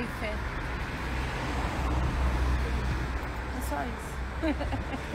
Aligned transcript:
tem 0.00 0.06
fé. 0.18 0.32
É 3.58 3.60
só 3.68 3.76
isso. 3.84 4.56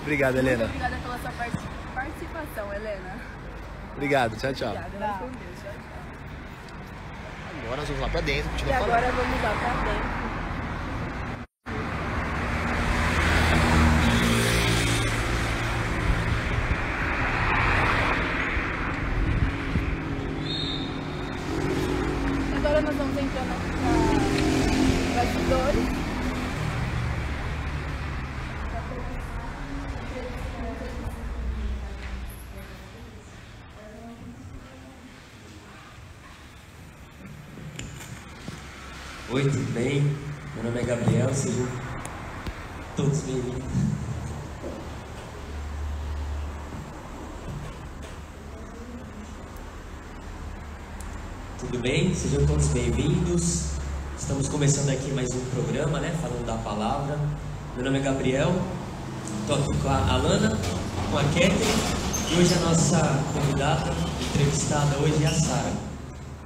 Obrigado, 0.02 0.38
Helena. 0.38 0.66
Muito 0.68 0.76
obrigada 0.76 0.98
pela 1.02 1.18
sua 1.18 1.32
parti- 1.32 1.68
participação, 1.96 2.74
Helena. 2.74 3.16
Obrigado, 3.94 4.38
tchau, 4.38 4.54
tchau. 4.54 4.68
Obrigada, 4.70 4.98
Tá. 5.00 5.18
com 5.20 5.26
Deus. 5.28 5.60
Tchau, 5.64 5.72
tchau. 5.72 5.96
Agora 7.64 7.78
nós 7.78 7.88
vamos 7.88 8.02
lá 8.04 8.10
pra 8.10 8.22
dentro, 8.22 8.48
E 8.48 8.52
continuar 8.52 8.80
falando. 8.80 8.94
agora 8.98 9.12
vamos 9.12 9.42
lá 9.42 9.50
pra 9.50 9.92
dentro. 9.92 10.26
Agora 22.58 22.82
nós 22.82 22.96
vamos 22.96 23.18
entrando 23.18 23.52
aqui 23.52 23.72
para 25.14 25.24
bastidores. 25.24 26.06
Oi, 39.32 39.44
tudo 39.44 39.74
bem? 39.74 40.02
Meu 40.56 40.64
nome 40.66 40.80
é 40.82 40.84
Gabriel, 40.84 41.34
sejam 41.34 41.68
todos 42.96 43.22
bem-vindos. 43.22 43.64
Tudo 51.60 51.80
bem? 51.80 52.05
Sejam 52.16 52.46
todos 52.46 52.68
bem-vindos. 52.68 53.72
Estamos 54.18 54.48
começando 54.48 54.90
aqui 54.90 55.12
mais 55.12 55.30
um 55.36 55.46
programa, 55.54 56.00
né? 56.00 56.18
Falando 56.22 56.46
da 56.46 56.56
palavra. 56.56 57.20
Meu 57.76 57.84
nome 57.84 58.00
é 58.00 58.02
Gabriel, 58.02 58.56
estou 59.42 59.58
aqui 59.58 59.78
com 59.82 59.90
a 59.90 60.14
Alana, 60.14 60.58
com 61.12 61.18
a 61.18 61.24
Catherine 61.24 61.56
e 62.32 62.40
hoje 62.40 62.54
a 62.54 62.60
nossa 62.60 63.22
convidada, 63.34 63.92
entrevistada 64.32 64.98
hoje 65.00 65.24
é 65.26 65.28
a 65.28 65.34
Sara. 65.34 65.74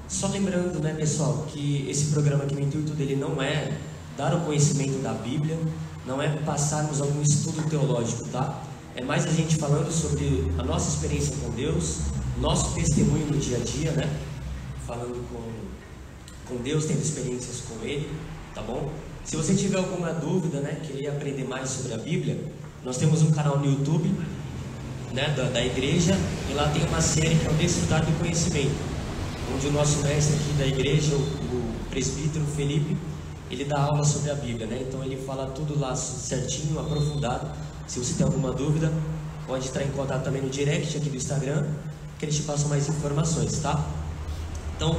Só 0.08 0.28
lembrando, 0.30 0.80
né, 0.80 0.92
pessoal, 0.96 1.46
que 1.48 1.88
esse 1.88 2.06
programa 2.06 2.46
aqui, 2.46 2.56
o 2.56 2.60
intuito 2.60 2.94
dele 2.94 3.16
não 3.16 3.40
é 3.40 3.78
dar 4.18 4.34
o 4.34 4.42
conhecimento 4.42 5.00
da 5.04 5.14
Bíblia, 5.14 5.58
não 6.04 6.20
é 6.20 6.30
passarmos 6.38 7.00
algum 7.00 7.22
estudo 7.22 7.70
teológico, 7.70 8.28
tá? 8.30 8.60
É 8.96 9.04
mais 9.04 9.24
a 9.28 9.32
gente 9.32 9.56
falando 9.58 9.92
sobre 9.92 10.52
a 10.58 10.64
nossa 10.64 10.90
experiência 10.90 11.36
com 11.38 11.52
Deus, 11.52 12.00
nosso 12.40 12.74
testemunho 12.74 13.28
no 13.28 13.38
dia 13.38 13.58
a 13.58 13.60
dia, 13.60 13.92
né? 13.92 14.10
Falando 14.90 15.24
com, 15.30 16.56
com 16.56 16.64
Deus, 16.64 16.86
tendo 16.86 17.02
experiências 17.04 17.62
com 17.62 17.86
Ele, 17.86 18.10
tá 18.56 18.64
bom? 18.64 18.92
Se 19.24 19.36
você 19.36 19.54
tiver 19.54 19.78
alguma 19.78 20.12
dúvida, 20.12 20.62
né, 20.62 20.82
querer 20.84 21.10
aprender 21.10 21.44
mais 21.44 21.70
sobre 21.70 21.94
a 21.94 21.98
Bíblia, 21.98 22.44
nós 22.84 22.98
temos 22.98 23.22
um 23.22 23.30
canal 23.30 23.60
no 23.60 23.66
YouTube, 23.68 24.10
né, 25.14 25.32
da, 25.38 25.44
da 25.44 25.64
igreja, 25.64 26.18
e 26.50 26.54
lá 26.56 26.68
tem 26.70 26.84
uma 26.88 27.02
série 27.02 27.36
que 27.36 27.46
é 27.46 27.52
o 27.52 27.54
Desfrutar 27.54 28.04
do 28.04 28.12
Conhecimento 28.18 29.00
onde 29.56 29.68
o 29.68 29.72
nosso 29.72 30.02
mestre 30.04 30.36
aqui 30.36 30.54
da 30.54 30.66
igreja, 30.66 31.16
o, 31.16 31.20
o 31.20 31.74
presbítero 31.90 32.46
Felipe, 32.56 32.98
ele 33.50 33.66
dá 33.66 33.82
aula 33.82 34.04
sobre 34.04 34.32
a 34.32 34.36
Bíblia, 34.36 34.66
né? 34.66 34.86
Então 34.88 35.04
ele 35.04 35.18
fala 35.18 35.48
tudo 35.48 35.80
lá 35.80 35.96
certinho, 35.96 36.80
aprofundado. 36.80 37.48
Se 37.88 38.00
você 38.00 38.14
tem 38.14 38.26
alguma 38.26 38.52
dúvida, 38.52 38.92
pode 39.48 39.68
entrar 39.68 39.84
em 39.84 39.92
contato 39.92 40.24
também 40.24 40.42
no 40.42 40.50
direct 40.50 40.98
aqui 40.98 41.10
do 41.10 41.16
Instagram, 41.16 41.66
que 42.18 42.26
eles 42.26 42.38
te 42.38 42.44
passam 42.44 42.70
mais 42.70 42.88
informações, 42.88 43.60
tá? 43.60 43.84
Então, 44.80 44.98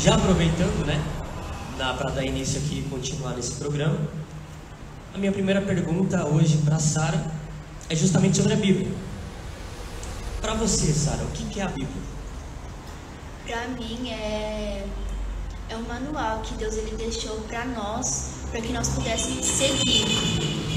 já 0.00 0.16
aproveitando, 0.16 0.84
né, 0.84 1.00
para 1.76 2.10
dar 2.10 2.24
início 2.24 2.60
aqui 2.60 2.80
e 2.84 2.90
continuar 2.90 3.36
nesse 3.36 3.54
programa, 3.54 3.96
a 5.14 5.16
minha 5.16 5.30
primeira 5.30 5.62
pergunta 5.62 6.26
hoje 6.26 6.56
para 6.64 6.80
Sara 6.80 7.24
é 7.88 7.94
justamente 7.94 8.38
sobre 8.38 8.54
a 8.54 8.56
Bíblia. 8.56 8.90
Para 10.40 10.54
você, 10.54 10.92
Sara, 10.92 11.22
o 11.22 11.28
que 11.28 11.44
que 11.44 11.60
é 11.60 11.62
a 11.62 11.68
Bíblia? 11.68 12.02
Pra 13.46 13.68
mim 13.68 14.10
é 14.10 14.84
é 15.68 15.76
um 15.76 15.82
manual 15.82 16.40
que 16.40 16.54
Deus 16.54 16.74
ele 16.74 16.96
deixou 16.96 17.42
para 17.42 17.64
nós, 17.66 18.30
para 18.50 18.60
que 18.60 18.72
nós 18.72 18.88
pudéssemos 18.88 19.46
seguir. 19.46 20.04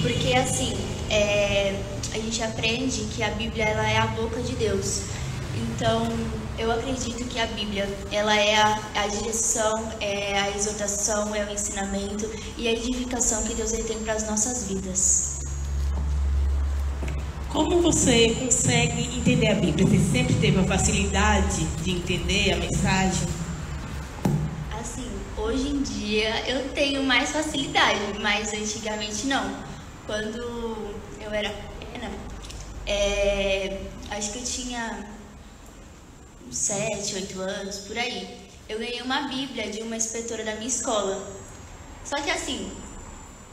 Porque 0.03 0.35
assim, 0.35 0.77
é, 1.09 1.81
a 2.13 2.19
gente 2.19 2.43
aprende 2.43 3.05
que 3.05 3.23
a 3.23 3.31
Bíblia 3.31 3.65
ela 3.65 3.89
é 3.89 3.97
a 3.97 4.05
boca 4.05 4.39
de 4.39 4.55
Deus. 4.55 5.05
Então, 5.55 6.07
eu 6.57 6.71
acredito 6.71 7.25
que 7.25 7.39
a 7.39 7.47
Bíblia 7.47 7.87
ela 8.11 8.35
é 8.35 8.55
a, 8.55 8.79
a 8.95 9.07
direção, 9.07 9.91
é 9.99 10.39
a 10.39 10.55
exortação, 10.55 11.33
é 11.35 11.45
o 11.45 11.51
ensinamento 11.51 12.29
e 12.57 12.67
a 12.67 12.71
edificação 12.71 13.43
que 13.43 13.55
Deus 13.55 13.71
tem 13.71 13.99
para 13.99 14.13
as 14.13 14.27
nossas 14.29 14.67
vidas. 14.67 15.39
Como 17.49 17.81
você 17.81 18.35
consegue 18.39 19.17
entender 19.17 19.47
a 19.47 19.55
Bíblia? 19.55 19.85
Você 19.85 19.99
sempre 20.11 20.33
teve 20.35 20.59
a 20.59 20.63
facilidade 20.63 21.65
de 21.83 21.91
entender 21.91 22.53
a 22.53 22.57
mensagem? 22.57 23.27
Assim, 24.79 25.07
hoje 25.37 25.69
em 25.69 25.81
dia 25.83 26.49
eu 26.49 26.69
tenho 26.69 27.03
mais 27.03 27.31
facilidade, 27.31 27.99
mas 28.21 28.53
antigamente 28.53 29.27
não. 29.27 29.55
Quando 30.05 30.95
eu 31.21 31.31
era 31.31 31.49
pequena, 31.49 32.11
é, 32.87 33.81
acho 34.09 34.31
que 34.33 34.39
eu 34.39 34.43
tinha 34.43 35.12
7, 36.53 37.15
8 37.15 37.41
anos, 37.41 37.77
por 37.79 37.97
aí. 37.97 38.39
Eu 38.69 38.79
ganhei 38.79 39.01
uma 39.01 39.27
Bíblia 39.27 39.69
de 39.69 39.81
uma 39.81 39.95
inspetora 39.95 40.43
da 40.43 40.55
minha 40.55 40.67
escola. 40.67 41.27
Só 42.05 42.15
que 42.21 42.29
assim, 42.29 42.71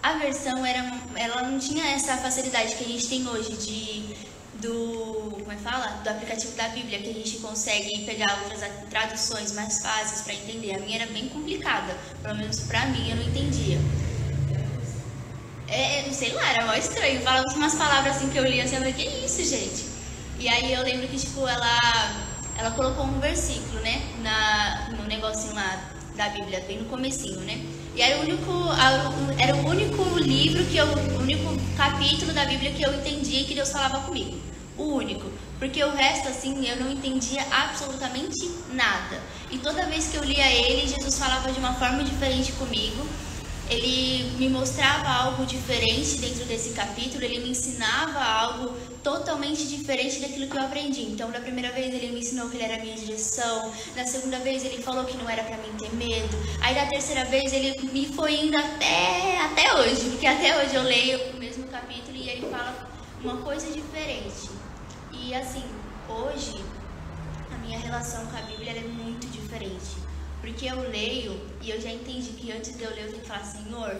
a 0.03 0.15
versão 0.15 0.65
era, 0.65 1.01
ela 1.15 1.43
não 1.43 1.59
tinha 1.59 1.85
essa 1.87 2.17
facilidade 2.17 2.75
que 2.77 2.85
a 2.85 2.89
gente 2.89 3.09
tem 3.09 3.29
hoje 3.29 3.53
de 3.53 4.31
do, 4.61 5.31
como 5.33 5.53
é 5.53 5.57
que 5.57 5.63
fala? 5.63 5.87
Do 6.05 6.11
aplicativo 6.11 6.55
da 6.55 6.69
Bíblia, 6.69 6.99
que 6.99 7.11
a 7.11 7.15
gente 7.15 7.39
consegue 7.39 8.05
pegar 8.05 8.43
outras 8.43 8.61
traduções 8.91 9.53
mais 9.53 9.81
fáceis 9.81 10.23
para 10.23 10.35
entender. 10.35 10.75
A 10.75 10.79
minha 10.81 11.03
era 11.03 11.13
bem 11.13 11.29
complicada, 11.29 11.97
pelo 12.23 12.37
menos 12.37 12.61
para 12.61 12.87
mim 12.87 13.11
eu 13.11 13.17
não 13.17 13.23
entendia. 13.23 13.79
É, 15.69 16.03
não 16.07 16.13
sei 16.13 16.33
lá, 16.33 16.51
era 16.51 16.67
mó 16.67 16.75
estranho. 16.75 17.23
Falava 17.23 17.47
umas 17.55 17.75
palavras 17.75 18.17
assim 18.17 18.29
que 18.29 18.39
eu 18.39 18.45
lia 18.45 18.65
assim, 18.65 18.75
eu 18.75 18.81
falei, 18.81 18.93
que 18.93 19.07
isso, 19.25 19.45
gente? 19.45 19.85
E 20.39 20.49
aí 20.49 20.73
eu 20.73 20.83
lembro 20.83 21.07
que, 21.07 21.19
tipo, 21.19 21.47
ela, 21.47 21.79
ela 22.61 22.73
colocou 22.73 23.07
um 23.07 23.19
versículo, 23.19 23.81
né, 23.81 24.03
na, 24.23 24.91
no 24.91 25.05
negocinho 25.05 25.55
lá 25.55 25.91
da 26.15 26.29
Bíblia, 26.29 26.63
bem 26.69 26.79
no 26.79 26.85
comecinho, 26.85 27.41
né? 27.41 27.65
E 27.97 28.03
era 28.03 28.19
o 28.19 28.21
único, 28.21 28.53
era 29.39 29.57
o 29.57 29.67
único 29.67 30.19
livro 30.19 30.63
que 30.67 30.77
eu, 30.77 30.87
o 30.87 31.19
único 31.21 31.57
capítulo 31.75 32.35
da 32.35 32.45
Bíblia 32.45 32.73
que 32.73 32.83
eu 32.83 32.93
entendia 32.93 33.45
que 33.45 33.55
Deus 33.55 33.71
falava 33.71 34.01
comigo. 34.01 34.39
O 34.77 34.97
único. 34.97 35.31
Porque 35.59 35.83
o 35.83 35.91
resto, 35.91 36.29
assim, 36.29 36.67
eu 36.69 36.77
não 36.77 36.93
entendia 36.93 37.43
absolutamente 37.51 38.51
nada. 38.73 39.19
E 39.51 39.59
toda 39.59 39.87
vez 39.87 40.09
que 40.09 40.17
eu 40.17 40.25
lia 40.25 40.47
ele, 40.47 40.87
Jesus 40.87 41.19
falava 41.19 41.51
de 41.51 41.59
uma 41.59 41.75
forma 41.75 42.05
diferente 42.05 42.53
comigo. 42.53 43.07
ele 43.71 44.33
me 44.37 44.49
mostrava 44.49 45.09
algo 45.09 45.47
diferente 45.47 46.19
dentro 46.19 46.45
desse 46.45 46.71
capítulo, 46.71 47.25
ele 47.25 47.39
me 47.39 47.51
ensinava 47.51 48.19
algo 48.19 48.77
totalmente 49.03 49.67
diferente 49.67 50.21
daquilo 50.21 50.49
que 50.49 50.57
eu 50.57 50.63
aprendi. 50.63 51.03
Então, 51.03 51.31
da 51.31 51.41
primeira 51.41 51.71
vez 51.73 51.95
ele 51.95 52.13
me 52.13 52.21
ensinou 52.21 52.49
que 52.49 52.57
ele 52.57 52.65
era 52.65 52.77
a 52.77 52.81
minha 52.81 52.97
direção, 52.97 53.73
na 53.97 54.07
segunda 54.07 54.39
vez 54.39 54.65
ele 54.65 54.83
falou 54.83 55.05
que 55.05 55.17
não 55.17 55.29
era 55.29 55.43
para 55.43 55.57
mim 55.59 55.73
ter 55.79 55.93
medo, 55.95 56.37
aí 56.61 56.75
da 56.75 56.87
terceira 56.87 57.25
vez 57.25 57.53
ele 57.53 57.81
me 57.93 58.07
foi 58.07 58.47
indo 58.47 58.57
até, 58.57 59.41
até 59.41 59.75
hoje, 59.75 60.11
porque 60.11 60.27
até 60.27 60.63
hoje 60.63 60.75
eu 60.75 60.83
leio 60.83 61.33
o 61.33 61.37
mesmo 61.37 61.65
capítulo 61.69 62.17
e 62.17 62.29
ele 62.29 62.51
fala 62.51 62.89
uma 63.23 63.39
coisa 63.39 63.71
diferente. 63.73 64.51
E 65.13 65.35
assim, 65.35 65.65
hoje 66.09 66.57
a 67.53 67.59
minha 67.59 67.79
relação 67.79 68.25
com 68.27 68.37
a 68.37 68.43
Bíblia 68.43 68.73
é 68.73 68.81
muito 68.81 69.27
diferente. 69.27 70.01
Porque 70.41 70.67
eu 70.67 70.89
leio 70.89 71.39
e 71.61 71.71
eu 71.71 71.79
já 71.81 71.91
entendi 71.91 72.31
que 72.31 72.51
antes 72.51 72.77
de 72.77 72.83
eu 72.83 72.91
ler 72.91 73.05
eu 73.05 73.11
tenho 73.11 73.23
que 73.23 73.29
falar, 73.29 73.45
Senhor, 73.45 73.95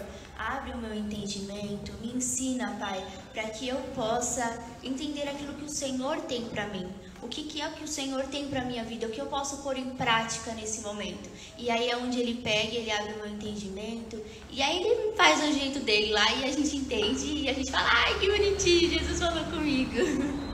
abre 0.49 0.73
o 0.73 0.79
meu 0.79 0.95
entendimento, 0.95 1.93
me 2.01 2.13
ensina, 2.15 2.77
Pai, 2.79 3.05
para 3.33 3.45
que 3.51 3.69
eu 3.69 3.77
possa 3.95 4.59
entender 4.83 5.29
aquilo 5.29 5.55
que 5.55 5.65
o 5.65 5.69
Senhor 5.69 6.17
tem 6.23 6.47
para 6.47 6.67
mim. 6.69 6.89
O 7.23 7.29
que, 7.29 7.45
que 7.45 7.61
é 7.61 7.69
que 7.69 7.85
o 7.85 7.89
Senhor 7.89 8.23
tem 8.25 8.49
para 8.49 8.65
minha 8.65 8.83
vida, 8.83 9.07
o 9.07 9.11
que 9.11 9.21
eu 9.21 9.27
posso 9.27 9.59
pôr 9.59 9.77
em 9.77 9.91
prática 9.91 10.53
nesse 10.55 10.81
momento. 10.81 11.29
E 11.59 11.71
aí 11.71 11.91
é 11.91 11.97
onde 11.97 12.19
ele 12.19 12.41
pega, 12.43 12.75
ele 12.75 12.91
abre 12.91 13.13
o 13.13 13.17
meu 13.19 13.27
entendimento, 13.27 14.19
e 14.51 14.63
aí 14.63 14.83
ele 14.83 15.15
faz 15.15 15.43
o 15.45 15.53
jeito 15.53 15.81
dele 15.81 16.13
lá 16.13 16.33
e 16.33 16.45
a 16.45 16.53
gente 16.53 16.77
entende 16.77 17.27
e 17.27 17.49
a 17.49 17.53
gente 17.53 17.71
fala, 17.71 17.89
ai 17.91 18.19
que 18.19 18.27
bonitinho, 18.27 18.99
Jesus 18.99 19.19
falou 19.19 19.45
comigo. 19.45 19.91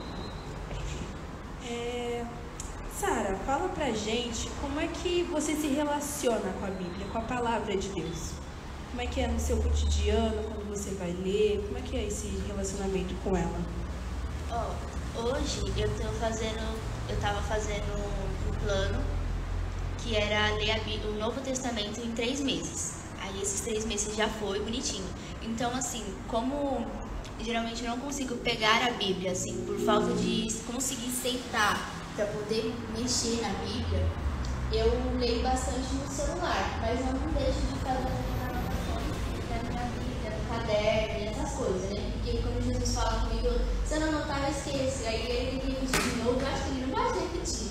É, 1.69 2.25
Sara, 2.97 3.35
fala 3.45 3.67
pra 3.67 3.91
gente 3.91 4.49
como 4.61 4.79
é 4.79 4.87
que 4.87 5.23
você 5.23 5.53
se 5.53 5.67
relaciona 5.67 6.53
com 6.61 6.65
a 6.65 6.69
Bíblia, 6.69 7.07
com 7.11 7.17
a 7.17 7.23
palavra 7.23 7.75
de 7.75 7.89
Deus. 7.89 8.46
Como 8.97 9.07
é 9.07 9.11
que 9.13 9.21
é 9.21 9.27
no 9.27 9.39
seu 9.39 9.57
cotidiano, 9.57 10.43
quando 10.55 10.69
você 10.69 10.89
vai 10.95 11.11
ler? 11.23 11.63
Como 11.67 11.77
é 11.77 11.81
que 11.81 11.95
é 11.95 12.07
esse 12.07 12.29
relacionamento 12.47 13.13
com 13.23 13.37
ela? 13.37 13.61
Ó, 14.49 15.21
hoje 15.21 15.71
eu 15.77 15.87
tô 15.97 16.07
fazendo, 16.13 16.75
eu 17.07 17.15
tava 17.21 17.39
fazendo 17.43 17.93
um 17.93 18.65
plano 18.65 18.99
que 19.99 20.15
era 20.15 20.51
ler 20.55 20.81
o 21.05 21.11
Novo 21.19 21.39
Testamento 21.41 22.01
em 22.01 22.11
três 22.13 22.39
meses. 22.39 22.95
Aí 23.21 23.39
esses 23.39 23.61
três 23.61 23.85
meses 23.85 24.15
já 24.15 24.27
foi 24.27 24.61
bonitinho. 24.61 25.05
Então 25.43 25.69
assim, 25.75 26.03
como 26.27 26.83
geralmente 27.39 27.83
eu 27.83 27.91
não 27.91 27.99
consigo 27.99 28.35
pegar 28.37 28.83
a 28.83 28.89
Bíblia 28.93 29.31
assim, 29.31 29.63
por 29.67 29.77
falta 29.77 30.11
de 30.15 30.51
conseguir 30.73 31.11
sentar 31.11 31.87
para 32.15 32.25
poder 32.25 32.73
mexer 32.97 33.41
na 33.43 33.49
Bíblia, 33.63 34.03
eu 34.71 34.91
leio 35.19 35.43
bastante 35.43 35.93
no 35.93 36.07
celular, 36.09 36.79
mas 36.81 36.99
não 37.05 37.13
deixo 37.33 37.59
de 37.59 37.79
fazer 37.81 38.27
na 39.63 39.69
minha 39.69 39.85
Bíblia, 39.97 40.31
no 40.31 40.49
caderno 40.49 41.31
essas 41.31 41.53
coisas, 41.57 41.89
né? 41.89 42.11
Porque 42.13 42.37
quando 42.39 42.63
Jesus 42.63 42.95
fala 42.95 43.19
comigo, 43.21 43.49
se 43.85 43.93
eu 43.93 43.99
não 44.01 44.07
anotar, 44.09 44.43
eu 44.43 44.51
esqueço. 44.51 45.07
Aí 45.07 45.21
ele 45.29 45.61
repetir 45.69 46.01
de 46.01 46.23
novo, 46.23 46.39
eu 46.39 46.47
acho 46.47 46.63
que 46.63 46.69
ele 46.69 46.85
não 46.85 46.95
vai 46.95 47.19
repetir. 47.19 47.67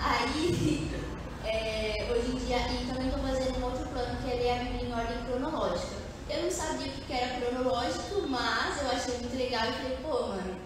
Aí, 0.00 0.90
é, 1.44 2.06
hoje 2.10 2.30
em 2.30 2.38
dia, 2.46 2.58
e 2.58 2.86
também 2.86 3.08
estou 3.08 3.22
fazendo 3.22 3.58
um 3.58 3.64
outro 3.64 3.86
plano 3.88 4.18
que 4.22 4.30
é 4.30 4.34
ler 4.34 4.50
a 4.50 4.64
Bíblia 4.64 4.88
em 4.88 4.92
ordem 4.92 5.24
cronológica. 5.26 5.96
Eu 6.30 6.42
não 6.42 6.50
sabia 6.50 6.88
o 6.88 6.90
que 6.90 7.12
era 7.12 7.40
cronológico, 7.40 8.28
mas 8.28 8.82
eu 8.82 8.90
achei 8.90 9.14
muito 9.18 9.36
legal 9.36 9.66
e 9.68 9.72
falei, 9.72 9.98
pô, 10.02 10.26
mano, 10.28 10.56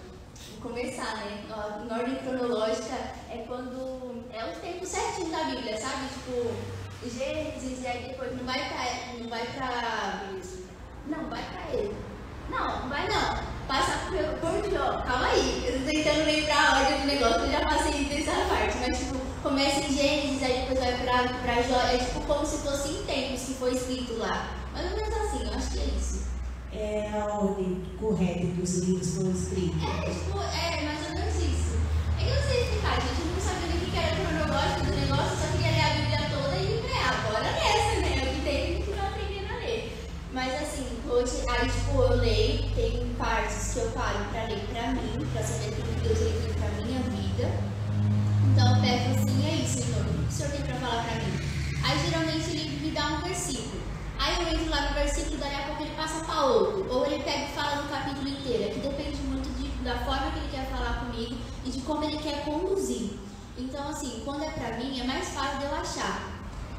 começar, 0.60 1.16
né? 1.16 1.44
Em 1.46 1.92
ordem 1.92 2.16
cronológica 2.16 2.94
é 3.30 3.44
quando 3.46 4.24
é 4.32 4.44
o 4.44 4.60
tempo 4.60 4.86
certinho 4.86 5.30
da 5.30 5.44
Bíblia, 5.44 5.78
sabe? 5.78 6.08
Tipo, 6.08 6.54
Gênesis 7.10 7.82
e 7.82 7.86
aí 7.86 8.08
depois 8.08 8.36
não 8.36 8.44
vai 8.44 8.58
pra. 8.58 9.18
Não 9.18 9.28
vai 9.28 9.46
pra. 9.46 10.22
Não, 11.06 11.30
vai 11.30 11.42
pra 11.42 11.74
ele. 11.74 11.94
Não, 12.50 12.80
não 12.80 12.88
vai 12.88 13.08
não. 13.08 13.38
Passa 13.66 13.98
por, 14.06 14.16
por 14.40 14.70
Jó. 14.70 15.02
Calma 15.02 15.26
aí. 15.26 15.64
Eu 15.66 15.80
tô 15.80 15.90
tentando 15.90 16.24
lembrar 16.24 16.56
a 16.56 16.80
ordem 16.80 17.00
do 17.00 17.06
negócio, 17.06 17.40
eu 17.40 17.52
já 17.52 17.60
passei 17.60 18.04
dessa 18.04 18.32
parte. 18.48 18.78
Mas 18.78 18.98
tipo, 18.98 19.18
começa 19.42 19.80
em 19.80 19.92
Gênesis, 19.92 20.42
aí 20.42 20.60
depois 20.60 20.78
vai 20.78 20.92
pra, 20.98 21.28
pra 21.40 21.62
Jó. 21.62 21.80
É 21.88 21.98
tipo 21.98 22.20
como 22.22 22.46
se 22.46 22.58
fosse 22.58 22.88
em 22.90 23.02
tempos 23.04 23.42
que 23.42 23.54
foi 23.54 23.74
escrito 23.74 24.18
lá. 24.18 24.50
Mais 24.72 24.90
ou 24.90 24.96
menos 24.96 25.16
assim, 25.16 25.46
eu 25.46 25.54
acho 25.54 25.70
que 25.70 25.78
é 25.78 25.84
isso 25.84 26.32
é 26.74 27.10
a 27.12 27.26
ordem 27.26 27.82
correta 28.00 28.46
que 28.46 28.62
os 28.62 28.78
livros 28.78 29.14
foram 29.14 29.30
escritos. 29.30 29.82
É, 29.82 30.10
tipo, 30.10 30.38
é 30.38 30.82
mais 30.84 31.06
ou 31.06 31.14
menos 31.14 31.36
isso. 31.36 31.76
É 32.18 32.24
que 32.24 32.30
eu 32.30 32.34
não 32.34 32.42
sei 32.42 32.62
explicar, 32.62 33.00
gente. 33.00 33.20
Eu 33.20 33.26
não 33.26 33.40
sabia 33.40 33.76
o 33.76 33.90
que 33.90 33.98
era 33.98 34.16
cronológico 34.16 34.86
do 34.86 35.01
Mas 40.32 40.54
assim, 40.62 40.86
hoje, 41.08 41.44
aí 41.46 41.68
tipo, 41.68 42.00
eu 42.00 42.16
leio, 42.16 42.74
tem 42.74 43.14
partes 43.18 43.74
que 43.74 43.80
eu 43.80 43.90
paro 43.90 44.24
pra 44.30 44.44
ler 44.44 44.66
pra 44.72 44.92
mim, 44.92 45.26
pra 45.30 45.42
saber 45.42 45.68
o 45.68 45.74
que 45.74 46.08
Deus 46.08 46.18
tem 46.18 46.54
pra 46.54 46.84
minha 46.84 47.00
vida. 47.00 47.50
Então 48.50 48.76
eu 48.76 48.82
pego 48.82 49.10
assim, 49.10 49.46
é 49.46 49.54
isso, 49.56 49.82
Senhor, 49.82 50.00
o 50.00 50.08
que 50.08 50.28
o 50.28 50.32
Senhor 50.32 50.52
tem 50.52 50.62
pra 50.62 50.76
falar 50.76 51.04
pra 51.04 51.14
mim? 51.16 51.52
Aí 51.84 51.98
geralmente 52.08 52.50
ele 52.50 52.80
me 52.80 52.90
dá 52.92 53.08
um 53.08 53.20
versículo. 53.20 53.82
Aí 54.18 54.40
eu 54.40 54.54
entro 54.54 54.70
lá 54.70 54.88
no 54.88 54.94
versículo, 54.94 55.36
daí 55.36 55.54
a 55.54 55.66
pouco 55.66 55.82
ele 55.82 55.94
passa 55.96 56.24
para 56.24 56.46
outro. 56.46 56.86
Ou 56.88 57.06
ele 57.06 57.22
pega 57.22 57.44
e 57.44 57.52
fala 57.54 57.82
no 57.82 57.88
capítulo 57.88 58.28
inteiro. 58.28 58.64
É 58.64 58.68
que 58.68 58.80
depende 58.80 59.16
muito 59.24 59.48
de, 59.58 59.68
da 59.84 59.98
forma 59.98 60.30
que 60.30 60.38
ele 60.38 60.48
quer 60.50 60.66
falar 60.70 61.00
comigo 61.00 61.36
e 61.66 61.70
de 61.70 61.80
como 61.80 62.04
ele 62.04 62.18
quer 62.18 62.44
conduzir. 62.44 63.18
Então, 63.58 63.88
assim, 63.88 64.22
quando 64.24 64.44
é 64.44 64.50
pra 64.50 64.78
mim, 64.78 64.98
é 64.98 65.04
mais 65.04 65.28
fácil 65.28 65.58
de 65.58 65.64
eu 65.64 65.74
achar. 65.74 66.30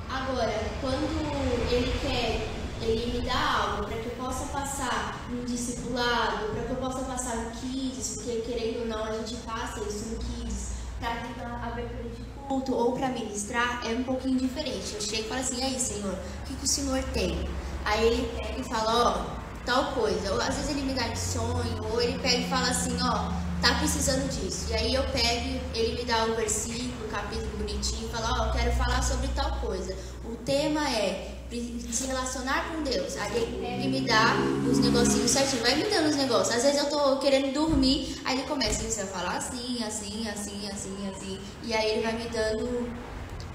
Agora, 0.09 0.53
quando 0.81 1.69
ele 1.69 1.94
quer, 2.01 2.47
ele 2.83 3.19
me 3.19 3.25
dá 3.25 3.62
algo 3.62 3.85
para 3.85 3.97
que 3.97 4.06
eu 4.07 4.15
possa 4.15 4.45
passar 4.45 5.27
no 5.29 5.43
discipulado, 5.46 6.53
para 6.53 6.63
que 6.63 6.72
eu 6.72 6.77
possa 6.77 7.00
passar 7.00 7.38
no 7.38 7.51
Kids, 7.51 8.15
porque 8.15 8.41
querendo 8.41 8.81
ou 8.81 8.88
não, 8.88 9.03
a 9.05 9.12
gente 9.17 9.36
passa 9.38 9.79
isso 9.81 10.05
no 10.10 10.17
Kids, 10.17 10.72
para 11.00 11.15
tentar 11.17 11.62
abertura 11.65 12.10
de 12.10 12.24
culto 12.48 12.74
ou 12.74 12.93
para 12.93 13.10
ministrar 13.10 13.81
é 13.86 13.93
um 13.93 14.03
pouquinho 14.03 14.39
diferente. 14.39 14.93
Eu 14.93 15.01
chego 15.01 15.24
e 15.24 15.27
falo 15.27 15.41
assim, 15.41 15.63
aí 15.63 15.79
Senhor, 15.79 16.13
o 16.13 16.48
que, 16.48 16.55
que 16.55 16.65
o 16.65 16.67
Senhor 16.67 17.03
tem? 17.13 17.48
Aí 17.86 18.05
ele 18.05 18.31
pega 18.36 18.60
e 18.60 18.63
fala, 18.63 18.93
ó, 18.96 19.65
tal 19.65 19.91
coisa. 19.93 20.34
Ou 20.34 20.41
às 20.41 20.55
vezes 20.55 20.69
ele 20.69 20.84
me 20.84 20.93
dá 20.93 21.07
de 21.07 21.19
sonho, 21.19 21.84
ou 21.91 22.01
ele 22.01 22.17
pega 22.19 22.38
e 22.38 22.50
fala 22.50 22.69
assim, 22.69 22.98
ó, 23.01 23.31
tá 23.62 23.75
precisando 23.79 24.29
disso. 24.29 24.67
E 24.69 24.74
aí 24.74 24.93
eu 24.93 25.03
pego, 25.05 25.60
ele 25.74 26.01
me 26.01 26.05
dá 26.05 26.25
um 26.25 26.36
versículo, 26.36 27.05
um 27.05 27.10
capítulo 27.10 27.57
bonitinho, 27.57 28.07
e 28.07 28.12
fala, 28.12 28.48
ó, 28.48 28.51
quero 28.51 28.72
falar 28.74 29.01
sobre 29.01 29.27
tal 29.29 29.51
coisa. 29.60 29.96
O 30.25 30.36
tema 30.38 30.89
é 30.89 31.32
se 31.62 32.07
relacionar 32.07 32.69
com 32.69 32.83
Deus. 32.83 33.17
Aí 33.17 33.38
ele 33.38 33.88
me 33.88 34.07
dá 34.07 34.36
os 34.69 34.79
negocinhos 34.79 35.31
certinho, 35.31 35.62
vai 35.62 35.75
me 35.75 35.83
dando 35.83 36.10
os 36.10 36.15
negócios. 36.15 36.55
Às 36.55 36.63
vezes 36.63 36.79
eu 36.79 36.89
tô 36.89 37.17
querendo 37.17 37.53
dormir, 37.53 38.19
aí 38.25 38.39
ele 38.39 38.48
começa 38.48 39.03
a 39.03 39.05
falar 39.05 39.38
assim, 39.38 39.83
assim, 39.83 40.27
assim, 40.27 40.67
assim, 40.72 41.10
assim. 41.10 41.39
E 41.63 41.74
aí 41.74 41.91
ele 41.91 42.03
vai 42.03 42.13
me 42.13 42.29
dando 42.29 42.89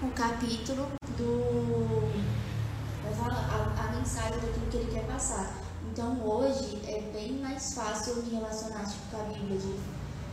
o 0.02 0.10
capítulo 0.14 0.88
do. 1.16 2.08
A, 3.20 3.84
a 3.84 3.92
mensagem 3.96 4.38
daquilo 4.38 4.66
que 4.70 4.76
ele 4.76 4.90
quer 4.92 5.04
passar. 5.06 5.54
Então 5.90 6.20
hoje 6.24 6.78
é 6.86 7.00
bem 7.12 7.32
mais 7.42 7.74
fácil 7.74 8.16
me 8.22 8.34
relacionar 8.34 8.84
tipo, 8.84 9.10
com 9.10 9.20
a 9.20 9.24
Bíblia, 9.24 9.58
de 9.58 9.74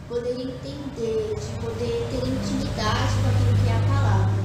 poder 0.07 0.33
entender, 0.33 1.35
de 1.35 1.65
poder 1.65 2.07
ter 2.11 2.27
intimidade 2.27 3.13
com 3.21 3.29
aquilo 3.29 3.63
que 3.63 3.69
é 3.69 3.75
a 3.75 3.87
palavra 3.87 4.44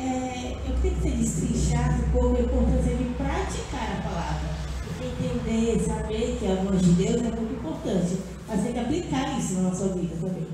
é, 0.00 0.56
eu 0.66 0.74
queria 0.76 0.90
que 0.90 1.02
você 1.02 1.10
destrinchasse 1.10 2.02
um 2.02 2.10
pouco 2.10 2.40
importância 2.40 2.96
de 2.96 3.04
praticar 3.14 3.98
a 3.98 4.08
palavra. 4.08 4.50
Porque 4.84 5.04
entender, 5.04 5.80
saber 5.84 6.38
que 6.38 6.46
a 6.46 6.54
voz 6.56 6.80
de 6.80 6.92
Deus 6.92 7.16
é 7.16 7.30
muito 7.30 7.54
importante. 7.54 8.18
Mas 8.48 8.62
tem 8.62 8.72
que 8.72 8.78
aplicar 8.78 9.38
isso 9.38 9.54
na 9.54 9.70
nossa 9.70 9.88
vida 9.88 10.16
também. 10.20 10.48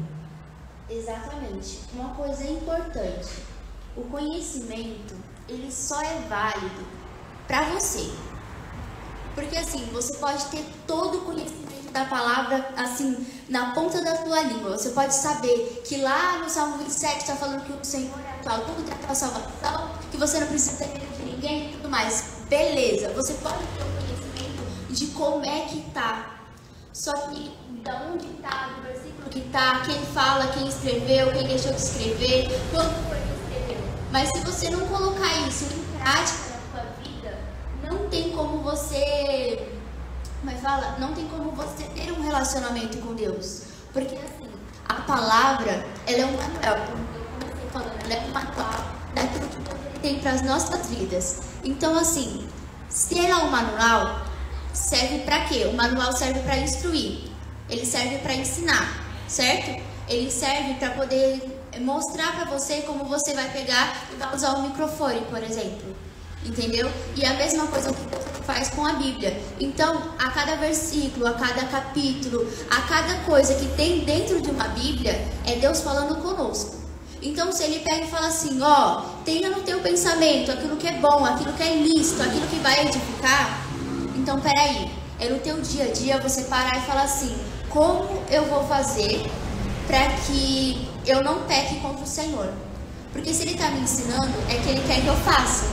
Exatamente. 0.90 1.80
Uma 1.94 2.10
coisa 2.14 2.44
importante. 2.44 3.28
O 3.96 4.02
conhecimento, 4.02 5.14
ele 5.48 5.70
só 5.70 6.00
é 6.02 6.20
válido 6.28 6.84
para 7.46 7.62
você. 7.70 8.10
Porque 9.34 9.56
assim, 9.56 9.86
você 9.92 10.16
pode 10.18 10.44
ter 10.46 10.64
todo 10.86 11.18
o 11.18 11.20
conhecimento 11.22 11.92
da 11.92 12.04
palavra 12.04 12.70
assim 12.76 13.26
na 13.48 13.72
ponta 13.72 14.00
da 14.02 14.14
tua 14.16 14.40
língua. 14.42 14.76
Você 14.76 14.90
pode 14.90 15.14
saber 15.14 15.82
que 15.84 15.98
lá 15.98 16.38
no 16.38 16.50
Salmo 16.50 16.78
27 16.78 17.18
está 17.18 17.36
falando 17.36 17.64
que 17.64 17.72
o 17.72 17.84
Senhor 17.84 18.18
é 18.20 18.40
atual, 18.40 18.60
tudo 18.60 18.84
tem 18.84 18.94
a 18.94 18.98
tua 18.98 19.14
salvação, 19.14 19.90
que 20.10 20.16
você 20.16 20.40
não 20.40 20.46
precisa 20.46 20.84
ter 20.84 20.92
medo 20.92 21.16
de 21.16 21.22
ninguém 21.22 21.70
e 21.70 21.72
tudo 21.76 21.88
mais. 21.88 22.36
Beleza, 22.48 23.10
você 23.10 23.34
pode 23.34 23.58
ter 23.58 23.82
o 23.82 23.86
conhecimento 23.96 24.92
de 24.92 25.06
como 25.08 25.44
é 25.44 25.60
que 25.66 25.80
tá. 25.92 26.40
Só 26.92 27.12
que 27.28 27.52
da 27.82 28.02
onde 28.12 28.26
tá, 28.42 28.70
do 28.76 28.82
versículo 28.82 29.28
que 29.30 29.40
tá, 29.50 29.82
quem 29.84 30.00
fala, 30.06 30.48
quem 30.48 30.66
escreveu, 30.66 31.32
quem 31.32 31.46
deixou 31.46 31.72
de 31.72 31.80
escrever, 31.80 32.48
quando 32.70 33.08
foi 33.08 33.18
que 33.18 33.58
escreveu. 33.58 33.84
Mas 34.10 34.28
se 34.30 34.40
você 34.40 34.70
não 34.70 34.86
colocar 34.86 35.48
isso 35.48 35.64
em 35.64 35.98
prática 35.98 36.38
na 36.50 36.82
sua 36.82 36.90
vida, 37.02 37.38
não 37.84 38.08
tem 38.08 38.30
como 38.30 38.58
você 38.62 39.75
mas 40.46 40.60
fala, 40.60 40.96
não 40.98 41.12
tem 41.12 41.26
como 41.28 41.50
você 41.50 41.84
ter 41.84 42.10
um 42.12 42.22
relacionamento 42.22 42.96
com 42.98 43.14
Deus. 43.14 43.64
Porque 43.92 44.14
assim, 44.14 44.48
a 44.88 44.94
palavra, 45.02 45.84
ela 46.06 46.20
é 46.20 46.24
um 46.24 46.36
manual, 46.36 46.86
falando, 47.72 48.04
ela 48.04 48.14
é 48.14 48.26
um 48.26 48.32
manual 48.32 48.84
daquilo 49.14 49.48
que 49.48 49.56
Deus 49.56 49.78
tem 50.00 50.20
para 50.20 50.30
as 50.30 50.42
nossas 50.42 50.86
vidas. 50.86 51.40
Então 51.64 51.98
assim, 51.98 52.48
Ter 53.08 53.28
lá 53.28 53.44
o 53.44 53.50
manual 53.50 54.26
serve 54.72 55.18
para 55.20 55.44
quê? 55.44 55.66
O 55.70 55.74
manual 55.74 56.12
serve 56.12 56.40
para 56.40 56.56
instruir. 56.58 57.30
Ele 57.68 57.84
serve 57.84 58.18
para 58.18 58.34
ensinar, 58.34 59.04
certo? 59.28 59.82
Ele 60.08 60.30
serve 60.30 60.74
para 60.74 60.90
poder 60.90 61.60
mostrar 61.80 62.32
para 62.34 62.44
você 62.46 62.82
como 62.82 63.04
você 63.04 63.34
vai 63.34 63.50
pegar 63.50 64.06
e 64.12 64.16
vai 64.16 64.34
usar 64.34 64.52
o 64.54 64.62
microfone, 64.62 65.20
por 65.28 65.42
exemplo. 65.42 65.94
Entendeu? 66.44 66.90
E 67.14 67.24
a 67.24 67.34
mesma 67.34 67.66
coisa 67.66 67.92
que 67.92 68.00
faz 68.46 68.68
com 68.68 68.86
a 68.86 68.92
Bíblia. 68.92 69.42
Então, 69.60 70.14
a 70.18 70.30
cada 70.30 70.56
versículo, 70.56 71.26
a 71.26 71.34
cada 71.34 71.64
capítulo, 71.66 72.48
a 72.70 72.80
cada 72.82 73.20
coisa 73.24 73.54
que 73.54 73.66
tem 73.76 74.04
dentro 74.04 74.40
de 74.40 74.50
uma 74.50 74.68
Bíblia, 74.68 75.12
é 75.44 75.56
Deus 75.56 75.80
falando 75.80 76.22
conosco. 76.22 76.76
Então, 77.20 77.50
se 77.50 77.64
ele 77.64 77.80
pega 77.80 78.04
e 78.04 78.10
fala 78.10 78.28
assim, 78.28 78.60
ó, 78.62 79.02
tenha 79.24 79.50
no 79.50 79.62
teu 79.62 79.80
pensamento 79.80 80.52
aquilo 80.52 80.76
que 80.76 80.86
é 80.86 80.92
bom, 80.92 81.24
aquilo 81.24 81.52
que 81.54 81.62
é 81.62 81.74
lícito, 81.74 82.22
aquilo 82.22 82.46
que 82.46 82.58
vai 82.60 82.86
edificar, 82.86 83.66
então 84.14 84.40
peraí, 84.40 84.90
é 85.18 85.28
no 85.28 85.38
teu 85.38 85.60
dia 85.60 85.84
a 85.84 85.92
dia 85.92 86.20
você 86.20 86.42
parar 86.44 86.78
e 86.78 86.80
falar 86.82 87.02
assim, 87.02 87.36
como 87.68 88.22
eu 88.30 88.44
vou 88.46 88.64
fazer 88.68 89.28
para 89.86 90.08
que 90.26 90.88
eu 91.06 91.22
não 91.22 91.42
peque 91.42 91.80
contra 91.80 92.04
o 92.04 92.06
Senhor? 92.06 92.52
Porque 93.12 93.32
se 93.32 93.42
ele 93.42 93.52
está 93.52 93.70
me 93.70 93.80
ensinando, 93.80 94.32
é 94.48 94.54
que 94.56 94.68
ele 94.68 94.82
quer 94.86 95.00
que 95.00 95.06
eu 95.06 95.16
faça. 95.16 95.66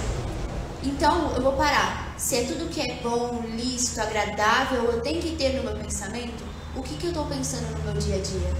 Então 0.84 1.34
eu 1.36 1.42
vou 1.42 1.54
parar. 1.54 2.03
Se 2.24 2.38
é 2.38 2.44
tudo 2.46 2.70
que 2.70 2.80
é 2.80 3.02
bom, 3.04 3.44
lícito, 3.54 4.00
agradável, 4.00 4.86
eu 4.86 5.02
tenho 5.02 5.22
que 5.22 5.36
ter 5.36 5.58
no 5.58 5.64
meu 5.64 5.76
pensamento, 5.76 6.42
o 6.74 6.82
que, 6.82 6.96
que 6.96 7.08
eu 7.08 7.10
estou 7.10 7.26
pensando 7.26 7.70
no 7.78 7.84
meu 7.84 8.02
dia 8.02 8.16
a 8.16 8.20
dia? 8.20 8.56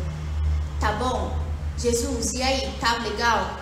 Tá 0.82 0.92
bom? 0.92 1.34
Jesus, 1.78 2.34
e 2.34 2.44
aí, 2.44 2.74
tá 2.82 2.98
legal? 2.98 3.58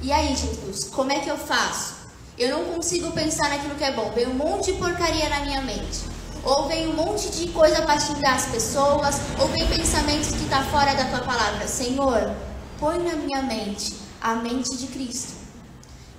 E 0.00 0.12
aí, 0.12 0.36
Jesus, 0.36 0.84
como 0.84 1.10
é 1.10 1.18
que 1.18 1.28
eu 1.28 1.36
faço? 1.36 1.96
Eu 2.38 2.50
não 2.50 2.64
consigo 2.66 3.10
pensar 3.10 3.50
naquilo 3.50 3.74
que 3.74 3.82
é 3.82 3.90
bom. 3.90 4.12
Vem 4.12 4.28
um 4.28 4.34
monte 4.34 4.72
de 4.72 4.78
porcaria 4.78 5.28
na 5.28 5.40
minha 5.40 5.62
mente. 5.62 6.04
Ou 6.44 6.68
vem 6.68 6.86
um 6.86 6.94
monte 6.94 7.28
de 7.28 7.48
coisa 7.48 7.82
para 7.82 7.98
xingar 7.98 8.36
as 8.36 8.46
pessoas. 8.46 9.16
Ou 9.40 9.48
vem 9.48 9.66
pensamentos 9.66 10.28
que 10.28 10.48
tá 10.48 10.62
fora 10.66 10.94
da 10.94 11.06
tua 11.06 11.26
palavra. 11.26 11.66
Senhor, 11.66 12.32
põe 12.78 12.98
na 13.02 13.16
minha 13.16 13.42
mente 13.42 13.94
a 14.20 14.36
mente 14.36 14.76
de 14.76 14.86
Cristo. 14.86 15.37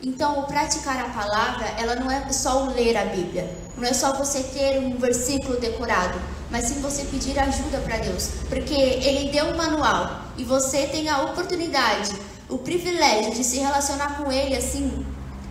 Então, 0.01 0.39
o 0.39 0.43
praticar 0.43 0.97
a 1.05 1.09
palavra, 1.09 1.65
ela 1.77 1.95
não 1.95 2.09
é 2.09 2.31
só 2.31 2.63
o 2.63 2.73
ler 2.73 2.95
a 2.97 3.05
Bíblia. 3.05 3.49
Não 3.77 3.87
é 3.87 3.93
só 3.93 4.13
você 4.13 4.43
ter 4.43 4.79
um 4.79 4.97
versículo 4.97 5.59
decorado 5.59 6.19
mas 6.49 6.65
sim 6.65 6.81
você 6.81 7.03
pedir 7.05 7.37
ajuda 7.37 7.79
para 7.79 7.97
Deus, 7.97 8.29
porque 8.47 8.73
Ele 8.73 9.31
deu 9.31 9.45
um 9.45 9.57
manual 9.57 10.21
e 10.37 10.43
você 10.43 10.87
tem 10.87 11.07
a 11.09 11.21
oportunidade, 11.23 12.11
o 12.49 12.57
privilégio 12.57 13.33
de 13.33 13.43
se 13.43 13.59
relacionar 13.59 14.17
com 14.17 14.31
Ele 14.31 14.55
assim, 14.55 15.05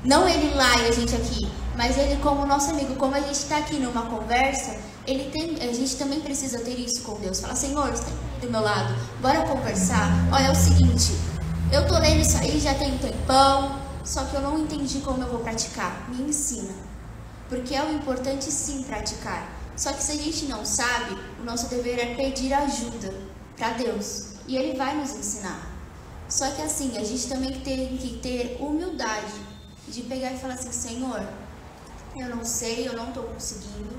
não 0.05 0.29
Ele 0.29 0.55
lá 0.55 0.79
e 0.79 0.89
a 0.89 0.93
gente 0.93 1.15
aqui, 1.15 1.49
mas 1.77 1.97
Ele 1.97 2.17
como 2.17 2.45
nosso 2.47 2.71
amigo, 2.71 2.97
como 2.97 3.15
a 3.15 3.21
gente 3.21 3.35
está 3.35 3.59
aqui 3.59 3.77
numa 3.77 4.03
conversa, 4.03 4.77
ele 5.07 5.31
tem, 5.31 5.57
a 5.67 5.73
gente 5.73 5.97
também 5.97 6.21
precisa 6.21 6.59
ter 6.59 6.79
isso 6.79 7.01
com 7.01 7.15
Deus. 7.19 7.41
Fala, 7.41 7.55
Senhor, 7.55 7.89
você 7.89 8.03
está 8.03 8.13
do 8.43 8.51
meu 8.51 8.61
lado, 8.61 8.95
bora 9.23 9.41
conversar. 9.47 10.07
Olha, 10.31 10.49
é 10.49 10.51
o 10.51 10.55
seguinte, 10.55 11.15
eu 11.73 11.87
tô 11.87 11.99
lendo 11.99 12.21
isso 12.21 12.37
aí 12.37 12.61
já 12.61 12.75
tem 12.75 12.93
um 12.93 12.99
tempão, 12.99 13.79
só 14.09 14.25
que 14.25 14.35
eu 14.35 14.41
não 14.41 14.59
entendi 14.59 15.01
como 15.01 15.23
eu 15.23 15.29
vou 15.29 15.41
praticar. 15.41 16.09
Me 16.09 16.23
ensina. 16.31 16.73
Porque 17.47 17.75
é 17.75 17.85
o 17.85 17.93
importante 17.93 18.51
sim 18.51 18.83
praticar. 18.83 19.53
Só 19.77 19.93
que 19.93 20.03
se 20.03 20.13
a 20.13 20.17
gente 20.17 20.47
não 20.47 20.65
sabe, 20.65 21.15
o 21.39 21.45
nosso 21.45 21.69
dever 21.69 21.99
é 21.99 22.15
pedir 22.15 22.55
ajuda 22.55 23.13
para 23.55 23.75
Deus 23.75 24.29
e 24.47 24.57
Ele 24.57 24.79
vai 24.79 24.97
nos 24.97 25.11
ensinar. 25.15 25.61
Só 26.27 26.51
que 26.53 26.63
assim, 26.63 26.97
a 26.97 27.05
gente 27.05 27.29
também 27.29 27.61
tem 27.61 27.99
que 27.99 28.19
ter 28.23 28.57
humildade 28.59 29.35
de 29.87 30.01
pegar 30.05 30.33
e 30.33 30.39
falar 30.39 30.55
assim: 30.55 30.73
Senhor, 30.73 31.29
eu 32.17 32.35
não 32.35 32.43
sei, 32.47 32.89
eu 32.89 32.95
não 32.95 33.09
estou 33.09 33.25
conseguindo, 33.25 33.95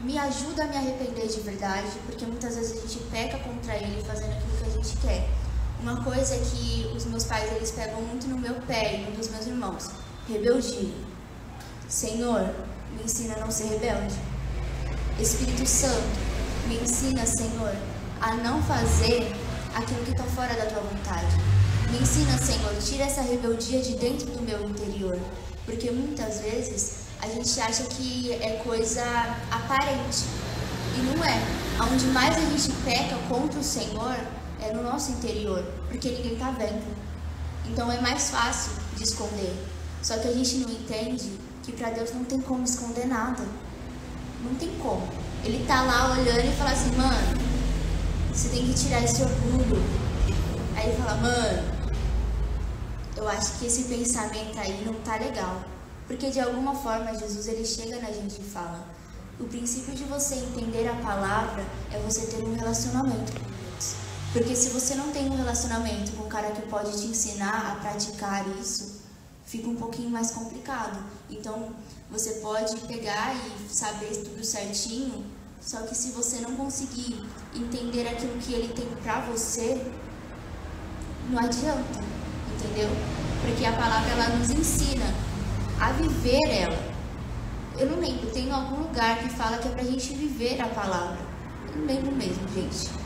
me 0.00 0.18
ajuda 0.18 0.64
a 0.64 0.66
me 0.66 0.76
arrepender 0.78 1.28
de 1.28 1.40
verdade, 1.40 1.92
porque 2.06 2.26
muitas 2.26 2.56
vezes 2.56 2.76
a 2.76 2.80
gente 2.80 3.04
peca 3.04 3.38
contra 3.38 3.76
Ele 3.76 4.02
fazendo 4.02 4.32
aquilo 4.32 4.56
que 4.58 4.64
a 4.64 4.82
gente 4.82 4.96
quer. 4.98 5.47
Uma 5.80 6.02
coisa 6.02 6.34
é 6.34 6.38
que 6.38 6.90
os 6.96 7.04
meus 7.04 7.24
pais 7.24 7.52
eles 7.52 7.70
pegam 7.70 8.02
muito 8.02 8.26
no 8.26 8.36
meu 8.36 8.54
pé 8.62 8.96
e 8.96 9.10
no 9.10 9.16
dos 9.16 9.30
meus 9.30 9.46
irmãos: 9.46 9.90
rebeldia. 10.28 10.92
Senhor, 11.88 12.52
me 12.96 13.04
ensina 13.04 13.34
a 13.36 13.40
não 13.40 13.50
ser 13.50 13.68
rebelde. 13.68 14.14
Espírito 15.20 15.66
Santo, 15.66 16.02
me 16.66 16.76
ensina, 16.80 17.24
Senhor, 17.24 17.74
a 18.20 18.34
não 18.34 18.60
fazer 18.62 19.32
aquilo 19.74 20.04
que 20.04 20.10
está 20.10 20.24
fora 20.24 20.54
da 20.54 20.66
tua 20.66 20.82
vontade. 20.82 21.36
Me 21.90 21.98
ensina, 21.98 22.36
Senhor, 22.38 22.74
tira 22.84 23.04
essa 23.04 23.22
rebeldia 23.22 23.80
de 23.80 23.96
dentro 23.96 24.26
do 24.26 24.42
meu 24.42 24.68
interior. 24.68 25.18
Porque 25.64 25.90
muitas 25.90 26.40
vezes 26.40 27.04
a 27.22 27.28
gente 27.28 27.60
acha 27.60 27.84
que 27.84 28.32
é 28.32 28.60
coisa 28.64 29.02
aparente. 29.50 30.24
E 30.96 31.00
não 31.02 31.24
é. 31.24 31.40
Onde 31.92 32.06
mais 32.06 32.36
a 32.36 32.40
gente 32.40 32.72
peca 32.84 33.16
contra 33.28 33.60
o 33.60 33.64
Senhor 33.64 34.16
é 34.60 34.72
no 34.72 34.82
nosso 34.82 35.12
interior. 35.12 35.62
Porque 35.88 36.08
ninguém 36.10 36.34
está 36.34 36.50
vendo. 36.50 36.84
Então 37.66 37.90
é 37.90 38.00
mais 38.00 38.30
fácil 38.30 38.72
de 38.96 39.04
esconder. 39.04 39.54
Só 40.02 40.16
que 40.18 40.28
a 40.28 40.32
gente 40.32 40.56
não 40.56 40.70
entende 40.70 41.38
que 41.62 41.72
para 41.72 41.90
Deus 41.90 42.12
não 42.12 42.24
tem 42.24 42.40
como 42.40 42.64
esconder 42.64 43.06
nada. 43.06 43.44
Não 44.42 44.54
tem 44.54 44.70
como. 44.82 45.06
Ele 45.44 45.64
tá 45.66 45.82
lá 45.82 46.12
olhando 46.12 46.46
e 46.46 46.56
fala 46.56 46.70
assim, 46.70 46.90
mano, 46.96 47.38
você 48.32 48.48
tem 48.48 48.66
que 48.66 48.74
tirar 48.74 49.02
esse 49.02 49.22
orgulho. 49.22 49.82
Aí 50.76 50.88
ele 50.88 50.96
fala, 50.96 51.14
mano, 51.16 51.78
eu 53.16 53.28
acho 53.28 53.58
que 53.58 53.66
esse 53.66 53.84
pensamento 53.84 54.58
aí 54.58 54.82
não 54.84 54.94
tá 54.94 55.16
legal. 55.16 55.62
Porque 56.06 56.30
de 56.30 56.40
alguma 56.40 56.74
forma 56.74 57.14
Jesus 57.14 57.48
ele 57.48 57.64
chega 57.64 58.00
na 58.00 58.10
gente 58.10 58.40
e 58.40 58.44
fala: 58.44 58.86
o 59.38 59.44
princípio 59.44 59.94
de 59.94 60.04
você 60.04 60.36
entender 60.36 60.88
a 60.88 60.94
palavra 60.94 61.64
é 61.92 61.98
você 61.98 62.26
ter 62.26 62.42
um 62.42 62.54
relacionamento. 62.54 63.32
Porque 64.32 64.54
se 64.54 64.68
você 64.70 64.94
não 64.94 65.10
tem 65.10 65.28
um 65.30 65.36
relacionamento 65.36 66.12
com 66.12 66.24
um 66.24 66.28
cara 66.28 66.50
que 66.50 66.62
pode 66.62 66.92
te 67.00 67.06
ensinar 67.06 67.72
a 67.72 67.74
praticar 67.76 68.46
isso, 68.60 69.00
fica 69.46 69.68
um 69.68 69.76
pouquinho 69.76 70.10
mais 70.10 70.30
complicado. 70.32 70.98
Então, 71.30 71.70
você 72.10 72.34
pode 72.34 72.76
pegar 72.80 73.34
e 73.34 73.74
saber 73.74 74.14
tudo 74.24 74.44
certinho, 74.44 75.24
só 75.60 75.82
que 75.82 75.94
se 75.94 76.10
você 76.12 76.40
não 76.40 76.56
conseguir 76.56 77.24
entender 77.54 78.06
aquilo 78.06 78.38
que 78.38 78.52
ele 78.52 78.72
tem 78.74 78.86
para 79.02 79.20
você, 79.20 79.90
não 81.30 81.38
adianta, 81.38 82.00
entendeu? 82.54 82.90
Porque 83.40 83.64
a 83.64 83.72
palavra 83.72 84.10
ela 84.10 84.28
nos 84.36 84.50
ensina 84.50 85.06
a 85.80 85.92
viver 85.92 86.50
ela. 86.50 86.98
Eu 87.78 87.90
não 87.90 88.00
lembro, 88.00 88.30
tem 88.30 88.50
algum 88.52 88.82
lugar 88.82 89.18
que 89.20 89.30
fala 89.30 89.58
que 89.58 89.68
é 89.68 89.70
pra 89.70 89.84
gente 89.84 90.12
viver 90.12 90.60
a 90.60 90.68
palavra. 90.68 91.18
Eu 91.68 91.78
não 91.78 91.86
lembro 91.86 92.12
mesmo, 92.14 92.46
gente. 92.54 92.97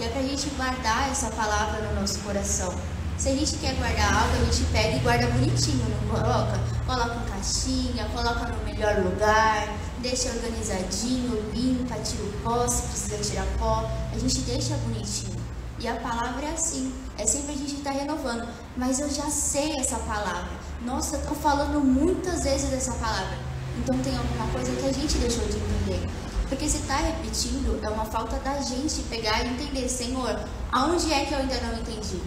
Que 0.00 0.06
é 0.06 0.08
pra 0.08 0.22
gente 0.22 0.48
guardar 0.56 1.10
essa 1.10 1.28
palavra 1.28 1.82
no 1.82 2.00
nosso 2.00 2.20
coração. 2.20 2.74
Se 3.18 3.28
a 3.28 3.32
gente 3.34 3.58
quer 3.58 3.74
guardar 3.74 4.22
algo, 4.22 4.34
a 4.34 4.50
gente 4.50 4.64
pega 4.72 4.96
e 4.96 4.98
guarda 5.00 5.26
bonitinho, 5.26 5.84
não 5.90 6.08
coloca? 6.08 6.58
Coloca 6.86 7.16
em 7.16 7.30
caixinha, 7.30 8.06
coloca 8.06 8.48
no 8.48 8.64
melhor 8.64 8.96
lugar, 9.04 9.68
deixa 9.98 10.30
organizadinho, 10.30 11.52
limpa, 11.52 11.96
tira 11.96 12.22
o 12.22 12.32
pó, 12.42 12.66
se 12.66 12.80
precisa 12.84 13.18
tirar 13.18 13.46
pó, 13.58 13.90
a 14.10 14.18
gente 14.18 14.40
deixa 14.40 14.74
bonitinho. 14.76 15.36
E 15.78 15.86
a 15.86 15.96
palavra 15.96 16.46
é 16.46 16.52
assim, 16.54 16.94
é 17.18 17.26
sempre 17.26 17.52
a 17.52 17.58
gente 17.58 17.74
estar 17.74 17.92
tá 17.92 17.98
renovando. 17.98 18.48
Mas 18.78 19.00
eu 19.00 19.10
já 19.10 19.28
sei 19.28 19.76
essa 19.76 19.98
palavra. 19.98 20.48
Nossa, 20.80 21.16
eu 21.16 21.26
tô 21.26 21.34
falando 21.34 21.78
muitas 21.78 22.44
vezes 22.44 22.70
dessa 22.70 22.94
palavra. 22.94 23.36
Então 23.76 23.98
tem 23.98 24.16
alguma 24.16 24.46
coisa 24.46 24.72
que 24.72 24.86
a 24.86 24.92
gente 24.92 25.18
deixou 25.18 25.44
de 25.44 25.58
entender. 25.58 26.08
Porque 26.50 26.68
se 26.68 26.78
está 26.78 26.96
repetindo, 26.96 27.80
é 27.80 27.88
uma 27.88 28.04
falta 28.04 28.36
da 28.40 28.60
gente 28.60 29.02
pegar 29.02 29.44
e 29.44 29.50
entender, 29.50 29.88
Senhor, 29.88 30.36
aonde 30.72 31.12
é 31.12 31.24
que 31.24 31.32
eu 31.32 31.38
ainda 31.38 31.60
não 31.60 31.80
entendi? 31.80 32.20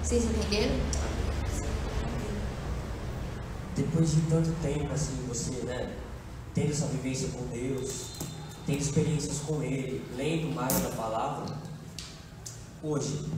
Vocês 0.00 0.24
entenderam? 0.24 0.76
Depois 3.74 4.12
de 4.12 4.20
tanto 4.30 4.52
tempo, 4.62 4.94
assim, 4.94 5.24
você, 5.26 5.50
né, 5.64 5.92
tendo 6.54 6.70
essa 6.70 6.86
vivência 6.86 7.28
com 7.30 7.44
Deus, 7.48 8.10
tendo 8.64 8.78
experiências 8.78 9.40
com 9.40 9.60
Ele, 9.60 10.04
lendo 10.16 10.54
mais 10.54 10.72
da 10.80 10.90
palavra, 10.90 11.52
hoje, 12.80 13.28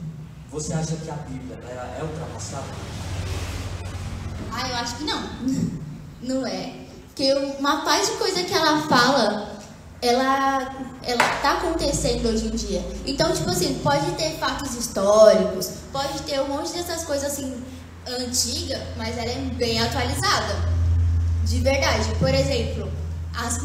você 0.51 0.71
acha 0.71 0.95
que 0.97 1.09
a 1.09 1.15
Bíblia 1.15 1.59
ela 1.67 1.97
é 1.97 2.03
ultrapassada? 2.03 2.67
Ah, 4.51 4.69
eu 4.69 4.75
acho 4.75 4.97
que 4.97 5.03
não. 5.03 5.79
Não 6.21 6.45
é. 6.45 6.85
Porque 7.07 7.33
uma 7.57 7.83
parte 7.85 8.11
de 8.11 8.17
coisa 8.17 8.43
que 8.43 8.53
ela 8.53 8.81
fala 8.87 9.58
ela 10.01 10.75
ela 11.03 11.27
tá 11.41 11.53
acontecendo 11.53 12.27
hoje 12.27 12.47
em 12.47 12.55
dia. 12.55 12.85
Então, 13.05 13.31
tipo 13.33 13.49
assim, 13.49 13.79
pode 13.83 14.11
ter 14.11 14.37
fatos 14.37 14.75
históricos, 14.75 15.71
pode 15.91 16.21
ter 16.21 16.39
um 16.41 16.47
monte 16.47 16.71
dessas 16.73 17.03
coisas 17.03 17.31
assim 17.31 17.63
antiga, 18.07 18.81
mas 18.97 19.17
ela 19.17 19.29
é 19.29 19.35
bem 19.55 19.81
atualizada. 19.81 20.55
De 21.45 21.59
verdade. 21.59 22.13
Por 22.19 22.33
exemplo, 22.33 22.91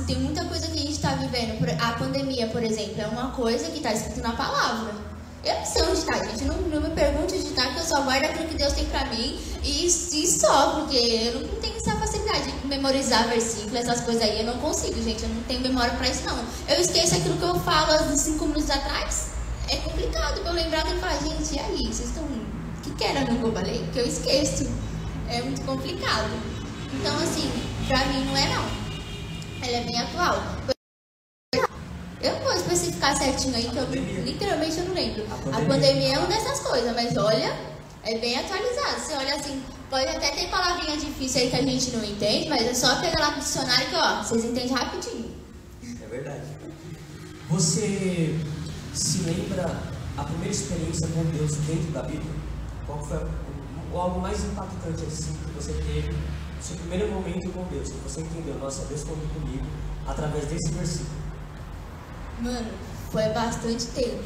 tem 0.07 0.17
muita 0.17 0.45
coisa 0.45 0.67
que 0.69 0.79
a 0.79 0.81
gente 0.81 0.93
está 0.93 1.11
vivendo. 1.11 1.65
A 1.81 1.93
pandemia, 1.93 2.47
por 2.49 2.63
exemplo, 2.63 3.01
é 3.01 3.07
uma 3.07 3.31
coisa 3.31 3.71
que 3.71 3.79
está 3.79 3.93
escrito 3.93 4.21
na 4.21 4.33
palavra. 4.33 5.14
Eu 5.45 5.55
não 5.57 5.67
sei 5.67 5.83
onde 5.83 5.99
está, 5.99 6.15
gente. 6.25 6.45
Não, 6.45 6.57
não 6.57 6.81
me 6.81 6.91
pergunte 6.91 7.35
onde 7.35 7.47
está, 7.47 7.65
porque 7.65 7.81
eu 7.81 7.85
só 7.85 8.03
guardo 8.03 8.25
aquilo 8.25 8.49
que 8.49 8.55
Deus 8.55 8.73
tem 8.73 8.87
pra 8.87 9.05
mim 9.07 9.39
e, 9.63 9.87
e 9.87 10.27
só, 10.27 10.81
porque 10.81 10.97
eu 10.97 11.41
não 11.41 11.61
tenho 11.61 11.77
essa 11.77 11.97
facilidade 11.97 12.51
de 12.51 12.67
memorizar 12.67 13.29
versículos, 13.29 13.75
essas 13.75 14.01
coisas 14.01 14.23
aí. 14.23 14.41
Eu 14.41 14.47
não 14.47 14.59
consigo, 14.59 15.03
gente. 15.03 15.23
Eu 15.23 15.29
não 15.29 15.43
tenho 15.43 15.61
memória 15.61 15.93
pra 15.95 16.09
isso, 16.09 16.25
não. 16.25 16.39
Eu 16.69 16.81
esqueço 16.81 17.17
aquilo 17.17 17.37
que 17.37 17.45
eu 17.45 17.59
falo 17.61 17.93
há 17.93 18.17
cinco 18.17 18.47
minutos 18.47 18.71
atrás. 18.71 19.33
É 19.69 19.77
complicado 19.77 20.41
pra 20.41 20.51
eu 20.51 20.55
lembrar 20.55 20.87
e 20.91 20.99
falar, 20.99 21.17
gente, 21.19 21.55
e 21.55 21.59
aí? 21.59 21.87
Vocês 21.87 22.09
estão. 22.09 22.25
O 22.25 22.81
que, 22.83 22.91
que 22.95 23.05
era 23.05 23.21
no 23.21 23.39
que 23.39 23.45
eu 23.45 23.53
falei? 23.53 23.85
Que 23.93 23.99
eu 23.99 24.07
esqueço. 24.07 24.71
É 25.29 25.43
muito 25.43 25.63
complicado. 25.65 26.31
Então, 26.93 27.17
assim, 27.17 27.51
pra 27.89 28.05
mim 28.07 28.25
não 28.25 28.37
é 28.37 28.49
não. 28.49 28.65
Ela 29.63 29.77
é 29.79 29.81
bem 29.85 30.01
atual. 30.01 30.43
Especificar 32.75 33.17
certinho 33.17 33.55
aí, 33.55 33.71
que 33.71 33.77
eu 33.77 33.87
literalmente 34.25 34.79
eu 34.79 34.85
não 34.87 34.95
lembro. 34.95 35.25
A 35.31 35.35
A 35.35 35.39
pandemia. 35.39 35.69
pandemia 35.69 36.15
é 36.15 36.19
uma 36.19 36.27
dessas 36.27 36.61
coisas, 36.61 36.93
mas 36.95 37.17
olha, 37.17 37.57
é 38.03 38.19
bem 38.19 38.37
atualizado. 38.37 39.01
Você 39.01 39.15
olha 39.15 39.37
assim, 39.37 39.63
pode 39.89 40.09
até 40.09 40.31
ter 40.33 40.49
palavrinha 40.49 40.97
difícil 40.97 41.43
aí 41.43 41.51
que 41.51 41.57
a 41.57 41.63
gente 41.63 41.91
não 41.93 42.05
entende, 42.05 42.49
mas 42.49 42.63
é 42.63 42.75
só 42.75 43.01
pegar 43.01 43.21
lá 43.21 43.31
no 43.31 43.39
dicionário 43.39 43.87
que, 43.89 43.95
ó, 43.95 44.23
vocês 44.23 44.45
entendem 44.45 44.73
rapidinho. 44.75 45.35
É 46.03 46.07
verdade. 46.07 46.43
Você 47.51 48.41
se 48.93 49.19
lembra 49.19 49.81
a 50.17 50.25
primeira 50.25 50.53
experiência 50.53 51.07
com 51.09 51.25
Deus 51.27 51.55
dentro 51.69 51.93
da 51.93 52.03
Bíblia? 52.03 52.33
Qual 52.87 53.03
foi 53.05 53.19
o 53.93 53.99
algo 53.99 54.21
mais 54.21 54.43
impactante 54.45 55.05
assim 55.07 55.33
que 55.33 55.53
você 55.53 55.73
teve? 55.75 56.13
Seu 56.61 56.77
primeiro 56.77 57.13
momento 57.13 57.51
com 57.53 57.63
Deus, 57.65 57.91
que 57.91 57.99
você 57.99 58.21
entendeu, 58.23 58.59
nossa, 58.59 58.85
Deus 58.87 59.05
conta 59.05 59.21
comigo 59.35 59.65
através 60.09 60.47
desse 60.47 60.73
versículo. 60.73 61.24
Mano, 62.45 62.71
foi 63.11 63.27
bastante 63.31 63.87
tempo. 63.87 64.23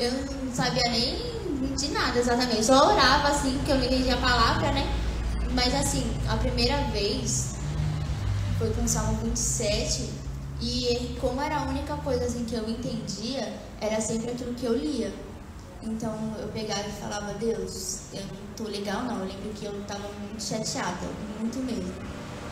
Eu 0.00 0.10
não 0.12 0.54
sabia 0.54 0.82
nem 0.90 1.76
de 1.76 1.88
nada 1.88 2.18
exatamente. 2.18 2.64
Só 2.64 2.88
orava 2.90 3.28
assim, 3.28 3.58
porque 3.58 3.72
eu 3.72 3.76
não 3.76 3.84
entendia 3.84 4.14
a 4.14 4.16
palavra, 4.16 4.72
né? 4.72 4.90
Mas 5.52 5.74
assim, 5.74 6.10
a 6.26 6.38
primeira 6.38 6.78
vez 6.84 7.56
foi 8.56 8.70
com 8.70 8.84
o 8.84 8.88
Salmo 8.88 9.18
27. 9.24 10.08
E 10.62 11.18
como 11.20 11.42
era 11.42 11.58
a 11.58 11.62
única 11.64 11.94
coisa 11.98 12.24
assim 12.24 12.46
que 12.46 12.54
eu 12.54 12.66
entendia, 12.66 13.52
era 13.78 14.00
sempre 14.00 14.30
aquilo 14.30 14.54
que 14.54 14.64
eu 14.64 14.74
lia. 14.74 15.12
Então 15.82 16.16
eu 16.38 16.48
pegava 16.48 16.88
e 16.88 16.92
falava, 16.92 17.34
Deus, 17.34 18.04
eu 18.14 18.22
não 18.22 18.54
tô 18.56 18.64
legal 18.64 19.02
não. 19.02 19.18
Eu 19.18 19.26
lembro 19.26 19.50
que 19.54 19.66
eu 19.66 19.84
tava 19.86 20.08
muito 20.18 20.42
chateada, 20.42 21.08
muito 21.38 21.58
mesmo. 21.58 21.92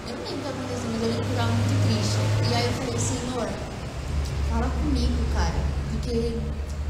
Eu 0.06 0.16
não 0.16 0.22
lembro 0.22 0.38
o 0.38 0.42
que 0.42 0.48
aconteceu, 0.48 0.90
mas 0.92 1.02
eu 1.02 1.08
lembro 1.08 1.24
que 1.24 1.30
eu 1.30 1.36
tava 1.38 1.52
muito 1.52 1.76
triste. 1.86 2.50
E 2.50 2.54
aí 2.54 2.66
eu 2.66 2.72
falei, 2.72 2.98
Senhor, 2.98 3.71
fala 4.52 4.68
comigo, 4.68 5.24
cara, 5.34 5.54
porque 5.90 6.38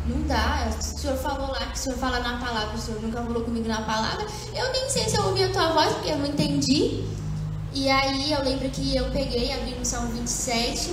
não 0.07 0.23
dá. 0.26 0.69
O 0.78 0.83
senhor 0.83 1.16
falou 1.16 1.49
lá 1.49 1.66
que 1.66 1.78
o 1.78 1.78
senhor 1.78 1.97
fala 1.99 2.21
na 2.21 2.38
palavra, 2.38 2.75
o 2.75 2.78
senhor 2.78 3.00
nunca 3.00 3.23
falou 3.23 3.45
comigo 3.45 3.69
na 3.69 3.83
palavra. 3.83 4.26
Eu 4.54 4.73
nem 4.73 4.90
sei 4.90 5.09
se 5.09 5.16
eu 5.16 5.25
ouvi 5.25 5.45
a 5.45 5.52
tua 5.52 5.73
voz, 5.73 5.92
porque 5.95 6.11
eu 6.11 6.19
não 6.19 6.26
entendi. 6.26 7.04
E 7.73 7.88
aí 7.88 8.33
eu 8.33 8.42
lembro 8.42 8.69
que 8.71 8.97
eu 8.97 9.11
peguei, 9.11 9.52
abri 9.52 9.75
no 9.75 9.85
Salmo 9.85 10.12
27, 10.12 10.92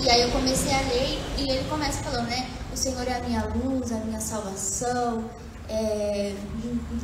e 0.00 0.08
aí 0.08 0.22
eu 0.22 0.30
comecei 0.30 0.72
a 0.72 0.80
ler, 0.80 1.20
e 1.36 1.50
ele 1.50 1.68
começa 1.68 2.02
falando, 2.02 2.28
né? 2.28 2.48
O 2.72 2.76
Senhor 2.76 3.06
é 3.06 3.18
a 3.18 3.20
minha 3.20 3.44
luz, 3.54 3.92
a 3.92 3.96
minha 3.96 4.18
salvação, 4.18 5.30
é, 5.68 6.34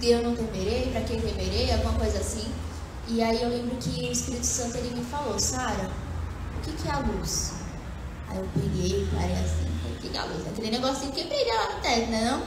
eu 0.02 0.22
não 0.22 0.34
temerei, 0.34 0.90
para 0.90 1.02
quem 1.02 1.20
temerei, 1.20 1.70
alguma 1.70 1.98
coisa 1.98 2.18
assim. 2.18 2.50
E 3.08 3.22
aí 3.22 3.42
eu 3.42 3.50
lembro 3.50 3.76
que 3.76 4.06
o 4.06 4.12
Espírito 4.12 4.46
Santo 4.46 4.78
ele 4.78 4.94
me 4.98 5.04
falou, 5.04 5.38
Sara, 5.38 5.90
o 6.56 6.60
que, 6.62 6.72
que 6.72 6.88
é 6.88 6.92
a 6.92 6.98
luz? 7.00 7.52
Aí 8.30 8.36
eu 8.38 8.48
peguei, 8.54 9.08
parei 9.14 9.36
assim, 9.36 9.68
falei, 10.02 10.18
a 10.18 10.24
luz? 10.24 10.46
Aquele 10.46 10.70
negocinho 10.70 11.12
que 11.12 11.24
brilha 11.24 11.54
lá 11.54 11.74
no 11.74 11.80
teto, 11.80 12.10
né 12.10 12.30
não? 12.30 12.42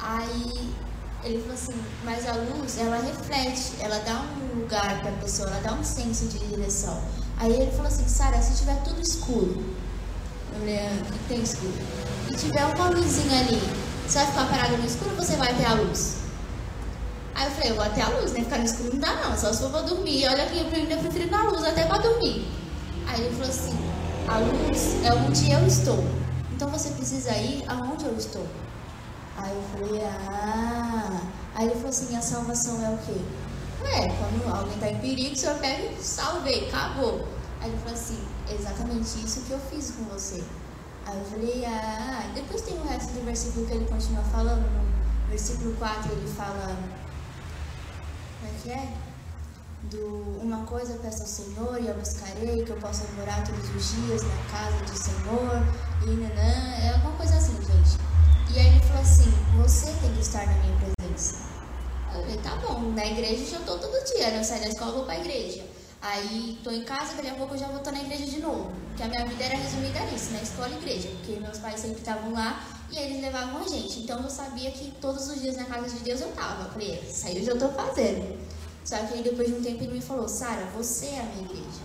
Aí 0.00 0.70
ele 1.24 1.38
falou 1.40 1.54
assim, 1.54 1.74
mas 2.04 2.26
a 2.26 2.32
luz, 2.32 2.78
ela 2.78 2.96
reflete, 2.96 3.74
ela 3.80 3.98
dá 4.00 4.22
um 4.22 4.60
lugar 4.60 5.00
para 5.00 5.10
a 5.10 5.14
pessoa, 5.14 5.50
ela 5.50 5.60
dá 5.60 5.74
um 5.74 5.84
senso 5.84 6.26
de 6.26 6.38
direção. 6.38 7.02
Aí 7.36 7.52
ele 7.52 7.70
falou 7.72 7.86
assim, 7.86 8.08
Sara, 8.08 8.40
se 8.40 8.58
tiver 8.58 8.76
tudo 8.82 9.00
escuro, 9.00 9.62
eu 10.52 10.58
falei, 10.58 10.78
"Ah, 10.78 11.02
o 11.02 11.12
que 11.12 11.18
tem 11.28 11.42
escuro? 11.42 11.74
E 12.30 12.34
tiver 12.34 12.64
uma 12.64 12.88
luzinha 12.88 13.40
ali, 13.40 13.60
você 14.06 14.18
vai 14.18 14.26
ficar 14.26 14.46
parado 14.46 14.76
no 14.78 14.86
escuro 14.86 15.10
ou 15.10 15.16
você 15.16 15.36
vai 15.36 15.50
até 15.52 15.66
a 15.66 15.74
luz? 15.74 16.16
Aí 17.34 17.44
eu 17.46 17.50
falei, 17.52 17.70
eu 17.70 17.74
vou 17.76 17.84
até 17.84 18.02
a 18.02 18.08
luz, 18.08 18.32
né? 18.32 18.40
Ficar 18.40 18.58
no 18.58 18.64
escuro 18.64 18.90
não 18.92 19.00
dá 19.00 19.14
não, 19.14 19.36
só 19.36 19.52
se 19.52 19.62
eu 19.62 19.70
vou 19.70 19.82
dormir. 19.84 20.26
Olha 20.26 20.46
que 20.46 20.58
eu 20.58 20.66
prefiro 20.66 21.30
na 21.30 21.44
luz 21.44 21.64
até 21.64 21.84
pra 21.86 21.98
dormir. 21.98 22.46
Aí 23.06 23.20
ele 23.20 23.30
falou 23.34 23.48
assim, 23.48 23.78
a 24.30 24.38
luz 24.38 25.04
é 25.04 25.12
onde 25.12 25.50
eu 25.50 25.66
estou. 25.66 26.04
Então 26.52 26.70
você 26.70 26.90
precisa 26.90 27.32
ir 27.36 27.64
aonde 27.68 28.04
eu 28.04 28.16
estou. 28.16 28.46
Aí 29.36 29.52
eu 29.52 29.62
falei, 29.72 30.04
ah. 30.04 31.20
Aí 31.54 31.66
ele 31.66 31.74
falou 31.74 31.88
assim, 31.88 32.16
a 32.16 32.22
salvação 32.22 32.80
é 32.84 32.90
o 32.90 32.98
quê? 32.98 33.20
Ué, 33.82 34.08
quando 34.08 34.54
alguém 34.54 34.78
tá 34.78 34.88
em 34.88 35.00
perigo, 35.00 35.34
senhor 35.34 35.58
pega 35.58 35.92
e 35.92 35.96
salvei, 36.00 36.68
acabou. 36.68 37.26
Aí 37.60 37.70
ele 37.70 37.78
falou 37.78 37.94
assim, 37.94 38.22
exatamente 38.48 39.24
isso 39.24 39.40
que 39.40 39.50
eu 39.50 39.58
fiz 39.58 39.90
com 39.90 40.04
você. 40.04 40.44
Aí 41.06 41.18
eu 41.18 41.24
falei, 41.24 41.64
ah, 41.64 42.30
depois 42.32 42.62
tem 42.62 42.78
o 42.78 42.84
resto 42.84 43.12
do 43.12 43.24
versículo 43.24 43.66
que 43.66 43.72
ele 43.72 43.86
continua 43.86 44.22
falando, 44.24 44.62
no 44.62 45.28
versículo 45.28 45.74
4 45.74 46.12
ele 46.12 46.28
fala, 46.28 46.76
como 48.38 48.52
é 48.52 48.62
que 48.62 48.70
é? 48.70 49.09
Do 49.84 50.38
uma 50.42 50.64
coisa 50.66 50.98
peço 51.02 51.22
ao 51.22 51.28
Senhor 51.28 51.80
e 51.80 51.86
eu 51.88 51.94
buscarei, 51.94 52.64
que 52.64 52.70
eu 52.70 52.76
possa 52.76 53.04
morar 53.16 53.42
todos 53.44 53.74
os 53.74 53.92
dias 53.92 54.22
na 54.22 54.42
casa 54.50 54.84
do 54.84 54.96
Senhor, 54.96 55.62
e 56.02 56.10
nanã, 56.10 56.74
é 56.82 56.90
alguma 56.94 57.16
coisa 57.16 57.36
assim, 57.36 57.56
gente. 57.56 57.98
E 58.52 58.58
aí 58.58 58.66
ele 58.66 58.80
falou 58.80 59.02
assim, 59.02 59.32
você 59.56 59.86
tem 60.00 60.12
que 60.14 60.20
estar 60.20 60.46
na 60.46 60.52
minha 60.54 60.76
presença. 60.78 61.36
Eu 62.14 62.20
falei, 62.22 62.36
tá 62.38 62.56
bom, 62.56 62.92
na 62.92 63.06
igreja 63.06 63.56
eu 63.56 63.64
tô 63.64 63.78
todo 63.78 64.04
dia, 64.04 64.30
né? 64.30 64.40
Eu 64.40 64.44
saio 64.44 64.62
da 64.62 64.68
escola 64.68 64.92
vou 64.92 65.04
pra 65.04 65.18
igreja. 65.18 65.64
Aí 66.02 66.58
tô 66.64 66.70
em 66.70 66.82
casa, 66.84 67.14
daqui 67.14 67.28
a 67.28 67.34
pouco 67.34 67.54
eu 67.54 67.58
já 67.58 67.68
vou 67.68 67.78
estar 67.78 67.92
na 67.92 68.02
igreja 68.02 68.26
de 68.26 68.40
novo. 68.40 68.72
Porque 68.88 69.02
a 69.02 69.08
minha 69.08 69.24
vida 69.26 69.44
era 69.44 69.56
resumida 69.56 70.00
nisso, 70.06 70.32
na 70.32 70.42
escola 70.42 70.68
e 70.70 70.76
igreja. 70.78 71.08
Porque 71.08 71.38
meus 71.40 71.58
pais 71.58 71.80
sempre 71.80 71.98
estavam 71.98 72.32
lá 72.32 72.66
e 72.90 72.98
eles 72.98 73.20
levavam 73.20 73.62
a 73.62 73.68
gente. 73.68 74.00
Então 74.00 74.20
eu 74.22 74.30
sabia 74.30 74.70
que 74.72 74.90
todos 75.00 75.28
os 75.28 75.40
dias 75.40 75.56
na 75.56 75.64
casa 75.64 75.88
de 75.88 76.02
Deus 76.02 76.20
eu 76.20 76.32
tava. 76.32 76.64
Eu 76.64 76.70
falei, 76.70 77.00
isso 77.00 77.26
aí 77.26 77.38
eu 77.38 77.44
já 77.44 77.56
tô 77.56 77.68
fazendo. 77.68 78.49
Só 78.90 78.96
que 78.96 79.14
aí 79.14 79.22
depois 79.22 79.46
de 79.46 79.54
um 79.54 79.62
tempo 79.62 79.84
ele 79.84 79.92
me 79.92 80.00
falou, 80.00 80.28
Sara, 80.28 80.66
você 80.76 81.06
é 81.06 81.20
a 81.20 81.22
minha 81.22 81.44
igreja. 81.44 81.84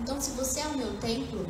Então 0.00 0.20
se 0.20 0.30
você 0.30 0.60
é 0.60 0.66
o 0.68 0.78
meu 0.78 0.96
templo, 1.00 1.44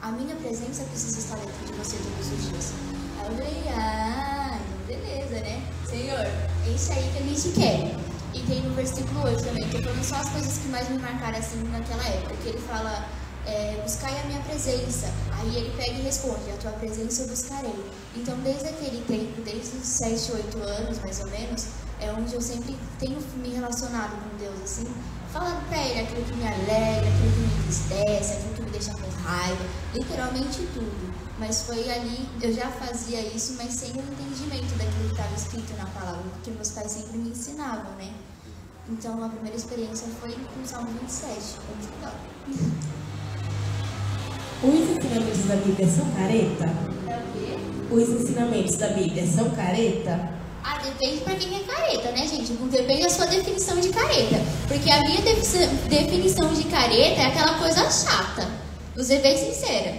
a 0.00 0.12
minha 0.12 0.36
presença 0.36 0.84
precisa 0.84 1.18
estar 1.18 1.34
dentro 1.34 1.66
de 1.66 1.72
você 1.72 1.96
todos 1.96 2.32
os 2.32 2.48
dias. 2.48 2.72
Aí 3.18 3.26
eu 3.26 3.32
falei, 3.32 3.64
ah, 3.76 4.60
beleza, 4.86 5.40
né? 5.40 5.60
Senhor, 5.90 6.20
é 6.20 6.70
isso 6.72 6.92
aí 6.92 7.10
que 7.10 7.18
a 7.18 7.26
gente 7.26 7.58
quer. 7.58 7.96
E 8.32 8.40
tem 8.46 8.62
no 8.62 8.76
versículo 8.76 9.24
8 9.24 9.42
também, 9.42 9.68
que 9.68 9.82
foram 9.82 10.04
só 10.04 10.14
as 10.14 10.28
coisas 10.28 10.58
que 10.58 10.68
mais 10.68 10.88
me 10.88 10.98
marcaram 10.98 11.36
assim 11.36 11.60
naquela 11.72 12.06
época, 12.06 12.36
que 12.36 12.50
ele 12.50 12.60
fala, 12.60 13.08
é, 13.44 13.80
buscai 13.82 14.16
a 14.20 14.24
minha 14.26 14.40
presença. 14.42 15.12
Aí 15.32 15.56
ele 15.56 15.76
pega 15.76 15.90
e 15.90 16.02
responde, 16.02 16.52
a 16.52 16.56
tua 16.58 16.70
presença 16.70 17.22
eu 17.22 17.28
buscarei. 17.30 17.84
Então 18.14 18.38
desde 18.44 18.68
aquele 18.68 19.04
tempo, 19.08 19.42
desde 19.42 19.76
os 19.76 19.84
7, 19.84 20.32
8 20.34 20.58
anos 20.58 21.00
mais 21.00 21.18
ou 21.18 21.26
menos, 21.26 21.66
é 22.04 22.12
onde 22.12 22.34
eu 22.34 22.40
sempre 22.40 22.76
tenho 22.98 23.18
me 23.36 23.48
relacionado 23.48 24.12
com 24.22 24.36
Deus, 24.36 24.60
assim, 24.62 24.86
falando 25.32 25.66
pra 25.68 25.78
ele 25.78 26.00
aquilo 26.00 26.22
que 26.24 26.36
me 26.36 26.46
alegra, 26.46 27.08
aquilo 27.08 27.32
que 27.32 27.40
me 27.40 27.46
entristece, 27.58 28.32
aquilo 28.32 28.54
que 28.54 28.62
me 28.62 28.70
deixa 28.70 28.92
com 28.92 29.08
raiva, 29.22 29.64
literalmente 29.94 30.68
tudo. 30.74 31.14
Mas 31.38 31.62
foi 31.62 31.90
ali, 31.90 32.28
eu 32.42 32.52
já 32.52 32.68
fazia 32.68 33.20
isso, 33.20 33.54
mas 33.56 33.72
sem 33.72 33.90
o 33.90 33.98
entendimento 33.98 34.76
daquilo 34.76 35.06
que 35.06 35.12
estava 35.12 35.34
escrito 35.34 35.76
na 35.76 35.86
palavra, 35.86 36.22
porque 36.34 36.50
meus 36.50 36.70
pais 36.70 36.92
sempre 36.92 37.18
me 37.18 37.30
ensinavam, 37.30 37.92
né? 37.96 38.12
Então 38.88 39.24
a 39.24 39.28
primeira 39.30 39.56
experiência 39.56 40.06
foi 40.20 40.32
com 40.32 40.62
o 40.62 40.66
Salmo 40.66 40.88
27, 41.00 41.40
foi 41.56 41.74
muito 41.74 41.90
legal. 41.96 42.14
Os 44.62 44.90
ensinamentos 44.90 45.44
da 45.46 45.56
Bíblia 45.56 45.88
são 45.88 46.10
careta? 46.12 46.64
É 47.06 47.16
o 47.16 47.22
quê? 47.32 47.58
Os 47.90 48.08
ensinamentos 48.08 48.76
da 48.76 48.88
Bíblia 48.88 49.26
são 49.26 49.50
careta? 49.50 50.43
Ah, 50.66 50.78
depende 50.78 51.20
pra 51.22 51.34
quem 51.34 51.56
é 51.56 51.60
careta, 51.64 52.10
né, 52.12 52.26
gente? 52.26 52.52
Depende 52.52 53.02
da 53.02 53.10
sua 53.10 53.26
definição 53.26 53.78
de 53.78 53.90
careta. 53.90 54.40
Porque 54.66 54.90
a 54.90 55.00
minha 55.00 55.20
defi- 55.20 55.66
definição 55.88 56.54
de 56.54 56.64
careta 56.64 57.20
é 57.20 57.26
aquela 57.26 57.58
coisa 57.58 57.82
chata. 57.90 58.48
Vou 58.94 59.04
ser 59.04 59.20
bem 59.20 59.36
sincera. 59.36 59.94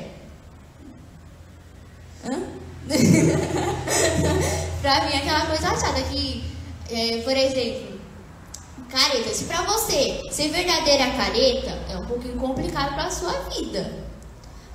Hã? 2.25 2.39
pra 4.81 5.05
mim 5.05 5.11
é 5.13 5.17
aquela 5.17 5.45
coisa 5.45 5.69
chata 5.79 6.01
que, 6.03 6.43
é, 6.89 7.17
por 7.21 7.37
exemplo, 7.37 7.99
careta. 8.89 9.29
Se 9.35 9.43
pra 9.45 9.61
você 9.63 10.19
ser 10.31 10.49
verdadeira 10.49 11.11
careta 11.11 11.77
é 11.89 11.97
um 11.97 12.05
pouquinho 12.07 12.37
complicado 12.39 12.95
pra 12.95 13.11
sua 13.11 13.33
vida. 13.51 14.04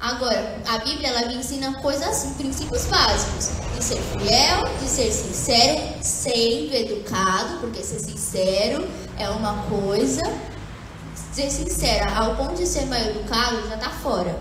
Agora, 0.00 0.62
a 0.66 0.78
Bíblia 0.78 1.08
ela 1.08 1.26
me 1.26 1.34
ensina 1.34 1.74
coisas 1.74 2.32
princípios 2.38 2.86
básicos. 2.86 3.50
De 3.76 3.84
ser 3.84 3.98
fiel, 3.98 4.78
de 4.80 4.88
ser 4.88 5.12
sincero, 5.12 5.98
sendo 6.00 6.74
educado, 6.74 7.58
porque 7.60 7.82
ser 7.82 8.00
sincero 8.00 8.88
é 9.18 9.28
uma 9.28 9.62
coisa. 9.64 10.22
Ser 11.32 11.50
sincera 11.50 12.10
ao 12.14 12.34
ponto 12.34 12.54
de 12.54 12.66
ser 12.66 12.86
mal 12.86 12.98
educado 12.98 13.68
já 13.68 13.76
tá 13.76 13.90
fora. 13.90 14.34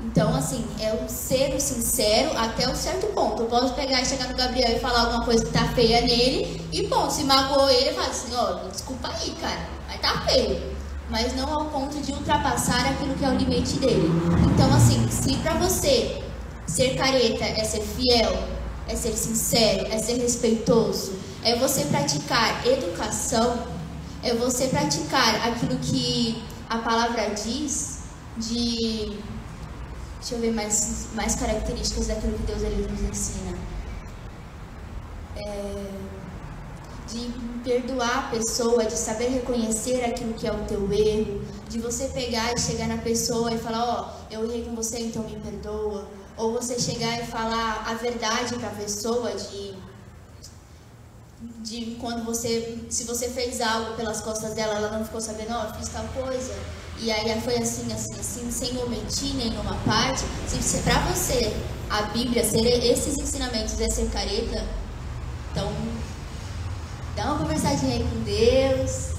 Então, 0.00 0.32
assim, 0.36 0.64
é 0.78 0.92
um 0.92 1.08
ser 1.08 1.60
sincero 1.60 2.30
até 2.38 2.68
um 2.68 2.74
certo 2.76 3.08
ponto. 3.08 3.42
Eu 3.42 3.46
posso 3.46 3.74
pegar 3.74 4.00
e 4.00 4.06
chegar 4.06 4.28
no 4.28 4.36
Gabriel 4.36 4.76
e 4.76 4.78
falar 4.78 5.00
alguma 5.00 5.24
coisa 5.24 5.44
que 5.44 5.50
tá 5.50 5.66
feia 5.74 6.02
nele 6.02 6.64
e, 6.70 6.86
bom, 6.86 7.10
se 7.10 7.24
magoou 7.24 7.68
ele, 7.68 7.88
eu 7.88 7.94
falo 7.94 8.10
assim: 8.10 8.34
ó, 8.34 8.60
oh, 8.64 8.68
desculpa 8.68 9.08
aí, 9.08 9.34
cara, 9.40 9.66
mas 9.88 10.00
tá 10.00 10.20
feio. 10.26 10.73
Mas 11.10 11.36
não 11.36 11.52
ao 11.52 11.66
ponto 11.66 12.00
de 12.00 12.12
ultrapassar 12.12 12.90
aquilo 12.90 13.14
que 13.14 13.24
é 13.24 13.28
o 13.28 13.34
limite 13.34 13.78
dele. 13.78 14.10
Então, 14.52 14.74
assim, 14.74 15.06
se 15.10 15.36
pra 15.38 15.54
você 15.54 16.22
ser 16.66 16.96
careta 16.96 17.44
é 17.44 17.62
ser 17.62 17.82
fiel, 17.82 18.32
é 18.88 18.96
ser 18.96 19.12
sincero, 19.12 19.86
é 19.92 19.98
ser 19.98 20.18
respeitoso, 20.18 21.12
é 21.42 21.56
você 21.56 21.84
praticar 21.84 22.66
educação, 22.66 23.66
é 24.22 24.34
você 24.34 24.68
praticar 24.68 25.46
aquilo 25.46 25.78
que 25.78 26.42
a 26.68 26.78
palavra 26.78 27.30
diz 27.34 28.04
de 28.36 29.18
deixa 30.18 30.36
eu 30.36 30.40
ver 30.40 30.52
mais, 30.52 31.08
mais 31.12 31.34
características 31.34 32.06
daquilo 32.06 32.32
que 32.38 32.44
Deus 32.44 32.62
ele 32.62 32.88
nos 32.90 33.02
ensina. 33.02 33.56
É, 35.36 35.84
de 37.14 37.30
perdoar 37.62 38.26
a 38.26 38.30
pessoa, 38.30 38.84
de 38.84 38.96
saber 38.96 39.28
reconhecer 39.28 40.04
aquilo 40.04 40.34
que 40.34 40.46
é 40.46 40.52
o 40.52 40.64
teu 40.64 40.92
erro, 40.92 41.42
de 41.68 41.78
você 41.78 42.08
pegar 42.08 42.52
e 42.52 42.60
chegar 42.60 42.88
na 42.88 42.98
pessoa 42.98 43.54
e 43.54 43.58
falar, 43.58 43.84
ó, 43.84 44.10
oh, 44.10 44.34
eu 44.34 44.44
errei 44.44 44.64
com 44.64 44.74
você, 44.74 44.98
então 44.98 45.22
me 45.22 45.38
perdoa. 45.38 46.06
Ou 46.36 46.52
você 46.52 46.78
chegar 46.78 47.22
e 47.22 47.26
falar 47.26 47.84
a 47.86 47.94
verdade 47.94 48.56
para 48.56 48.68
a 48.68 48.72
pessoa 48.72 49.30
de 49.30 49.74
de 51.60 51.96
quando 52.00 52.24
você, 52.24 52.78
se 52.88 53.04
você 53.04 53.28
fez 53.28 53.60
algo 53.60 53.96
pelas 53.96 54.20
costas 54.20 54.54
dela, 54.54 54.74
ela 54.76 54.98
não 54.98 55.04
ficou 55.04 55.20
sabendo, 55.20 55.52
ó, 55.52 55.66
oh, 55.68 55.74
fiz 55.74 55.88
tal 55.88 56.04
coisa, 56.08 56.54
e 56.98 57.10
aí 57.10 57.40
foi 57.42 57.56
assim, 57.56 57.92
assim, 57.92 58.18
assim, 58.18 58.50
sem 58.50 58.78
omitir 58.82 59.34
nenhuma 59.34 59.76
parte. 59.84 60.22
Se, 60.46 60.62
se 60.62 60.78
para 60.78 61.00
você 61.00 61.54
a 61.90 62.02
Bíblia 62.02 62.44
ser 62.44 62.66
esses 62.84 63.18
ensinamentos 63.18 63.78
é 63.80 63.90
ser 63.90 64.08
careta, 64.10 64.64
então 65.50 65.70
dá 67.16 67.26
uma 67.26 67.38
conversadinha 67.38 67.94
aí 67.96 68.04
com 68.04 68.22
Deus, 68.22 69.14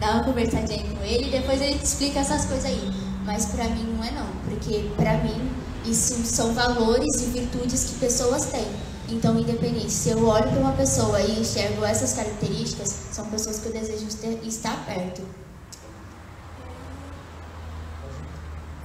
dá 0.00 0.12
uma 0.12 0.24
conversadinha 0.24 0.82
aí 0.82 0.88
com 0.88 1.04
Ele, 1.04 1.28
e 1.28 1.30
depois 1.30 1.60
ele 1.60 1.78
te 1.78 1.84
explica 1.84 2.20
essas 2.20 2.44
coisas 2.44 2.64
aí. 2.64 2.92
Mas 3.24 3.46
para 3.46 3.64
mim 3.64 3.84
não 3.94 4.04
é 4.04 4.10
não, 4.10 4.26
porque 4.44 4.90
para 4.96 5.18
mim 5.18 5.50
isso 5.84 6.14
são 6.24 6.52
valores 6.54 7.22
e 7.22 7.26
virtudes 7.26 7.84
que 7.84 7.98
pessoas 7.98 8.46
têm. 8.46 8.66
Então, 9.10 9.38
independente, 9.38 9.90
se 9.90 10.10
eu 10.10 10.26
olho 10.26 10.50
para 10.50 10.60
uma 10.60 10.72
pessoa 10.72 11.20
e 11.20 11.40
enxergo 11.40 11.84
essas 11.84 12.12
características, 12.12 12.88
são 13.10 13.24
pessoas 13.26 13.58
que 13.58 13.66
eu 13.66 13.72
desejo 13.72 14.06
ter, 14.16 14.38
estar 14.46 14.84
perto. 14.84 15.22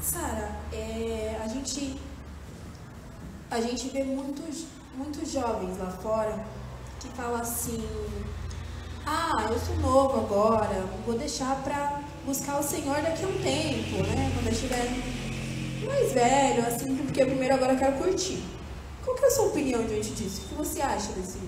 Sara, 0.01 0.55
é, 0.71 1.39
a 1.43 1.47
gente 1.47 1.97
a 3.51 3.61
gente 3.61 3.89
vê 3.89 4.03
muitos 4.03 4.65
muitos 4.95 5.31
jovens 5.31 5.77
lá 5.77 5.89
fora 5.91 6.43
que 6.99 7.07
falam 7.09 7.41
assim: 7.41 7.83
"Ah, 9.05 9.47
eu 9.49 9.59
sou 9.59 9.75
novo 9.77 10.19
agora, 10.19 10.85
vou 11.05 11.17
deixar 11.17 11.55
para 11.63 12.01
buscar 12.25 12.59
o 12.59 12.63
Senhor 12.63 13.01
daqui 13.01 13.23
a 13.23 13.27
um 13.27 13.41
tempo, 13.41 14.03
né? 14.07 14.31
Quando 14.33 14.47
eu 14.47 14.53
estiver 14.53 14.89
mais 15.85 16.11
velho, 16.13 16.65
assim, 16.67 16.95
porque 16.95 17.25
primeiro 17.25 17.55
agora 17.55 17.73
eu 17.73 17.79
quero 17.79 17.97
curtir". 17.97 18.43
Qual 19.03 19.15
que 19.17 19.25
é 19.25 19.27
a 19.27 19.31
sua 19.31 19.47
opinião 19.47 19.85
diante 19.85 20.11
disso? 20.11 20.41
O 20.43 20.49
que 20.49 20.55
você 20.55 20.81
acha 20.81 21.11
desse, 21.11 21.39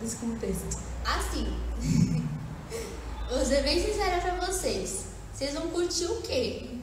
desse 0.00 0.16
contexto? 0.16 0.78
Assim, 1.04 1.46
vou 3.30 3.44
ser 3.44 3.62
bem 3.62 3.84
sincera 3.84 4.20
pra 4.20 4.46
vocês. 4.46 5.04
Vocês 5.32 5.54
vão 5.54 5.68
curtir 5.68 6.06
o 6.06 6.22
quê? 6.22 6.78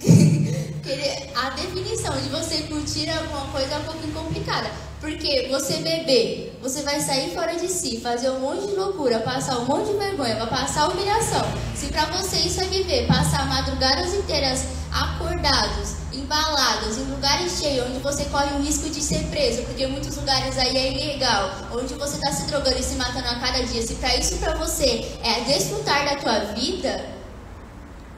a 1.34 1.50
definição 1.50 2.18
de 2.20 2.28
você 2.28 2.62
curtir 2.62 3.08
alguma 3.10 3.46
coisa 3.52 3.74
é 3.74 3.78
um 3.78 3.84
pouquinho 3.84 4.12
complicada. 4.12 4.70
Porque 5.00 5.48
você 5.50 5.78
beber, 5.78 6.58
você 6.60 6.82
vai 6.82 7.00
sair 7.00 7.32
fora 7.34 7.56
de 7.56 7.68
si, 7.68 7.98
fazer 8.00 8.28
um 8.28 8.40
monte 8.40 8.66
de 8.66 8.74
loucura, 8.74 9.20
passar 9.20 9.58
um 9.58 9.64
monte 9.64 9.90
de 9.90 9.96
vergonha, 9.96 10.36
vai 10.36 10.46
passar 10.46 10.88
humilhação. 10.88 11.42
Se 11.74 11.86
pra 11.86 12.04
você 12.04 12.36
isso 12.36 12.60
é 12.60 12.64
viver, 12.64 13.06
passar 13.06 13.46
madrugadas 13.46 14.12
inteiras 14.12 14.66
acordados, 14.92 15.96
embalados, 16.12 16.98
em 16.98 17.04
lugares 17.04 17.58
cheios, 17.58 17.86
onde 17.88 18.00
você 18.00 18.24
corre 18.26 18.54
o 18.56 18.62
risco 18.62 18.90
de 18.90 19.00
ser 19.00 19.24
preso, 19.30 19.62
porque 19.62 19.86
muitos 19.86 20.16
lugares 20.16 20.58
aí 20.58 20.76
é 20.76 20.92
ilegal, 20.92 21.50
onde 21.72 21.94
você 21.94 22.16
está 22.16 22.32
se 22.32 22.46
drogando 22.48 22.78
e 22.78 22.82
se 22.82 22.96
matando 22.96 23.28
a 23.28 23.36
cada 23.36 23.62
dia, 23.62 23.80
se 23.80 23.94
para 23.94 24.16
isso 24.16 24.36
para 24.36 24.54
você 24.56 25.08
é 25.22 25.40
desfrutar 25.46 26.04
da 26.04 26.16
tua 26.16 26.38
vida, 26.52 27.06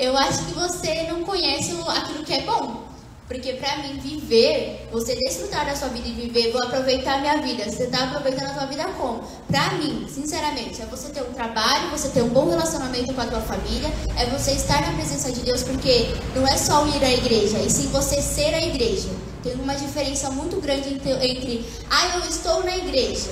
eu 0.01 0.17
acho 0.17 0.47
que 0.47 0.53
você 0.55 1.05
não 1.05 1.23
conhece 1.23 1.77
aquilo 1.87 2.25
que 2.25 2.33
é 2.33 2.41
bom. 2.41 2.82
Porque 3.29 3.55
para 3.55 3.79
mim, 3.79 3.99
viver, 3.99 4.89
você 4.93 5.15
desfrutar 5.15 5.65
da 5.65 5.75
sua 5.75 5.89
vida 5.89 6.07
e 6.07 6.13
viver, 6.13 6.53
vou 6.53 6.63
aproveitar 6.63 7.15
a 7.15 7.19
minha 7.19 7.37
vida. 7.39 7.65
Você 7.65 7.85
está 7.85 8.05
aproveitando 8.05 8.51
a 8.51 8.55
sua 8.55 8.67
vida 8.67 8.85
como? 8.99 9.23
Para 9.49 9.75
mim, 9.75 10.07
sinceramente, 10.13 10.83
é 10.83 10.87
você 10.87 11.09
ter 11.09 11.23
um 11.23 11.33
trabalho, 11.33 11.91
você 11.91 12.09
ter 12.09 12.23
um 12.23 12.29
bom 12.29 12.51
relacionamento 12.51 13.15
com 13.15 13.21
a 13.21 13.27
tua 13.27 13.41
família, 13.41 13.91
é 14.19 14.27
você 14.27 14.53
estar 14.53 14.83
na 14.83 14.93
presença 14.93 15.33
de 15.33 15.41
Deus, 15.41 15.63
porque 15.63 16.15
não 16.35 16.47
é 16.47 16.59
só 16.59 16.87
ir 16.89 17.03
à 17.03 17.13
igreja, 17.13 17.59
e 17.59 17.71
sim 17.71 17.89
você 17.89 18.21
ser 18.21 18.55
a 18.55 18.61
igreja. 18.61 19.09
Tem 19.43 19.55
uma 19.55 19.75
diferença 19.75 20.31
muito 20.31 20.61
grande 20.61 20.91
entre, 20.95 21.65
ah, 21.91 22.17
eu 22.17 22.29
estou 22.29 22.63
na 22.65 22.77
igreja. 22.77 23.31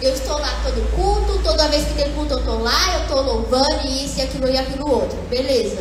Eu 0.00 0.12
estou 0.14 0.36
lá 0.36 0.48
todo 0.64 0.96
culto, 0.96 1.42
toda 1.44 1.68
vez 1.68 1.84
que 1.86 1.94
tem 1.94 2.12
culto 2.12 2.34
eu 2.34 2.38
estou 2.40 2.60
lá, 2.60 2.96
eu 2.96 3.02
estou 3.02 3.22
louvando 3.22 3.86
e 3.86 4.04
isso 4.04 4.18
e 4.18 4.22
aquilo 4.22 4.50
e 4.50 4.58
aquilo 4.58 4.90
outro. 4.90 5.16
Beleza. 5.30 5.80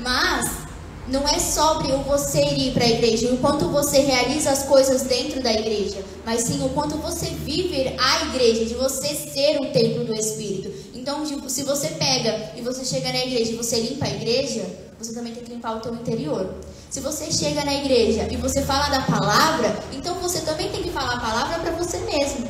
Mas 0.00 0.63
não 1.06 1.26
é 1.28 1.38
sobre 1.38 1.92
o 1.92 1.98
você 1.98 2.42
ir 2.42 2.72
para 2.72 2.84
a 2.84 2.88
igreja, 2.88 3.32
o 3.32 3.38
quanto 3.38 3.68
você 3.68 4.00
realiza 4.00 4.50
as 4.50 4.62
coisas 4.62 5.02
dentro 5.02 5.42
da 5.42 5.52
igreja, 5.52 6.02
mas 6.24 6.42
sim 6.42 6.64
o 6.64 6.70
quanto 6.70 6.96
você 6.96 7.26
vive 7.26 7.94
a 7.98 8.22
igreja, 8.26 8.64
de 8.64 8.74
você 8.74 9.08
ser 9.08 9.60
o 9.60 9.66
templo 9.72 10.04
do 10.04 10.14
Espírito. 10.14 10.72
Então, 10.94 11.24
se 11.48 11.62
você 11.62 11.88
pega 11.88 12.52
e 12.56 12.62
você 12.62 12.84
chega 12.84 13.12
na 13.12 13.18
igreja 13.18 13.52
e 13.52 13.56
você 13.56 13.80
limpa 13.80 14.06
a 14.06 14.10
igreja, 14.10 14.64
você 14.98 15.12
também 15.12 15.34
tem 15.34 15.44
que 15.44 15.52
limpar 15.52 15.76
o 15.76 15.80
teu 15.80 15.92
interior. 15.92 16.54
Se 16.88 17.00
você 17.00 17.30
chega 17.30 17.64
na 17.64 17.74
igreja 17.74 18.26
e 18.30 18.36
você 18.36 18.62
fala 18.62 18.88
da 18.88 19.02
palavra, 19.02 19.76
então 19.92 20.14
você 20.20 20.40
também 20.40 20.70
tem 20.70 20.82
que 20.82 20.90
falar 20.90 21.14
a 21.14 21.20
palavra 21.20 21.58
para 21.58 21.72
você 21.72 21.98
mesmo. 21.98 22.48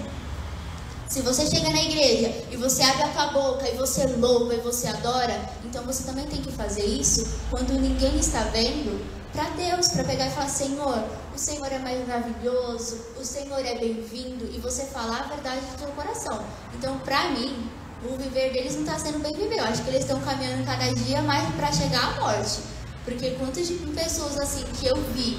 Se 1.14 1.22
você 1.22 1.46
chega 1.46 1.70
na 1.70 1.80
igreja 1.80 2.44
e 2.50 2.56
você 2.56 2.82
abre 2.82 3.04
a 3.04 3.08
tua 3.10 3.26
boca 3.28 3.68
e 3.68 3.76
você 3.76 4.04
louva 4.04 4.52
e 4.52 4.58
você 4.58 4.88
adora, 4.88 5.48
então 5.64 5.84
você 5.84 6.02
também 6.02 6.26
tem 6.26 6.42
que 6.42 6.50
fazer 6.50 6.84
isso 6.84 7.38
quando 7.50 7.72
ninguém 7.74 8.18
está 8.18 8.40
vendo 8.46 9.00
para 9.32 9.48
Deus, 9.50 9.86
para 9.90 10.02
pegar 10.02 10.26
e 10.26 10.30
falar: 10.30 10.48
Senhor, 10.48 11.04
o 11.32 11.38
Senhor 11.38 11.68
é 11.70 11.78
maravilhoso, 11.78 12.98
o 13.16 13.24
Senhor 13.24 13.64
é 13.64 13.78
bem-vindo, 13.78 14.50
e 14.52 14.58
você 14.58 14.86
falar 14.86 15.20
a 15.20 15.34
verdade 15.34 15.60
do 15.60 15.78
teu 15.78 15.88
coração. 15.90 16.44
Então, 16.76 16.98
para 16.98 17.30
mim, 17.30 17.70
o 18.02 18.16
viver 18.16 18.52
deles 18.52 18.74
não 18.74 18.82
está 18.82 18.98
sendo 18.98 19.20
bem 19.20 19.36
viver. 19.36 19.60
Eu 19.60 19.66
acho 19.66 19.84
que 19.84 19.90
eles 19.90 20.00
estão 20.00 20.20
caminhando 20.20 20.66
cada 20.66 20.92
dia 20.94 21.22
mais 21.22 21.48
para 21.54 21.70
chegar 21.70 22.08
à 22.08 22.20
morte. 22.20 22.58
Porque 23.04 23.30
quantas 23.38 23.70
pessoas 23.70 24.36
assim 24.40 24.64
que 24.80 24.86
eu 24.86 24.96
vi 25.14 25.38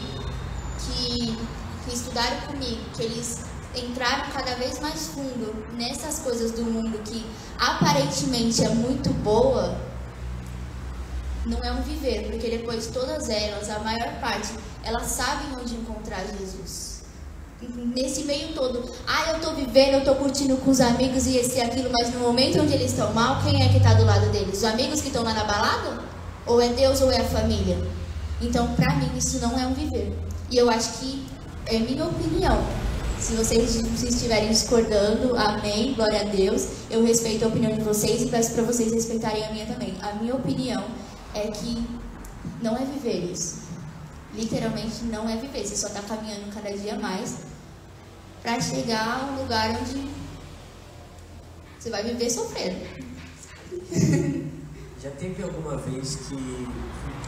que, 0.79 1.37
que 1.83 1.93
estudaram 1.93 2.47
comigo, 2.47 2.81
que 2.95 3.03
eles 3.03 3.54
entraram 3.77 4.31
cada 4.31 4.55
vez 4.55 4.79
mais 4.79 5.07
fundo 5.07 5.65
nessas 5.73 6.19
coisas 6.19 6.51
do 6.51 6.63
mundo 6.63 6.97
que 7.03 7.25
aparentemente 7.57 8.63
é 8.63 8.69
muito 8.69 9.09
boa, 9.09 9.77
não 11.45 11.63
é 11.63 11.71
um 11.71 11.81
viver, 11.81 12.27
porque 12.29 12.49
depois 12.49 12.87
todas 12.87 13.29
elas, 13.29 13.69
a 13.69 13.79
maior 13.79 14.19
parte, 14.19 14.49
elas 14.83 15.03
sabem 15.03 15.47
onde 15.59 15.75
encontrar 15.75 16.23
Jesus. 16.39 16.95
Nesse 17.95 18.23
meio 18.25 18.53
todo, 18.53 18.91
ah, 19.07 19.31
eu 19.31 19.39
tô 19.39 19.53
vivendo, 19.53 19.95
eu 19.95 20.03
tô 20.03 20.15
curtindo 20.15 20.57
com 20.57 20.71
os 20.71 20.81
amigos 20.81 21.25
e 21.25 21.37
esse 21.37 21.57
e 21.57 21.61
aquilo, 21.61 21.89
mas 21.91 22.13
no 22.13 22.19
momento 22.19 22.61
onde 22.61 22.73
eles 22.73 22.91
estão 22.91 23.13
mal, 23.13 23.41
quem 23.43 23.63
é 23.63 23.69
que 23.69 23.79
tá 23.79 23.93
do 23.93 24.05
lado 24.05 24.29
deles? 24.31 24.57
Os 24.57 24.63
amigos 24.63 25.01
que 25.01 25.07
estão 25.07 25.23
lá 25.23 25.33
na 25.33 25.43
balada? 25.43 26.03
Ou 26.45 26.61
é 26.61 26.69
Deus 26.69 27.01
ou 27.01 27.11
é 27.11 27.21
a 27.21 27.23
família? 27.23 27.77
Então, 28.41 28.73
pra 28.73 28.95
mim, 28.95 29.09
isso 29.17 29.39
não 29.39 29.57
é 29.57 29.65
um 29.65 29.73
viver. 29.73 30.15
E 30.51 30.57
eu 30.57 30.69
acho 30.69 30.99
que, 30.99 31.25
é 31.65 31.79
minha 31.79 32.05
opinião, 32.05 32.63
se 33.19 33.35
vocês 33.35 33.75
estiverem 34.03 34.49
discordando, 34.49 35.35
amém, 35.37 35.93
glória 35.93 36.21
a 36.21 36.23
Deus. 36.25 36.67
Eu 36.89 37.03
respeito 37.05 37.45
a 37.45 37.47
opinião 37.47 37.75
de 37.75 37.83
vocês 37.83 38.21
e 38.21 38.27
peço 38.27 38.53
para 38.53 38.63
vocês 38.63 38.91
respeitarem 38.91 39.45
a 39.45 39.51
minha 39.51 39.65
também. 39.65 39.95
A 40.01 40.13
minha 40.13 40.35
opinião 40.35 40.83
é 41.33 41.47
que 41.47 41.85
não 42.61 42.75
é 42.75 42.85
viver 42.85 43.31
isso. 43.31 43.65
Literalmente 44.33 45.03
não 45.05 45.29
é 45.29 45.37
viver. 45.37 45.65
Você 45.65 45.75
só 45.75 45.87
está 45.87 46.01
caminhando 46.01 46.53
cada 46.53 46.75
dia 46.75 46.99
mais 46.99 47.37
para 48.41 48.59
chegar 48.59 49.21
a 49.21 49.25
um 49.25 49.41
lugar 49.41 49.69
onde 49.81 50.07
você 51.79 51.89
vai 51.89 52.03
viver 52.03 52.29
sofrendo. 52.29 52.77
Já 55.01 55.11
teve 55.11 55.43
alguma 55.43 55.77
vez 55.77 56.15
que 56.15 56.35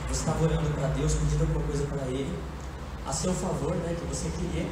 você 0.07 0.19
estava 0.21 0.43
orando 0.43 0.69
para 0.71 0.87
Deus, 0.89 1.13
pedindo 1.13 1.41
alguma 1.41 1.63
coisa 1.63 1.85
para 1.85 2.07
Ele, 2.07 2.33
a 3.05 3.13
seu 3.13 3.33
favor, 3.33 3.75
né, 3.75 3.95
que 3.99 4.05
você 4.05 4.29
queria, 4.31 4.65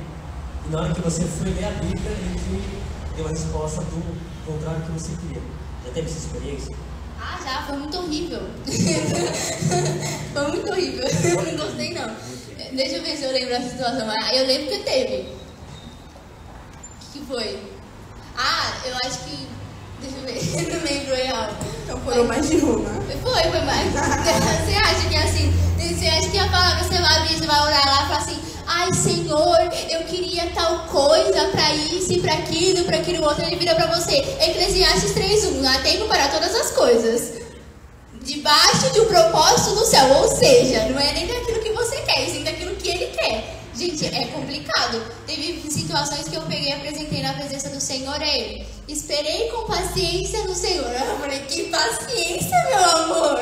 na 0.69 0.82
hora 0.82 0.93
que 0.93 1.01
você 1.01 1.23
foi 1.23 1.49
ler 1.51 1.65
a 1.65 1.71
Bíblia, 1.71 2.12
ele 2.12 2.82
deu 3.15 3.25
a 3.25 3.30
resposta 3.30 3.82
do 3.82 4.04
contrário 4.45 4.82
que 4.84 4.91
você 4.91 5.12
queria. 5.21 5.41
Já 5.86 5.91
teve 5.91 6.08
essa 6.08 6.17
experiência? 6.17 6.75
Ah, 7.19 7.39
já, 7.43 7.63
foi 7.63 7.78
muito 7.78 7.97
horrível. 7.97 8.41
foi 10.34 10.47
muito 10.47 10.71
horrível. 10.71 11.06
Eu 11.08 11.43
não 11.43 11.65
gostei, 11.65 11.93
não. 11.93 12.15
Deixa 12.73 12.95
eu 12.97 13.04
ver 13.04 13.15
se 13.17 13.23
eu 13.23 13.32
lembro 13.32 13.56
a 13.56 13.62
situação. 13.62 14.10
Ah, 14.10 14.36
Eu 14.36 14.45
lembro 14.47 14.67
que 14.67 14.80
teve. 14.80 15.21
O 15.23 17.12
que 17.13 17.19
que 17.19 17.25
foi? 17.25 17.60
Ah, 18.38 18.73
eu 18.86 18.95
acho 19.06 19.19
que. 19.19 19.47
Deixa 20.01 20.17
eu 20.17 20.25
ver. 20.25 20.36
Eu 20.67 20.78
não 20.78 20.84
lembro 20.84 21.15
real. 21.15 21.49
Então 21.84 21.99
foram 22.01 22.25
mais 22.25 22.49
de 22.49 22.58
uma. 22.58 22.89
Foi, 23.23 23.43
foi 23.43 23.62
mais. 23.62 23.93
Você 24.65 24.75
acha 24.75 25.10
que 25.10 25.15
é 25.15 25.23
assim? 25.23 25.54
Você 25.80 26.08
acha 26.08 26.30
que 26.30 26.38
a 26.38 26.49
palavra 26.49 26.84
você 26.84 27.01
vai 27.01 27.17
abrir, 27.17 27.38
você 27.38 27.45
vai 27.47 27.60
orar 27.62 27.86
lá 27.86 28.04
e 28.04 28.08
falar 28.08 28.17
assim: 28.17 28.39
Ai 28.67 28.93
Senhor, 28.93 29.60
eu 29.89 30.04
queria 30.06 30.49
tal 30.56 30.80
coisa 30.88 31.49
pra 31.49 31.75
isso 31.75 32.13
e 32.13 32.19
pra 32.19 32.34
aquilo, 32.34 32.84
pra 32.86 32.97
aquilo 32.97 33.23
outro. 33.23 33.45
Ele 33.45 33.56
vira 33.56 33.75
pra 33.75 33.88
você: 33.95 34.17
Eclesiastes 34.17 35.13
3:1. 35.13 35.65
Há 35.65 35.80
tempo 35.80 36.08
para 36.08 36.28
todas 36.30 36.54
as 36.56 36.71
coisas. 36.71 37.43
Debaixo 38.21 38.91
de 38.91 39.01
um 39.01 39.06
propósito 39.06 39.75
no 39.75 39.86
céu. 39.86 40.08
Ou 40.17 40.28
seja, 40.36 40.86
não 40.89 40.99
é 40.99 41.13
nem 41.13 41.28
daquilo 41.28 41.60
que 41.60 41.71
você 41.71 41.97
quer, 42.01 42.28
e 42.28 42.32
sim 42.32 42.43
daquilo 42.43 42.75
que 42.75 42.89
ele 42.89 43.08
quer. 43.08 43.56
Gente, 43.75 44.06
é 44.06 44.25
complicado. 44.28 45.01
Teve 45.28 45.62
situações 45.69 46.30
que 46.30 46.36
eu 46.36 46.41
peguei 46.43 46.69
e 46.69 46.73
apresentei 46.73 47.21
na 47.21 47.34
presença 47.34 47.69
do 47.69 47.82
Senhor 47.82 48.15
a 48.21 48.28
ele. 48.28 48.65
Esperei 48.88 49.49
com 49.49 49.65
paciência 49.65 50.45
no 50.45 50.56
Senhor. 50.56 50.89
Eu 50.91 51.17
falei, 51.19 51.39
que 51.39 51.65
paciência, 51.65 52.56
meu 52.69 52.84
amor! 52.84 53.39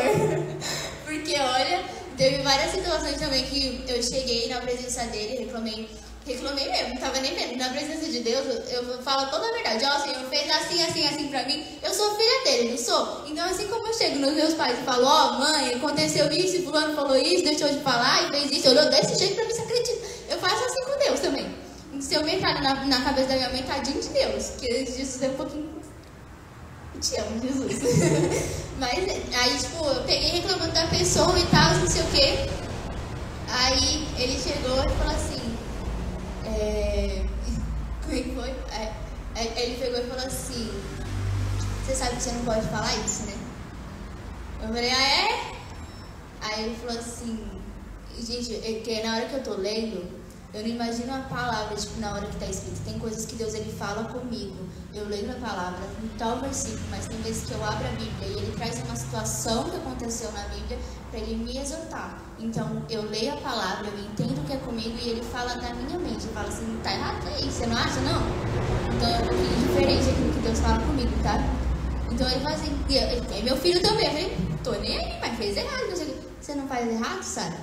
Porque 1.06 1.36
olha, 1.40 1.82
teve 2.18 2.42
várias 2.44 2.72
situações 2.72 3.18
também 3.18 3.44
que 3.46 3.84
eu 3.88 4.02
cheguei 4.02 4.48
na 4.50 4.62
presença 4.62 5.04
dele, 5.06 5.46
reclamei, 5.46 5.90
reclamei 6.26 6.70
mesmo, 6.70 6.94
não 6.94 6.98
tava 6.98 7.20
nem 7.20 7.34
vendo. 7.34 7.58
Na 7.58 7.70
presença 7.70 8.10
de 8.10 8.20
Deus, 8.20 8.46
eu, 8.70 9.02
falo 9.04 9.30
toda 9.30 9.48
a 9.48 9.52
verdade. 9.52 9.84
Ó, 9.86 9.98
o 9.98 10.02
Senhor 10.02 10.30
fez 10.30 10.50
assim, 10.52 10.84
assim, 10.84 11.08
assim 11.08 11.28
pra 11.28 11.44
mim. 11.44 11.66
Eu 11.82 11.94
sou 11.94 12.16
filha 12.16 12.44
dele, 12.46 12.72
não 12.72 12.78
sou? 12.78 13.26
Então, 13.28 13.46
assim 13.46 13.68
como 13.68 13.88
eu 13.88 13.94
chego 13.94 14.20
nos 14.20 14.34
meus 14.34 14.54
pais 14.54 14.80
e 14.80 14.84
falo, 14.84 15.06
ó, 15.06 15.40
mãe, 15.40 15.74
aconteceu 15.74 16.32
isso, 16.32 16.58
e 16.58 16.62
fulano 16.64 16.96
falou 16.96 17.18
isso, 17.18 17.44
deixou 17.44 17.70
de 17.70 17.80
falar 17.80 18.28
e 18.28 18.32
fez 18.32 18.52
isso, 18.52 18.70
olhou 18.70 18.90
desse 18.90 19.18
jeito 19.18 19.36
pra 19.36 19.46
mim, 19.46 19.52
você 19.52 19.62
acredita? 19.62 20.08
Eu 20.30 20.40
faço 20.40 20.64
assim 20.64 20.84
com 20.84 21.00
Deus 21.00 21.20
também. 21.20 21.64
Se 22.00 22.16
eu 22.16 22.24
meter 22.24 22.62
na, 22.62 22.86
na 22.86 23.02
cabeça 23.02 23.30
da 23.30 23.36
minha 23.36 23.50
mãe, 23.50 23.64
tadinho 23.64 24.02
de 24.02 24.10
Deus, 24.10 24.52
que 24.60 24.68
Jesus 24.68 25.22
é 25.22 25.28
um 25.28 25.36
pouquinho 25.36 25.73
te 27.00 27.20
amo, 27.20 27.42
Jesus. 27.42 28.64
Mas 28.80 29.00
aí, 29.00 29.58
tipo, 29.58 29.86
eu 29.86 30.04
peguei 30.04 30.42
reclamando 30.42 30.74
da 30.74 30.88
pessoa 30.88 31.38
e 31.40 31.46
tal, 31.48 31.74
não 31.76 31.88
sei 31.88 32.02
o 32.02 32.08
quê. 32.08 32.50
Aí 33.50 34.08
ele 34.18 34.38
chegou 34.38 34.84
e 34.84 34.90
falou 34.98 35.14
assim. 35.14 35.58
É... 36.46 37.26
Como 38.04 38.16
é 38.18 38.24
foi? 38.24 38.50
É, 38.76 38.94
é, 39.36 39.64
ele 39.64 39.78
pegou 39.78 40.00
e 40.00 40.08
falou 40.08 40.26
assim. 40.26 40.72
Você 41.86 41.96
sabe 41.96 42.16
que 42.16 42.24
você 42.24 42.32
não 42.32 42.46
pode 42.46 42.68
falar 42.68 42.96
isso, 43.06 43.24
né? 43.24 43.34
Eu 44.62 44.68
falei, 44.70 44.90
ah, 44.90 45.04
é? 45.04 45.52
Aí 46.42 46.66
ele 46.66 46.76
falou 46.78 47.00
assim. 47.00 47.46
Gente, 48.20 48.82
que 48.84 49.04
na 49.04 49.16
hora 49.16 49.26
que 49.26 49.36
eu 49.36 49.44
tô 49.44 49.56
lendo, 49.56 50.08
eu 50.54 50.62
não 50.62 50.70
imagino 50.70 51.16
a 51.16 51.20
palavra, 51.22 51.76
tipo, 51.76 52.00
na 52.00 52.14
hora 52.14 52.28
que 52.28 52.36
tá 52.38 52.46
escrito. 52.46 52.80
Tem 52.86 53.00
coisas 53.00 53.26
que 53.26 53.36
Deus 53.36 53.56
ele 53.56 53.72
fala 53.72 54.04
comigo. 54.06 54.56
Eu 54.94 55.08
leio 55.08 55.32
a 55.32 55.36
palavra 55.36 55.80
em 56.04 56.08
tal 56.18 56.40
versículo, 56.40 56.84
mas 56.92 57.08
tem 57.08 57.20
vezes 57.22 57.46
que 57.46 57.54
eu 57.54 57.66
abro 57.66 57.88
a 57.88 57.92
Bíblia 57.92 58.28
e 58.28 58.34
ele 58.34 58.56
traz 58.56 58.80
uma 58.84 58.96
situação 58.96 59.64
que 59.64 59.78
aconteceu 59.78 60.32
na 60.32 60.44
Bíblia 60.50 60.78
para 61.10 61.20
ele 61.20 61.44
me 61.44 61.58
exortar. 61.58 62.22
Então, 62.38 62.84
eu 62.88 63.02
leio 63.10 63.34
a 63.34 63.38
palavra, 63.38 63.88
eu 63.88 64.00
entendo 64.06 64.40
o 64.40 64.44
que 64.46 64.54
é 64.54 64.58
comigo 64.58 64.96
e 65.02 65.10
ele 65.10 65.24
fala 65.24 65.56
da 65.56 65.74
minha 65.74 65.98
mente. 65.98 66.26
Ele 66.26 66.34
fala 66.34 66.48
assim, 66.48 66.80
tá 66.84 66.94
errado 66.94 67.28
aí, 67.28 67.50
você 67.50 67.66
não 67.66 67.76
acha, 67.76 68.00
não? 68.02 68.22
Então, 68.96 69.10
é 69.10 69.16
um 69.16 69.28
pouquinho 69.28 69.68
diferente 69.68 70.10
aquilo 70.10 70.34
que 70.34 70.40
Deus 70.40 70.60
fala 70.60 70.80
comigo, 70.86 71.12
tá? 71.24 71.40
Então, 72.12 72.30
ele 72.30 72.40
fala 72.42 72.56
assim, 72.56 72.78
e 72.90 73.42
meu 73.42 73.58
filho 73.58 73.82
também. 73.82 74.06
Eu 74.06 74.12
falei, 74.12 74.38
tô 74.64 74.72
nem 74.74 74.98
aí, 75.00 75.20
mas 75.20 75.36
fez 75.36 75.58
errado. 75.58 75.84
Você 76.40 76.54
não 76.54 76.68
faz 76.68 76.88
errado, 76.88 77.24
Sara? 77.24 77.58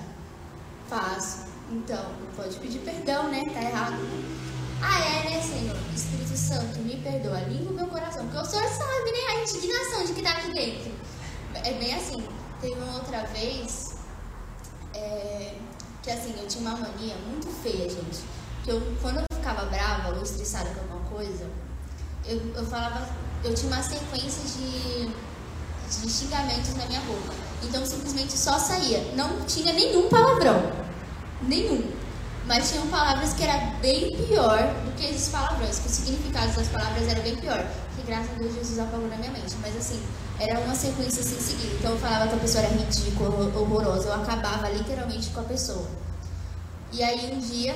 Faço. 0.88 1.49
Então, 1.70 2.04
pode 2.34 2.56
pedir 2.56 2.80
perdão, 2.80 3.30
né? 3.30 3.44
Tá 3.52 3.62
errado. 3.62 3.96
Ah, 4.82 4.98
é, 4.98 5.30
né, 5.30 5.42
Senhor? 5.42 5.76
Espírito 5.94 6.36
Santo, 6.36 6.80
me 6.80 6.96
perdoa, 6.96 7.38
limpa 7.40 7.70
o 7.70 7.74
meu 7.74 7.86
coração. 7.86 8.26
Porque 8.26 8.38
o 8.38 8.44
Senhor 8.44 8.68
sabe, 8.68 9.12
né? 9.12 9.18
A 9.28 9.42
indignação 9.42 10.04
de 10.04 10.12
que 10.12 10.22
tá 10.22 10.32
aqui 10.32 10.52
dentro. 10.52 10.92
É 11.54 11.72
bem 11.74 11.94
assim. 11.94 12.24
Teve 12.60 12.74
uma 12.74 12.96
outra 12.96 13.22
vez 13.26 13.94
é, 14.94 15.54
que, 16.02 16.10
assim, 16.10 16.34
eu 16.40 16.48
tinha 16.48 16.68
uma 16.68 16.76
mania 16.76 17.14
muito 17.28 17.48
feia, 17.62 17.88
gente. 17.88 18.20
Que 18.64 18.70
eu, 18.70 18.82
quando 19.00 19.18
eu 19.18 19.24
ficava 19.32 19.66
brava 19.66 20.16
ou 20.16 20.22
estressada 20.22 20.70
com 20.70 20.80
alguma 20.80 21.08
coisa, 21.08 21.46
eu, 22.26 22.40
eu 22.54 22.66
falava. 22.66 23.08
Eu 23.44 23.54
tinha 23.54 23.72
uma 23.72 23.82
sequência 23.82 24.42
de, 24.58 25.06
de 25.06 26.10
xingamentos 26.10 26.74
na 26.74 26.86
minha 26.86 27.00
boca. 27.02 27.32
Então, 27.62 27.86
simplesmente 27.86 28.36
só 28.36 28.58
saía. 28.58 29.14
Não 29.14 29.44
tinha 29.46 29.72
nenhum 29.72 30.08
palavrão. 30.08 30.89
Nenhum. 31.42 31.82
Mas 32.46 32.70
tinham 32.70 32.86
palavras 32.88 33.32
que 33.32 33.42
era 33.44 33.74
bem 33.80 34.16
pior 34.26 34.58
do 34.84 34.92
que 34.96 35.06
esses 35.06 35.28
palavrões, 35.28 35.78
que 35.78 35.86
os 35.86 35.92
significados 35.92 36.56
das 36.56 36.68
palavras 36.68 37.06
era 37.06 37.20
bem 37.20 37.36
pior. 37.36 37.64
Que 37.94 38.02
graças 38.06 38.30
a 38.34 38.38
Deus 38.38 38.54
Jesus 38.54 38.78
apagou 38.78 39.08
na 39.08 39.16
minha 39.16 39.30
mente. 39.30 39.54
Mas 39.62 39.76
assim, 39.76 40.00
era 40.38 40.58
uma 40.60 40.74
sequência 40.74 41.22
sem 41.22 41.38
seguir. 41.38 41.76
Então 41.78 41.92
eu 41.92 41.98
falava 41.98 42.28
que 42.28 42.34
a 42.34 42.38
pessoa 42.38 42.64
era 42.64 42.74
ridícula, 42.74 43.28
horror- 43.28 43.56
horrorosa. 43.56 44.08
Eu 44.08 44.14
acabava 44.14 44.68
literalmente 44.68 45.28
com 45.30 45.40
a 45.40 45.44
pessoa. 45.44 45.86
E 46.92 47.02
aí 47.04 47.32
um 47.32 47.38
dia, 47.38 47.74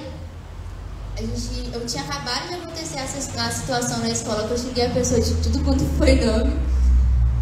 a 1.16 1.20
gente, 1.20 1.70
eu 1.72 1.86
tinha 1.86 2.02
acabado 2.02 2.48
de 2.48 2.54
acontecer 2.54 2.98
essa, 2.98 3.20
situação 3.52 3.98
na 4.00 4.08
escola 4.08 4.48
que 4.48 4.54
eu 4.54 4.58
xinguei 4.58 4.86
a 4.86 4.90
pessoa 4.90 5.20
de 5.20 5.34
tudo 5.36 5.62
quanto 5.64 5.84
foi 5.96 6.16
nome. 6.16 6.58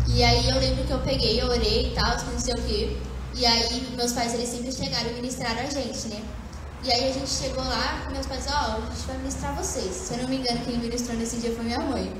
E 0.09 0.23
aí 0.23 0.51
eu 0.51 0.59
lembro 0.61 0.85
que 0.85 0.93
eu 0.93 0.99
peguei, 0.99 1.41
eu 1.41 1.47
orei 1.47 1.93
e 1.93 1.95
tal, 1.95 2.15
não 2.31 2.39
sei 2.39 2.53
o 2.53 2.63
quê. 2.63 2.97
E 3.35 3.47
aí 3.47 3.95
meus 3.97 4.13
pais 4.13 4.35
eles 4.35 4.49
sempre 4.49 4.73
chegaram 4.73 5.11
e 5.11 5.15
ministraram 5.15 5.61
a 5.61 5.71
gente, 5.71 6.09
né? 6.09 6.23
E 6.85 6.91
aí 6.93 7.11
a 7.11 7.13
gente 7.13 7.31
chegou 7.31 7.63
lá, 7.63 8.09
meus 8.11 8.27
pais, 8.27 8.45
ó, 8.49 8.77
a 8.77 8.91
gente 8.95 9.07
vai 9.07 9.17
ministrar 9.19 9.55
vocês. 9.57 9.95
Se 9.95 10.15
eu 10.15 10.19
não 10.23 10.29
me 10.29 10.37
engano, 10.37 10.65
quem 10.65 10.79
ministrou 10.79 11.17
nesse 11.17 11.37
dia 11.37 11.55
foi 11.55 11.65
minha 11.65 11.79
mãe. 11.79 12.13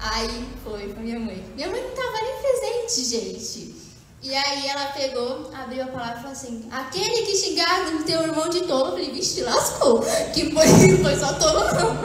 Aí 0.00 0.48
foi, 0.64 0.92
foi 0.92 1.02
minha 1.02 1.20
mãe. 1.20 1.44
Minha 1.54 1.68
mãe 1.68 1.82
não 1.82 1.90
tava 1.90 2.18
nem 2.22 2.34
presente, 2.40 3.04
gente. 3.04 3.74
E 4.22 4.34
aí 4.34 4.66
ela 4.66 4.86
pegou, 4.86 5.50
abriu 5.54 5.84
a 5.84 5.86
palavra 5.86 6.14
e 6.14 6.16
falou 6.16 6.32
assim, 6.32 6.68
aquele 6.72 7.26
que 7.26 7.36
xingar 7.36 7.86
o 7.94 8.02
teu 8.02 8.22
irmão 8.22 8.48
de 8.48 8.62
tolo, 8.62 8.86
eu 8.86 8.90
falei, 8.92 9.10
vixe, 9.12 9.42
lascou. 9.42 10.00
Que 10.32 10.50
foi, 10.50 10.66
foi 11.02 11.16
só 11.16 11.34
tolo 11.34 11.60
não. 11.74 11.98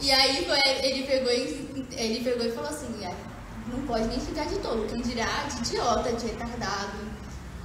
E 0.00 0.12
aí 0.12 0.44
foi, 0.44 0.60
ele 0.82 1.04
pegou 1.04 1.32
ele 1.32 2.20
pegou 2.22 2.46
e 2.46 2.52
falou 2.52 2.70
assim, 2.70 3.04
"Ah, 3.04 3.14
não 3.66 3.84
pode 3.86 4.06
nem 4.06 4.20
xingar 4.20 4.46
de 4.46 4.56
tolo, 4.60 4.86
quem 4.86 5.02
dirá 5.02 5.48
de 5.48 5.58
idiota, 5.58 6.12
de 6.12 6.26
retardado. 6.26 7.07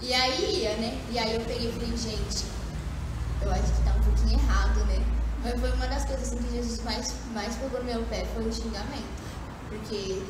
E 0.04 0.14
aí 0.14 0.62
ia, 0.64 0.76
né? 0.78 1.02
E 1.12 1.18
aí 1.18 1.34
eu 1.36 1.42
peguei 1.42 1.70
e 1.70 1.72
falei, 1.72 1.98
gente, 1.98 2.46
eu 3.42 3.52
acho 3.52 3.64
que 3.64 3.82
tá 3.86 3.94
um 3.98 4.04
pouquinho 4.04 4.40
errado, 4.40 4.80
né? 4.86 5.00
Mas 5.44 5.60
foi 5.60 5.72
uma 5.72 5.88
das 5.88 6.06
coisas 6.06 6.28
assim, 6.28 6.38
que 6.44 6.54
Jesus 6.56 6.84
mais, 6.84 7.14
mais 7.34 7.56
pegou 7.56 7.80
no 7.80 7.86
meu 7.86 8.04
pé, 8.04 8.26
foi 8.34 8.46
o 8.48 8.54
xingamento. 8.54 9.24
Porque 9.70 10.22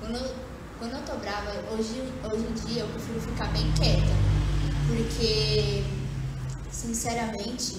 quando, 0.00 0.16
eu- 0.16 0.34
quando 0.78 0.92
eu 0.94 1.02
tô 1.02 1.16
brava, 1.18 1.50
hoje, 1.72 2.02
hoje 2.24 2.46
em 2.46 2.54
dia 2.66 2.82
eu 2.82 2.88
prefiro 2.88 3.20
ficar 3.20 3.46
bem 3.52 3.70
quieta. 3.72 4.14
Porque, 4.88 5.84
sinceramente, 6.72 7.76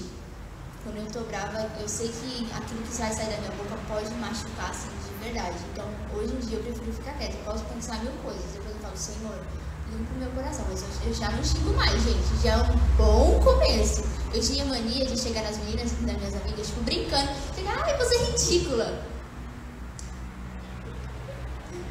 quando 0.83 0.97
eu 0.97 1.07
tô 1.11 1.21
brava, 1.21 1.67
eu 1.79 1.87
sei 1.89 2.07
que 2.09 2.47
aquilo 2.53 2.81
que 2.83 2.97
vai 2.97 3.11
sair 3.11 3.29
da 3.31 3.37
minha 3.39 3.51
boca 3.51 3.77
pode 3.87 4.09
machucar, 4.15 4.69
assim, 4.69 4.89
de 4.89 5.23
verdade. 5.25 5.57
Então, 5.73 5.85
hoje 6.15 6.33
em 6.33 6.39
dia 6.39 6.57
eu 6.59 6.63
prefiro 6.63 6.93
ficar 6.93 7.13
quieta. 7.13 7.33
Eu 7.35 7.43
posso 7.43 7.63
pensar 7.65 7.97
mil 8.03 8.13
coisas. 8.23 8.43
Depois 8.53 8.75
eu 8.75 8.81
falo, 8.81 8.97
Senhor, 8.97 9.39
limpa 9.97 10.13
o 10.13 10.19
meu 10.19 10.29
coração. 10.31 10.65
Mas 10.69 10.81
eu, 10.81 11.09
eu 11.09 11.13
já 11.13 11.29
não 11.31 11.43
xingo 11.43 11.73
mais, 11.73 12.01
gente. 12.03 12.41
Já 12.43 12.53
é 12.53 12.57
um 12.57 12.77
bom 12.97 13.39
começo. 13.43 14.03
Eu 14.33 14.41
tinha 14.41 14.65
mania 14.65 15.05
de 15.05 15.19
chegar 15.19 15.43
nas 15.43 15.57
meninas, 15.57 15.91
das 15.91 16.17
minhas 16.17 16.35
amigas, 16.35 16.67
tipo, 16.67 16.81
brincando. 16.81 17.29
Chegar, 17.55 17.83
ai, 17.83 17.97
você 17.97 18.15
é 18.15 18.23
ridícula. 18.25 19.11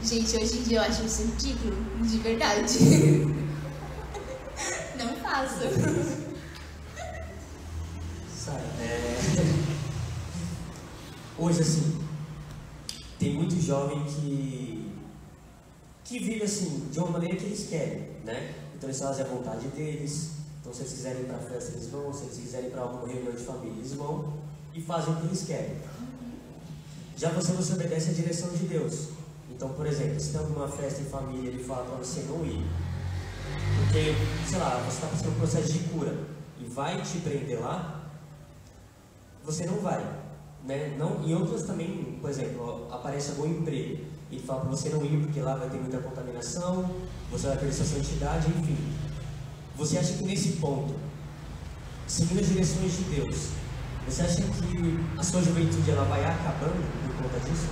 Gente, 0.03 0.37
hoje 0.37 0.59
em 0.59 0.63
dia 0.63 0.79
eu 0.79 0.83
acho 0.83 1.05
isso 1.05 1.23
ridículo, 1.23 1.77
de 2.01 2.19
verdade. 2.19 2.79
Não 4.97 5.15
faço. 5.17 5.61
Sabe, 8.35 8.63
é... 8.81 9.19
Hoje, 11.39 11.61
assim, 11.61 11.99
tem 13.19 13.35
muito 13.35 13.61
jovem 13.61 14.03
que, 14.05 14.70
que 16.11 16.19
vive 16.19 16.43
assim, 16.43 16.89
de 16.91 16.99
uma 16.99 17.09
maneira 17.09 17.37
que 17.37 17.45
eles 17.45 17.69
querem, 17.69 18.01
né? 18.25 18.53
Então 18.75 18.91
eles 18.91 18.99
fazem 18.99 19.25
a 19.25 19.29
vontade 19.29 19.69
deles, 19.69 20.33
então 20.61 20.75
se 20.75 20.81
eles 20.81 20.93
quiserem 20.93 21.21
ir 21.21 21.27
para 21.27 21.39
festa, 21.39 21.71
eles 21.71 21.87
vão, 21.87 22.13
se 22.13 22.25
eles 22.25 22.37
quiserem 22.37 22.67
ir 22.67 22.73
para 22.73 22.83
alguma 22.83 23.07
reunião 23.07 23.33
de 23.33 23.45
família, 23.45 23.79
eles 23.79 23.93
vão 23.93 24.33
e 24.75 24.81
fazem 24.81 25.15
o 25.15 25.17
que 25.19 25.27
eles 25.27 25.45
querem. 25.45 25.77
Já 27.17 27.31
você, 27.31 27.53
você 27.53 27.75
obedece 27.75 28.11
à 28.11 28.13
direção 28.13 28.49
de 28.51 28.65
Deus. 28.67 29.11
Então, 29.49 29.69
por 29.69 29.87
exemplo, 29.87 30.19
se 30.19 30.33
tem 30.33 30.41
alguma 30.41 30.67
festa 30.67 31.01
em 31.01 31.05
família, 31.05 31.49
ele 31.49 31.63
fala 31.63 31.85
para 31.85 31.97
você 31.99 32.23
não 32.23 32.45
ir, 32.45 32.67
porque, 33.77 34.13
sei 34.49 34.59
lá, 34.59 34.83
você 34.85 34.97
está 34.97 35.07
passando 35.07 35.31
um 35.31 35.39
processo 35.39 35.73
de 35.73 35.79
cura 35.91 36.27
e 36.59 36.65
vai 36.65 37.01
te 37.03 37.19
prender 37.19 37.61
lá, 37.61 38.11
você 39.45 39.65
não 39.65 39.79
vai. 39.79 40.05
Né? 40.65 40.97
Não, 40.99 41.25
em 41.25 41.35
outras 41.37 41.63
também, 41.63 42.19
por 42.21 42.31
exemplo, 42.31 42.89
aparece 42.91 43.31
algum 43.31 43.47
emprego 43.47 44.10
ele 44.31 44.43
fala 44.43 44.61
para 44.61 44.71
você 44.71 44.89
não 44.91 45.05
ir 45.05 45.25
porque 45.25 45.41
lá 45.41 45.57
vai 45.57 45.69
ter 45.69 45.79
muita 45.79 45.99
contaminação, 45.99 46.89
você 47.31 47.49
vai 47.49 47.57
perder 47.57 47.73
sua 47.73 47.87
santidade, 47.87 48.49
enfim. 48.49 48.77
você 49.77 49.99
acha 49.99 50.13
que 50.15 50.25
nesse 50.25 50.53
ponto, 50.53 50.95
seguindo 52.07 52.41
as 52.41 52.49
direções 52.49 52.97
de 52.97 53.03
Deus, 53.05 53.49
você 54.07 54.23
acha 54.23 54.43
que 54.43 54.99
a 55.19 55.23
sua 55.23 55.43
juventude 55.43 55.91
ela 55.91 56.05
vai 56.05 56.25
acabando 56.25 56.83
por 57.07 57.23
conta 57.23 57.41
disso? 57.41 57.69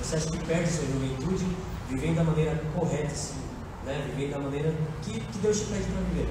Você 0.00 0.16
acha 0.16 0.30
que 0.30 0.38
perde 0.44 0.70
sua 0.70 0.86
juventude 0.86 1.44
vivendo 1.88 2.16
da 2.16 2.24
maneira 2.24 2.62
correta, 2.74 3.12
assim, 3.12 3.40
né? 3.84 4.10
Vivendo 4.14 4.32
da 4.32 4.38
maneira 4.38 4.74
que, 5.02 5.20
que 5.20 5.38
Deus 5.38 5.60
te 5.60 5.66
pede 5.66 5.84
para 5.84 6.00
viver? 6.02 6.28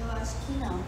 Eu 0.00 0.12
acho 0.12 0.36
que 0.46 0.52
não. 0.52 0.80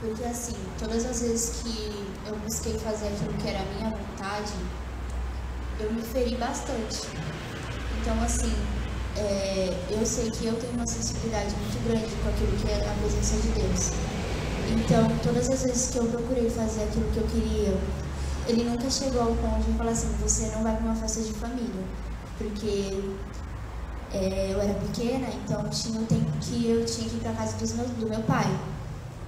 Porque 0.00 0.24
assim, 0.24 0.56
todas 0.78 1.04
as 1.06 1.22
vezes 1.22 1.62
que 1.62 2.06
eu 2.26 2.36
busquei 2.36 2.78
fazer 2.78 3.08
aquilo 3.08 3.32
que 3.34 3.48
era 3.48 3.60
a 3.60 3.74
minha 3.74 3.90
vontade, 3.90 4.52
eu 5.80 5.92
me 5.92 6.02
feri 6.02 6.36
bastante. 6.36 7.08
Então 8.00 8.20
assim, 8.22 8.52
é, 9.16 9.72
eu 9.90 10.04
sei 10.04 10.30
que 10.30 10.46
eu 10.46 10.54
tenho 10.54 10.72
uma 10.74 10.86
sensibilidade 10.86 11.54
muito 11.54 11.88
grande 11.88 12.14
com 12.22 12.28
aquilo 12.28 12.56
que 12.56 12.70
é 12.70 12.88
a 12.88 12.94
presença 13.00 13.36
de 13.36 13.48
Deus. 13.48 13.92
Então, 14.72 15.06
todas 15.22 15.48
as 15.50 15.62
vezes 15.62 15.90
que 15.90 15.98
eu 15.98 16.06
procurei 16.06 16.50
fazer 16.50 16.84
aquilo 16.84 17.10
que 17.12 17.18
eu 17.18 17.26
queria, 17.28 17.76
ele 18.48 18.64
nunca 18.64 18.90
chegou 18.90 19.20
ao 19.20 19.34
ponto 19.36 19.64
de 19.64 19.76
falar 19.78 19.92
assim, 19.92 20.08
você 20.20 20.46
não 20.54 20.62
vai 20.62 20.74
para 20.76 20.84
uma 20.84 20.96
festa 20.96 21.20
de 21.20 21.32
família. 21.32 21.84
Porque 22.36 23.14
é, 24.12 24.52
eu 24.52 24.60
era 24.60 24.74
pequena, 24.74 25.28
então 25.28 25.68
tinha 25.68 26.00
o 26.00 26.06
tempo 26.06 26.30
que 26.40 26.68
eu 26.68 26.84
tinha 26.84 27.08
que 27.08 27.16
ir 27.16 27.20
para 27.20 27.32
casa 27.32 27.56
dos 27.56 27.72
meus, 27.74 27.90
do 27.90 28.08
meu 28.08 28.20
pai. 28.22 28.46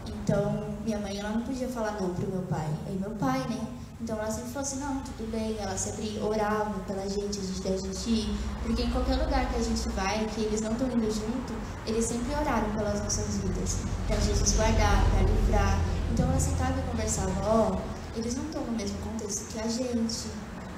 Então, 0.06 0.74
minha 0.84 0.98
mãe 0.98 1.18
ela 1.18 1.30
não 1.30 1.42
podia 1.42 1.68
falar 1.68 1.92
não 2.00 2.12
pro 2.14 2.26
meu 2.26 2.42
pai. 2.42 2.66
Aí 2.86 2.98
meu 2.98 3.10
pai, 3.10 3.38
né? 3.48 3.60
Então 4.00 4.18
ela 4.18 4.30
sempre 4.30 4.50
falou 4.50 4.60
assim, 4.60 4.78
não, 4.78 5.00
tudo 5.00 5.30
bem, 5.30 5.56
ela 5.58 5.76
sempre 5.76 6.18
orava 6.22 6.78
pela 6.80 7.08
gente, 7.08 7.38
a 7.38 7.42
gente 7.42 7.86
gente 7.96 8.10
ir, 8.10 8.38
porque 8.62 8.82
em 8.82 8.90
qualquer 8.90 9.16
lugar 9.16 9.48
que 9.48 9.56
a 9.56 9.62
gente 9.62 9.88
vai, 9.90 10.26
que 10.34 10.42
eles 10.42 10.60
não 10.60 10.72
estão 10.72 10.86
indo 10.88 11.10
junto, 11.10 11.54
eles 11.86 12.04
sempre 12.04 12.34
oraram 12.34 12.68
pelas 12.74 13.02
nossas 13.02 13.38
vidas, 13.38 13.78
para 14.06 14.16
Jesus 14.20 14.52
guardar, 14.52 15.02
para 15.10 15.22
livrar. 15.22 15.78
Então 16.12 16.28
ela 16.28 16.38
sentava 16.38 16.78
e 16.78 16.82
conversava, 16.90 17.32
ó, 17.42 17.72
oh, 17.72 18.18
eles 18.18 18.36
não 18.36 18.44
estão 18.44 18.62
no 18.64 18.72
mesmo 18.72 18.98
contexto 18.98 19.46
que 19.50 19.60
a 19.60 19.68
gente, 19.68 20.28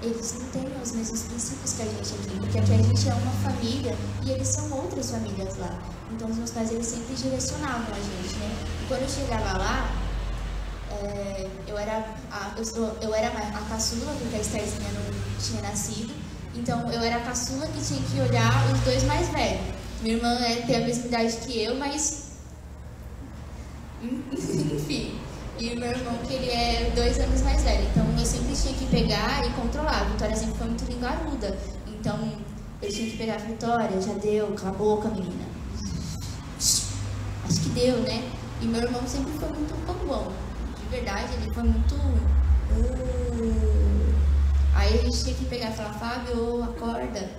eles 0.01 0.35
não 0.39 0.47
têm 0.51 0.69
os 0.81 0.93
mesmos 0.93 1.23
princípios 1.23 1.73
que 1.73 1.83
a 1.83 1.87
gente 1.87 2.15
aqui, 2.15 2.39
porque 2.39 2.59
aqui 2.59 2.73
a 2.73 2.83
gente 2.83 3.09
é 3.09 3.15
uma 3.15 3.33
família 3.43 3.97
e 4.25 4.31
eles 4.31 4.47
são 4.47 4.71
outras 4.71 5.11
famílias 5.11 5.57
lá. 5.57 5.77
Então 6.13 6.31
os 6.31 6.37
meus 6.37 6.53
pais 6.53 6.71
eles 6.71 6.87
sempre 6.87 7.15
direcionavam 7.17 7.93
a 7.93 8.01
gente, 8.01 8.37
né? 8.37 8.57
E 8.83 8.87
quando 8.87 9.03
eu 9.03 9.09
chegava 9.09 9.59
lá, 9.59 10.08
é, 11.03 11.49
eu 11.67 11.79
era 11.79 12.05
a, 12.31 12.53
eu, 12.57 12.65
sou, 12.65 12.97
eu 13.01 13.15
era 13.15 13.29
a 13.29 13.63
caçula, 13.69 14.13
porque 14.19 14.37
a 14.37 14.41
Estherzinha 14.41 14.91
não 14.93 15.39
tinha 15.41 15.63
nascido. 15.63 16.13
Então 16.55 16.91
eu 16.91 17.01
era 17.01 17.17
a 17.17 17.21
caçula 17.21 17.67
que 17.69 17.81
tinha 17.81 18.01
que 18.03 18.21
olhar 18.21 18.73
os 18.73 18.81
dois 18.81 19.05
mais 19.05 19.29
velhos. 19.29 19.61
Minha 20.03 20.17
irmã 20.17 20.35
é, 20.41 20.57
tem 20.63 20.77
a 20.77 20.81
mesma 20.81 21.07
idade 21.07 21.37
que 21.39 21.63
eu, 21.63 21.77
mas. 21.77 22.33
Enfim. 24.03 25.19
E 25.59 25.75
meu 25.75 25.91
irmão, 25.91 26.17
que 26.19 26.35
ele 26.35 26.51
é 26.51 26.93
dois 26.95 27.19
anos 27.19 27.43
mais 27.43 27.63
velho. 27.63 27.89
Então 27.91 28.07
eu 28.19 28.27
sempre 28.27 28.55
tinha 28.55 28.75
que 28.75 28.87
pegar 28.87 29.45
e 29.47 29.51
controlar. 29.51 30.03
A 30.03 30.05
Vitória 30.05 30.37
sempre 30.37 30.55
foi 30.55 30.67
muito 30.69 30.85
linguaruda. 30.85 31.57
Então 31.87 32.19
eu 32.81 32.89
tinha 32.89 33.11
que 33.11 33.17
pegar 33.17 33.35
a 33.35 33.39
Vitória, 33.39 34.01
já 34.01 34.15
deu, 34.15 34.49
cala 34.55 34.71
a 34.71 34.73
boca, 34.73 35.09
menina. 35.09 35.47
Acho 36.59 37.61
que 37.61 37.69
deu, 37.71 37.99
né? 37.99 38.23
E 38.61 38.67
meu 38.67 38.83
irmão 38.83 39.03
sempre 39.07 39.33
foi 39.33 39.49
muito 39.49 39.75
bom 40.07 40.48
verdade, 40.91 41.35
ele 41.35 41.53
foi 41.53 41.63
muito. 41.63 41.95
Uh... 41.95 43.79
Aí 44.75 45.01
a 45.01 45.03
gente 45.03 45.25
tinha 45.25 45.35
que 45.35 45.45
pegar 45.47 45.71
e 45.71 45.73
falar, 45.73 45.93
Fábio, 45.95 46.63
acorda. 46.63 47.31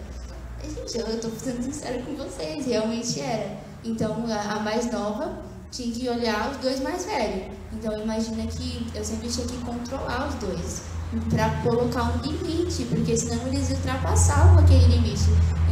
E, 0.64 0.70
gente, 0.70 0.98
eu, 0.98 1.20
tô 1.22 1.30
sendo 1.30 1.64
sincera 1.64 2.02
com 2.02 2.16
vocês, 2.16 2.66
realmente 2.66 3.22
era. 3.22 3.58
Então 3.84 4.26
a 4.30 4.60
mais 4.60 4.92
nova 4.92 5.42
tinha 5.72 5.94
que 5.94 6.10
olhar 6.10 6.52
os 6.52 6.58
dois 6.58 6.82
mais 6.82 7.06
velhos. 7.06 7.54
Então 7.72 7.98
imagina 8.02 8.46
que 8.48 8.86
eu 8.94 9.04
sempre 9.04 9.30
tinha 9.30 9.48
que 9.48 9.58
controlar 9.60 10.28
os 10.28 10.36
dois 10.36 10.82
para 11.30 11.50
colocar 11.64 12.04
um 12.04 12.18
limite, 12.22 12.84
porque 12.86 13.16
senão 13.16 13.48
eles 13.48 13.70
ultrapassavam 13.72 14.60
aquele 14.60 14.86
limite. 14.88 15.26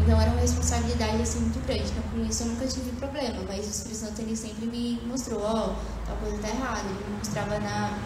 Então 0.07 0.21
era 0.21 0.31
uma 0.31 0.39
responsabilidade 0.39 1.21
assim 1.21 1.39
muito 1.41 1.61
grande. 1.65 1.83
Então 1.91 2.01
com 2.03 2.25
isso 2.25 2.43
eu 2.43 2.47
nunca 2.47 2.65
tive 2.65 2.91
problema, 2.93 3.43
mas 3.45 3.65
o 3.65 3.69
Espírito 3.69 3.99
Santo 3.99 4.21
ele 4.21 4.37
sempre 4.37 4.65
me 4.65 5.01
mostrou, 5.05 5.41
ó, 5.41 5.71
oh, 5.71 6.05
tal 6.07 6.15
coisa 6.15 6.37
tá 6.37 6.47
errada. 6.47 6.79
Ele 6.79 7.03
me 7.09 7.17
mostrava 7.17 7.59
na, 7.59 7.99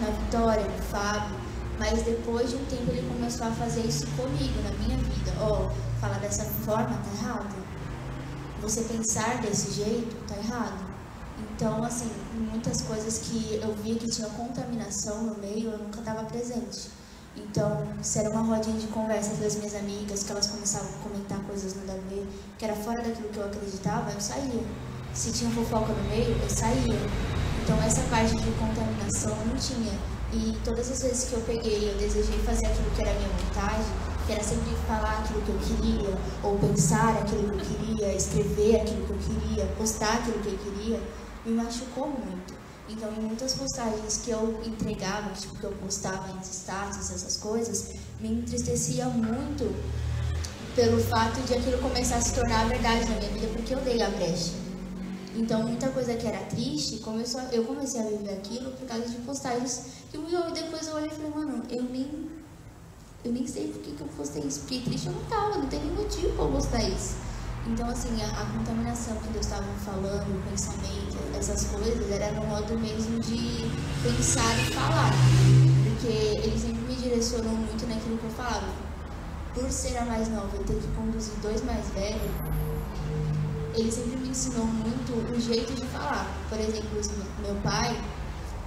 na 0.00 0.10
Vitória, 0.10 0.64
no 0.64 0.82
Fábio. 0.84 1.36
Mas 1.76 2.04
depois 2.04 2.50
de 2.50 2.56
um 2.56 2.64
tempo 2.66 2.88
ele 2.92 3.02
começou 3.08 3.48
a 3.48 3.50
fazer 3.50 3.80
isso 3.80 4.06
comigo, 4.16 4.62
na 4.62 4.70
minha 4.78 4.96
vida. 4.96 5.32
Ó, 5.40 5.66
oh, 5.66 6.00
falar 6.00 6.20
dessa 6.20 6.44
forma 6.44 6.96
tá 6.96 7.26
errado. 7.26 7.56
Você 8.62 8.82
pensar 8.82 9.40
desse 9.40 9.72
jeito 9.72 10.14
tá 10.28 10.36
errado. 10.36 10.86
Então, 11.36 11.82
assim, 11.82 12.12
muitas 12.52 12.80
coisas 12.82 13.18
que 13.18 13.58
eu 13.60 13.74
via 13.82 13.96
que 13.96 14.08
tinha 14.08 14.28
contaminação 14.28 15.24
no 15.24 15.34
meio, 15.38 15.72
eu 15.72 15.78
nunca 15.78 15.98
estava 15.98 16.22
presente. 16.26 16.90
Então, 17.36 17.86
se 18.02 18.18
era 18.18 18.30
uma 18.30 18.42
rodinha 18.42 18.78
de 18.78 18.86
conversa 18.88 19.34
das 19.36 19.56
minhas 19.56 19.74
amigas, 19.74 20.22
que 20.22 20.30
elas 20.30 20.46
começavam 20.46 20.88
a 20.88 21.08
comentar 21.08 21.38
coisas 21.40 21.74
nada 21.74 21.92
a 21.92 22.08
ver, 22.08 22.26
que 22.58 22.64
era 22.64 22.74
fora 22.74 23.02
daquilo 23.02 23.28
que 23.28 23.38
eu 23.38 23.44
acreditava, 23.44 24.10
eu 24.12 24.20
saía. 24.20 24.62
Se 25.12 25.32
tinha 25.32 25.50
fofoca 25.50 25.92
no 25.92 26.08
meio, 26.08 26.36
eu 26.40 26.50
saía. 26.50 26.98
Então, 27.62 27.82
essa 27.82 28.02
parte 28.10 28.36
de 28.36 28.50
contaminação 28.52 29.30
eu 29.30 29.46
não 29.46 29.56
tinha. 29.56 29.92
E 30.32 30.56
todas 30.64 30.90
as 30.90 31.02
vezes 31.02 31.28
que 31.28 31.34
eu 31.34 31.40
peguei, 31.42 31.90
eu 31.90 31.98
desejei 31.98 32.38
fazer 32.40 32.66
aquilo 32.66 32.90
que 32.90 33.02
era 33.02 33.10
a 33.10 33.14
minha 33.14 33.28
vontade, 33.28 33.84
que 34.26 34.32
era 34.32 34.42
sempre 34.42 34.74
falar 34.86 35.18
aquilo 35.20 35.42
que 35.42 35.50
eu 35.50 35.58
queria, 35.58 36.18
ou 36.42 36.58
pensar 36.58 37.16
aquilo 37.18 37.50
que 37.50 37.58
eu 37.58 37.78
queria, 37.78 38.14
escrever 38.14 38.80
aquilo 38.80 39.06
que 39.06 39.12
eu 39.12 39.18
queria, 39.18 39.66
postar 39.78 40.14
aquilo 40.14 40.38
que 40.40 40.48
eu 40.48 40.58
queria, 40.58 41.00
me 41.44 41.52
machucou 41.52 42.08
muito. 42.08 42.63
Então, 42.88 43.10
em 43.12 43.20
muitas 43.20 43.54
postagens 43.54 44.18
que 44.18 44.30
eu 44.30 44.60
entregava, 44.64 45.30
tipo, 45.30 45.56
que 45.56 45.64
eu 45.64 45.72
postava 45.72 46.30
em 46.32 46.40
status, 46.40 47.10
essas 47.10 47.36
coisas, 47.38 47.94
me 48.20 48.28
entristecia 48.28 49.06
muito 49.06 49.74
pelo 50.74 51.00
fato 51.00 51.40
de 51.42 51.54
aquilo 51.54 51.78
começar 51.78 52.16
a 52.16 52.20
se 52.20 52.34
tornar 52.34 52.68
verdade 52.68 53.08
na 53.08 53.16
minha 53.16 53.30
vida, 53.30 53.46
porque 53.54 53.74
eu 53.74 53.80
dei 53.80 54.02
a 54.02 54.10
brecha. 54.10 54.52
Então, 55.36 55.62
muita 55.62 55.88
coisa 55.88 56.14
que 56.14 56.26
era 56.26 56.38
triste, 56.44 56.98
começou, 56.98 57.40
eu 57.52 57.64
comecei 57.64 58.00
a 58.00 58.04
viver 58.04 58.34
aquilo 58.34 58.70
por 58.72 58.86
causa 58.86 59.08
de 59.08 59.16
postagens 59.18 59.86
que 60.10 60.16
eu, 60.16 60.50
depois 60.52 60.86
eu 60.86 60.94
olhei 60.94 61.08
e 61.08 61.10
falei, 61.10 61.30
mano, 61.30 61.64
eu 61.70 61.82
nem, 61.82 62.30
eu 63.24 63.32
nem 63.32 63.46
sei 63.46 63.68
por 63.68 63.80
que, 63.80 63.92
que 63.92 64.00
eu 64.00 64.06
postei 64.16 64.42
isso, 64.42 64.60
porque 64.60 64.80
triste 64.80 65.06
eu 65.06 65.12
não 65.12 65.24
tava, 65.24 65.58
não 65.58 65.66
tem 65.66 65.80
nenhum 65.80 65.96
motivo 65.96 66.32
pra 66.34 66.44
eu 66.44 66.52
postar 66.52 66.82
isso. 66.84 67.16
Então, 67.66 67.88
assim, 67.88 68.22
a, 68.22 68.26
a 68.26 68.46
contaminação 68.46 69.16
que 69.16 69.28
Deus 69.28 69.46
estava 69.46 69.64
falando, 69.84 70.38
o 70.38 70.50
pensamento, 70.50 71.16
essas 71.38 71.64
coisas, 71.68 72.10
era 72.10 72.30
no 72.32 72.46
modo 72.46 72.78
mesmo 72.78 73.18
de 73.20 73.70
pensar 74.02 74.54
e 74.58 74.74
falar. 74.74 75.10
Porque 75.82 76.12
ele 76.46 76.58
sempre 76.58 76.80
me 76.82 76.94
direcionou 76.94 77.52
muito 77.52 77.86
naquilo 77.88 78.18
que 78.18 78.24
eu 78.24 78.30
falava. 78.30 78.68
Por 79.54 79.70
ser 79.70 79.96
a 79.96 80.04
mais 80.04 80.28
nova 80.28 80.54
e 80.56 80.64
ter 80.64 80.74
que 80.74 80.88
conduzir 80.88 81.32
dois 81.40 81.64
mais 81.64 81.88
velhos, 81.90 82.30
ele 83.74 83.90
sempre 83.90 84.18
me 84.18 84.28
ensinou 84.28 84.66
muito 84.66 85.34
o 85.34 85.40
jeito 85.40 85.72
de 85.74 85.86
falar. 85.86 86.26
Por 86.50 86.60
exemplo, 86.60 87.00
meu 87.40 87.54
pai, 87.62 87.98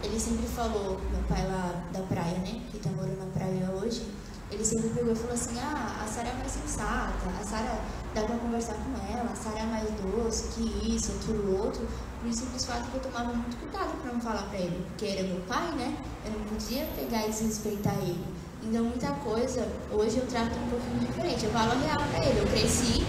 ele 0.03 0.19
sempre 0.19 0.47
falou, 0.47 0.99
meu 1.12 1.21
pai 1.29 1.45
lá 1.45 1.83
da 1.93 2.01
praia, 2.01 2.39
né, 2.39 2.62
que 2.71 2.79
tá 2.79 2.89
morando 2.89 3.19
na 3.19 3.31
praia 3.31 3.69
hoje, 3.71 4.07
ele 4.50 4.63
sempre 4.63 4.89
pegou 4.89 5.12
e 5.12 5.15
falou 5.15 5.33
assim, 5.33 5.60
ah, 5.60 6.04
a 6.04 6.08
Sara 6.08 6.29
é 6.29 6.33
mais 6.33 6.52
sensata, 6.52 7.29
a 7.39 7.43
Sara 7.43 7.81
dá 8.13 8.23
pra 8.23 8.35
conversar 8.37 8.75
com 8.75 9.13
ela, 9.13 9.29
a 9.31 9.35
Sara 9.35 9.60
é 9.60 9.65
mais 9.65 9.89
doce, 10.01 10.47
que 10.53 10.95
isso, 10.95 11.12
aquilo, 11.12 11.58
outro. 11.63 11.87
Por 12.19 12.29
isso, 12.29 12.39
simples 12.39 12.65
fato 12.65 12.89
que 12.89 12.95
eu 12.95 13.01
tomava 13.01 13.33
muito 13.33 13.58
cuidado 13.58 14.01
pra 14.01 14.12
não 14.12 14.19
falar 14.19 14.43
pra 14.49 14.58
ele, 14.60 14.85
porque 14.87 15.05
era 15.05 15.23
meu 15.23 15.41
pai, 15.41 15.71
né? 15.75 15.95
Eu 16.25 16.31
não 16.31 16.39
podia 16.45 16.85
pegar 16.95 17.25
e 17.25 17.29
desrespeitar 17.29 17.95
ele. 18.01 18.23
Então, 18.63 18.83
muita 18.83 19.12
coisa, 19.23 19.67
hoje 19.91 20.17
eu 20.17 20.25
trato 20.27 20.55
um 20.55 20.69
pouquinho 20.69 20.99
diferente. 20.99 21.45
Eu 21.45 21.51
falo 21.51 21.71
a 21.71 21.75
real 21.75 22.01
pra 22.12 22.25
ele, 22.25 22.39
eu 22.39 22.47
cresci 22.47 23.05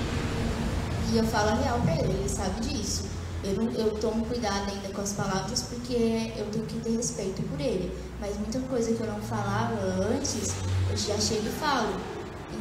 e 1.10 1.16
eu 1.16 1.24
falo 1.24 1.50
a 1.50 1.54
real 1.54 1.80
pra 1.80 1.94
ele, 1.94 2.12
ele 2.12 2.28
sabe 2.28 2.60
disso. 2.60 3.04
Eu, 3.42 3.54
não, 3.54 3.70
eu 3.72 3.90
tomo 3.98 4.26
cuidado 4.26 4.68
ainda 4.68 4.88
com 4.88 5.00
as 5.00 5.12
palavras 5.12 5.62
porque 5.62 6.32
eu 6.36 6.46
tenho 6.50 6.66
que 6.66 6.80
ter 6.80 6.96
respeito 6.96 7.42
por 7.48 7.60
ele. 7.60 7.96
Mas 8.20 8.36
muita 8.36 8.60
coisa 8.60 8.92
que 8.92 9.00
eu 9.00 9.06
não 9.06 9.20
falava 9.20 9.74
antes, 10.12 10.54
eu 10.90 10.96
já 10.96 11.18
chego 11.18 11.46
e 11.46 11.52
falo. 11.52 12.17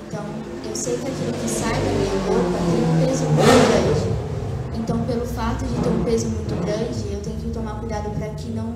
Então, 0.08 0.24
eu 0.66 0.74
sei 0.74 0.96
que 0.96 1.06
aquilo 1.06 1.34
que 1.34 1.50
sai 1.50 1.74
da 1.74 1.92
minha 1.92 2.16
boca 2.26 2.58
tem 2.72 2.82
um 2.82 3.06
peso 3.06 3.26
muito 3.26 3.44
grande. 3.68 4.80
Então, 4.80 5.04
pelo 5.04 5.26
fato 5.26 5.66
de 5.66 5.82
ter 5.82 5.90
um 5.90 6.04
peso 6.06 6.30
muito 6.30 6.56
grande, 6.66 7.14
eu 7.14 7.22
tenho 7.22 7.36
que 7.36 7.50
tomar 7.50 7.78
cuidado 7.80 8.10
para 8.18 8.30
que 8.30 8.50
não, 8.52 8.74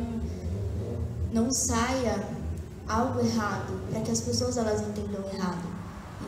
não 1.31 1.49
saia 1.49 2.21
algo 2.85 3.21
errado, 3.21 3.79
para 3.89 4.01
que 4.01 4.11
as 4.11 4.19
pessoas 4.19 4.57
elas 4.57 4.81
entendam 4.81 5.23
errado. 5.33 5.65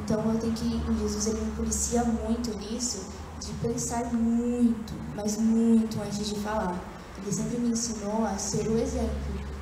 Então, 0.02 0.24
eu 0.32 0.40
tenho 0.40 0.54
que, 0.54 0.82
Jesus 1.02 1.28
ele 1.28 1.42
me 1.42 1.52
policia 1.52 2.06
muito 2.06 2.58
nisso, 2.58 3.02
de 3.42 3.52
pensar 3.56 4.06
muito, 4.14 4.94
mas 5.14 5.38
muito 5.38 6.02
antes 6.02 6.30
de 6.30 6.36
falar. 6.36 6.80
Ele 7.22 7.32
sempre 7.32 7.58
me 7.58 7.72
ensinou 7.72 8.26
a 8.26 8.38
ser 8.38 8.70
o 8.70 8.78
exemplo. 8.78 9.10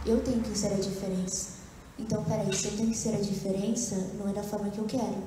Eu 0.05 0.19
tenho 0.21 0.39
que 0.41 0.55
ser 0.55 0.67
a 0.67 0.77
diferença. 0.77 1.60
Então, 2.01 2.23
peraí, 2.23 2.53
se 2.53 2.65
eu 2.65 2.71
tenho 2.77 2.89
que 2.89 2.97
ser 2.97 3.15
a 3.15 3.21
diferença, 3.21 3.95
não 4.17 4.27
é 4.27 4.33
da 4.33 4.41
forma 4.41 4.69
que 4.69 4.79
eu 4.79 4.85
quero. 4.85 5.17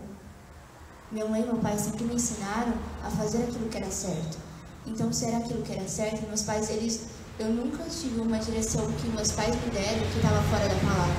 Minha 1.12 1.27
mãe 1.27 1.43
e 1.43 1.47
meu 1.47 1.57
pai 1.57 1.79
sempre 1.79 2.05
me 2.05 2.14
ensinaram 2.14 2.75
a 3.03 3.09
fazer 3.11 3.45
aquilo 3.45 3.68
que 3.68 3.77
era 3.77 3.91
certo. 3.91 4.37
Então, 4.85 5.12
se 5.12 5.25
era 5.27 5.39
aquilo 5.39 5.62
que 5.62 5.72
era 5.72 5.87
certo, 5.87 6.27
meus 6.27 6.43
pais, 6.43 6.68
eles, 6.70 7.03
eu 7.39 7.49
nunca 7.49 7.85
tive 7.85 8.20
uma 8.20 8.39
direção 8.39 8.91
que 9.01 9.09
meus 9.09 9.31
pais 9.31 9.55
me 9.55 9.70
deram 9.70 10.05
que 10.11 10.16
estava 10.16 10.43
fora 10.43 10.68
da 10.68 10.75
palavra. 10.75 11.14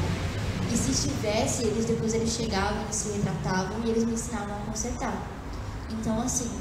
E 0.72 0.78
se 0.78 0.91
estivesse, 0.91 1.64
eles 1.64 1.86
depois 1.86 2.14
eles 2.14 2.32
chegavam, 2.32 2.82
eles 2.82 2.95
se 2.95 3.10
retratavam 3.14 3.80
e 3.86 3.89
eles 3.89 4.03
me 4.03 4.14
ensinavam 4.14 4.56
a 4.56 4.66
consertar. 4.70 5.16
Então, 5.89 6.22
assim, 6.22 6.51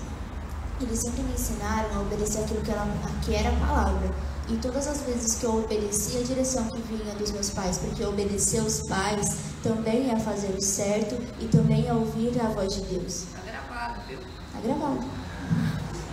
eles 0.81 1.01
sempre 1.01 1.23
me 1.25 1.33
ensinaram 1.33 1.97
a 1.97 2.01
obedecer 2.01 2.45
aquilo 2.45 2.61
que 2.61 2.71
era, 2.71 2.87
que 3.25 3.35
era 3.35 3.49
a 3.49 3.67
palavra. 3.67 4.15
E 4.49 4.57
todas 4.59 4.87
as 4.87 5.01
vezes 5.03 5.37
que 5.37 5.45
eu 5.45 5.57
obedeci 5.57 6.19
a 6.19 6.23
direção 6.23 6.69
que 6.69 6.83
vinha 6.83 7.15
dos 7.15 7.31
meus 7.31 7.49
pais, 7.49 7.79
porque 7.79 8.05
obedecer 8.05 8.61
os 8.61 8.83
pais 8.87 9.37
também 9.63 10.11
é 10.11 10.21
fazer 10.21 10.49
o 10.49 10.61
certo 10.61 11.17
e 11.41 11.47
também 11.47 11.89
é 11.89 11.95
ouvir 11.95 12.39
a 12.39 12.49
voz 12.49 12.75
de 12.75 12.83
Deus. 12.83 13.25
Tá 13.35 13.41
gravado, 13.41 14.01
viu? 14.07 14.19
Tá 14.53 14.61
gravado. 14.63 15.05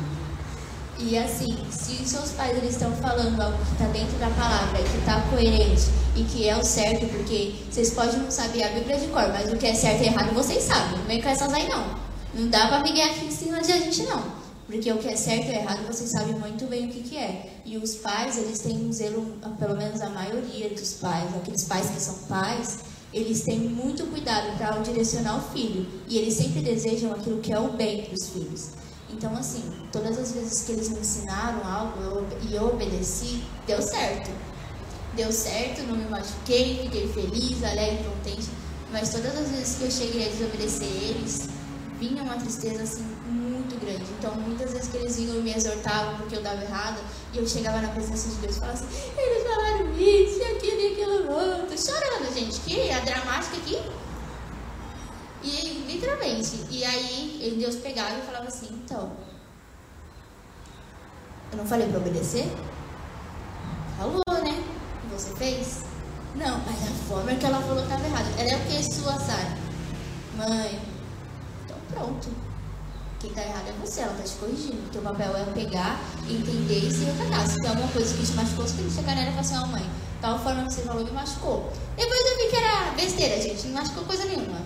e 0.99 1.17
assim, 1.17 1.57
se 1.71 2.03
os 2.03 2.11
seus 2.11 2.33
pais 2.33 2.59
eles 2.59 2.71
estão 2.71 2.91
falando 2.97 3.41
algo 3.41 3.57
que 3.65 3.73
está 3.73 3.87
dentro 3.87 4.19
da 4.19 4.31
palavra, 4.31 4.83
que 4.83 4.99
está 4.99 5.21
coerente 5.31 5.85
e 6.17 6.25
que 6.25 6.49
é 6.49 6.57
o 6.57 6.65
certo, 6.65 7.07
porque 7.17 7.55
vocês 7.71 7.91
podem 7.91 8.19
não 8.19 8.31
saber 8.31 8.65
a 8.65 8.71
Bíblia 8.71 8.99
de 8.99 9.07
cor, 9.07 9.29
mas 9.29 9.53
o 9.53 9.57
que 9.57 9.69
é 9.69 9.75
certo 9.75 10.03
e 10.03 10.07
errado 10.07 10.35
vocês 10.35 10.65
sabem. 10.65 10.99
Não 10.99 11.05
vem 11.05 11.23
com 11.23 11.29
essas 11.29 11.53
aí 11.53 11.69
não. 11.69 11.95
Não 12.35 12.49
dá 12.49 12.67
pra 12.67 12.83
migué 12.83 13.05
aqui 13.05 13.27
em 13.27 13.31
cima 13.31 13.63
de 13.63 13.71
a 13.71 13.79
gente 13.79 14.03
não. 14.03 14.42
Porque 14.73 14.91
o 14.91 14.97
que 14.97 15.09
é 15.09 15.17
certo 15.17 15.49
e 15.49 15.55
errado 15.55 15.87
vocês 15.87 16.09
sabem 16.09 16.35
muito 16.35 16.67
bem 16.67 16.87
o 16.87 16.89
que, 16.91 17.03
que 17.03 17.15
é. 17.19 17.61
E 17.63 17.77
os 17.77 17.97
pais, 17.97 18.39
eles 18.39 18.59
têm 18.61 18.79
um 18.79 18.91
zelo, 18.91 19.37
pelo 19.59 19.77
menos 19.77 20.01
a 20.01 20.09
maioria 20.09 20.71
dos 20.71 20.95
pais, 20.95 21.29
aqueles 21.37 21.65
pais 21.65 21.91
que 21.91 22.01
são 22.01 22.15
pais, 22.27 22.79
eles 23.13 23.43
têm 23.43 23.59
muito 23.59 24.07
cuidado 24.07 24.57
para 24.57 24.79
direcionar 24.79 25.37
o 25.37 25.53
filho. 25.53 25.87
E 26.09 26.17
eles 26.17 26.33
sempre 26.33 26.63
desejam 26.63 27.13
aquilo 27.13 27.43
que 27.43 27.53
é 27.53 27.61
o 27.61 27.73
bem 27.73 28.07
para 28.07 28.15
os 28.15 28.31
filhos. 28.31 28.71
Então, 29.11 29.37
assim, 29.37 29.63
todas 29.93 30.19
as 30.19 30.33
vezes 30.33 30.63
que 30.63 30.73
eles 30.73 30.89
me 30.89 31.01
ensinaram 31.01 31.63
algo 31.71 32.25
e 32.49 32.55
eu 32.55 32.69
obedeci, 32.69 33.45
deu 33.67 33.83
certo. 33.83 34.31
Deu 35.15 35.31
certo, 35.31 35.83
não 35.83 35.97
me 35.99 36.07
machuquei, 36.07 36.85
fiquei 36.85 37.09
feliz, 37.09 37.63
alegre, 37.63 38.05
contente. 38.05 38.49
Mas 38.91 39.11
todas 39.11 39.37
as 39.37 39.51
vezes 39.51 39.77
que 39.77 39.85
eu 39.85 39.91
cheguei 39.91 40.29
a 40.29 40.31
desobedecer 40.31 40.89
eles, 40.89 41.51
vinha 42.01 42.23
uma 42.23 42.37
tristeza 42.37 42.83
assim. 42.83 43.05
Então, 44.23 44.37
muitas 44.37 44.73
vezes 44.73 44.89
que 44.89 44.99
eles 44.99 45.17
vinham 45.17 45.35
e 45.35 45.41
me 45.41 45.53
exortavam 45.53 46.17
porque 46.17 46.37
eu 46.37 46.43
dava 46.45 46.63
errado, 46.63 47.01
e 47.33 47.39
eu 47.39 47.45
chegava 47.45 47.81
na 47.81 47.89
presença 47.89 48.29
de 48.29 48.37
Deus 48.37 48.57
e 48.57 48.61
falava 48.61 48.79
assim: 48.79 48.87
eles 49.19 49.43
falaram 49.43 49.93
isso, 49.99 50.39
e 50.39 50.45
aquilo 50.45 50.81
e 50.81 50.93
aquilo 50.93 51.33
outro, 51.33 51.77
chorando, 51.77 52.33
gente, 52.33 52.61
que 52.61 52.89
a 52.93 53.01
dramática 53.01 53.57
aqui. 53.57 53.83
E 55.43 55.85
literalmente, 55.89 56.65
e 56.71 56.85
aí 56.85 57.57
Deus 57.59 57.75
pegava 57.75 58.17
e 58.17 58.23
falava 58.23 58.47
assim: 58.47 58.69
então, 58.85 59.11
eu 61.51 61.59
não 61.59 61.67
falei 61.67 61.89
para 61.89 61.99
obedecer? 61.99 62.47
Falou, 63.99 64.23
né? 64.45 64.65
E 65.05 65.13
você 65.13 65.35
fez? 65.35 65.83
Não, 66.37 66.61
mas 66.61 66.81
a 66.81 66.95
forma 67.09 67.35
que 67.35 67.45
ela 67.45 67.61
falou 67.61 67.83
estava 67.83 68.07
errada. 68.07 68.31
Ela 68.39 68.51
é 68.51 68.57
o 68.57 68.61
que? 68.67 68.85
Sua, 68.85 69.19
Sara? 69.19 69.59
Mãe, 70.37 70.81
pronto. 71.91 72.52
Quem 73.23 73.31
está 73.31 73.43
errado 73.43 73.69
é 73.69 73.87
você, 73.87 74.01
ela 74.01 74.13
está 74.15 74.25
te 74.25 74.35
corrigindo. 74.35 74.85
O 74.85 74.89
teu 74.91 75.01
papel 75.01 75.37
é 75.37 75.45
pegar, 75.53 76.01
entender 76.29 76.89
e 76.89 76.91
se 76.91 77.05
retratar. 77.05 77.47
Se 77.47 77.61
tem 77.61 77.71
alguma 77.71 77.87
coisa 77.93 78.17
que 78.17 78.27
te 78.27 78.33
machucou, 78.33 78.67
você 78.67 78.75
tem 78.75 78.87
que 78.87 78.95
chegar 78.95 79.15
nela 79.15 79.29
e 79.29 79.31
falar 79.31 79.41
assim, 79.43 79.57
ó 79.59 79.63
oh, 79.63 79.67
mãe, 79.69 79.91
tal 80.21 80.39
forma 80.41 80.65
que 80.65 80.75
você 80.75 80.83
falou 80.83 81.05
me 81.05 81.11
machucou. 81.13 81.73
Depois 81.97 82.21
eu 82.21 82.39
vi 82.39 82.51
que 82.51 82.57
era 82.57 82.91
besteira, 82.97 83.41
gente, 83.41 83.69
não 83.69 83.75
machucou 83.75 84.03
coisa 84.07 84.25
nenhuma. 84.25 84.61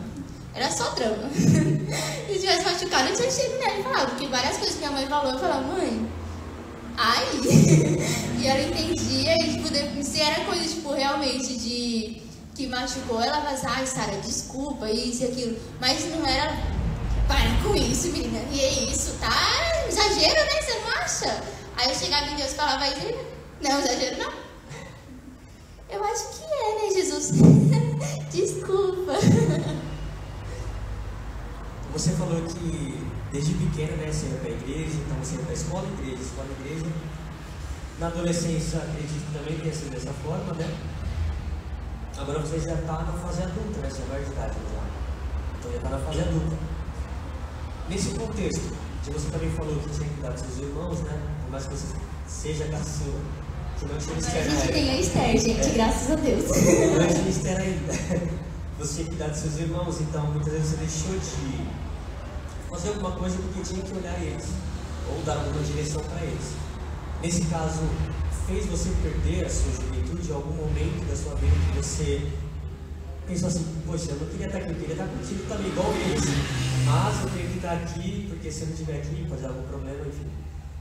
Era 0.55 0.71
só 0.71 0.89
drama. 0.95 1.29
se 1.37 2.39
tivesse 2.39 2.65
machucado, 2.65 3.11
eu 3.11 3.17
tinha 3.17 3.31
chego 3.31 3.59
nela 3.59 3.79
e 3.79 3.83
falado, 3.83 4.09
porque 4.13 4.27
várias 4.29 4.57
coisas 4.57 4.77
que 4.77 4.79
minha 4.79 4.93
mãe 4.93 5.07
falou, 5.07 5.33
eu 5.33 5.39
falava, 5.39 5.61
mãe, 5.61 6.11
ai. 6.97 7.27
e 8.41 8.47
ela 8.47 8.63
entendia, 8.63 9.35
e 9.35 9.53
tipo, 9.53 10.03
se 10.03 10.19
era 10.19 10.47
coisa, 10.47 10.65
tipo, 10.65 10.95
realmente 10.95 11.59
de 11.59 12.23
que 12.55 12.67
machucou, 12.69 13.21
ela 13.21 13.37
assim, 13.51 13.67
ai, 13.69 13.87
Sara, 13.87 14.17
desculpa, 14.25 14.91
isso 14.91 15.25
e 15.25 15.27
aquilo. 15.27 15.59
Mas 15.79 16.09
não 16.09 16.27
era 16.27 16.57
para 17.27 17.63
com 17.63 17.75
isso, 17.75 18.09
menina. 18.09 18.41
E 18.51 18.61
é 18.61 18.85
isso, 18.85 19.17
tá? 19.21 19.31
Exagero, 19.89 20.35
né? 20.35 20.63
Você 20.63 20.79
não 20.79 20.91
acha? 20.91 21.43
Aí 21.77 21.89
eu 21.89 21.95
chegava 21.95 22.27
em 22.27 22.37
Deus 22.37 22.53
e 22.53 22.55
falava 22.55 22.89
isso. 22.89 23.15
Não, 23.61 23.79
exagero 23.81 24.19
não. 24.19 24.33
Eu 25.89 26.05
acho 26.05 26.29
que 26.31 26.45
é, 26.45 26.83
né, 26.83 26.95
Jesus? 26.95 27.33
Desculpa. 28.31 29.13
Você 31.93 32.11
falou 32.13 32.43
que 32.43 32.99
desde 33.33 33.55
pequena, 33.55 33.97
né, 33.97 34.13
você 34.13 34.27
ia 34.27 34.39
para 34.39 34.51
a 34.51 34.53
igreja, 34.53 34.97
então 35.05 35.17
você 35.23 35.37
ia 35.37 35.43
para 35.43 35.51
a 35.51 35.55
escola, 35.55 35.89
igreja, 35.99 36.23
escola, 36.23 36.49
igreja. 36.61 36.87
Na 37.99 38.09
adolescência, 38.09 38.79
acredito 38.79 39.25
que 39.27 39.39
também 39.39 39.59
tenha 39.59 39.73
sido 39.73 39.91
dessa 39.91 40.13
forma, 40.13 40.53
né? 40.55 40.69
Agora 42.19 42.41
você 42.41 42.61
já 42.61 42.75
está 42.75 43.03
na 43.03 43.13
fase 43.13 43.43
adulta, 43.43 43.79
né? 43.81 43.89
Você 43.91 44.03
é 44.03 44.07
maior 44.07 44.25
de 44.25 44.33
idade 44.33 44.55
já. 44.55 45.59
Então 45.59 45.71
já 45.71 45.77
está 45.77 45.89
na 45.91 45.99
fase 45.99 46.21
adulta. 46.21 46.76
Nesse 47.89 48.09
contexto, 48.11 48.63
que 49.05 49.11
você 49.13 49.31
também 49.31 49.51
falou 49.51 49.77
que 49.77 49.91
tinha 49.91 50.09
que 50.09 50.15
cuidar 50.15 50.31
dos 50.31 50.41
seus 50.41 50.59
irmãos, 50.59 50.99
né? 51.01 51.21
Por 51.43 51.51
mais 51.53 51.67
que 51.67 51.75
você 51.75 51.95
seja 52.27 52.65
caçula. 52.67 53.21
Que 53.79 53.87
não 53.87 53.99
tinha 53.99 54.19
Esther. 54.19 54.41
A 54.41 54.49
gente 54.49 54.73
tem 54.73 54.91
a 54.91 55.01
Esther, 55.01 55.39
gente, 55.39 55.69
é. 55.69 55.73
graças 55.75 56.11
a 56.11 56.15
Deus. 56.17 56.45
Não 56.45 57.07
tinha 57.07 57.29
Esther 57.29 57.61
ainda. 57.61 58.37
Você 58.79 58.95
tinha 58.95 59.05
que 59.05 59.11
cuidar 59.17 59.29
dos 59.29 59.39
seus 59.39 59.59
irmãos, 59.59 60.01
então 60.03 60.27
muitas 60.27 60.53
vezes 60.53 60.69
você 60.69 60.77
deixou 60.77 61.19
de 61.19 61.67
fazer 62.69 62.89
alguma 62.89 63.13
coisa 63.13 63.39
porque 63.39 63.63
tinha 63.63 63.83
que 63.83 63.97
olhar 63.97 64.21
eles. 64.23 64.49
Ou 65.09 65.23
dar 65.23 65.33
alguma 65.33 65.63
direção 65.63 66.03
para 66.03 66.23
eles. 66.23 66.53
Nesse 67.23 67.43
caso, 67.47 67.81
fez 68.47 68.67
você 68.67 68.91
perder 69.03 69.47
a 69.47 69.49
sua 69.49 69.73
juventude 69.73 70.31
em 70.31 70.35
algum 70.35 70.53
momento 70.53 71.09
da 71.09 71.17
sua 71.17 71.35
vida 71.37 71.57
que 71.73 71.79
você 71.79 72.31
pensou 73.27 73.49
assim, 73.49 73.83
poxa, 73.87 74.13
eu 74.13 74.19
não 74.21 74.27
queria 74.27 74.47
estar 74.47 74.59
aqui, 74.59 74.71
eu 74.71 74.77
queria 74.77 74.93
estar 74.95 75.07
contigo 75.07 75.45
também, 75.49 75.69
igual 75.69 75.93
eles. 75.93 76.25
Mas 76.85 77.23
eu 77.23 77.31
tenho 77.31 77.51
que 77.51 77.57
estar 77.57 77.73
aqui, 77.73 78.27
porque 78.29 78.53
se 78.53 78.61
eu 78.61 78.67
não 78.67 78.75
estiver 78.75 78.97
aqui, 78.99 79.27
pode 79.29 79.43
dar 79.43 79.49
algum 79.49 79.67
problema, 79.69 80.07
enfim. 80.07 80.31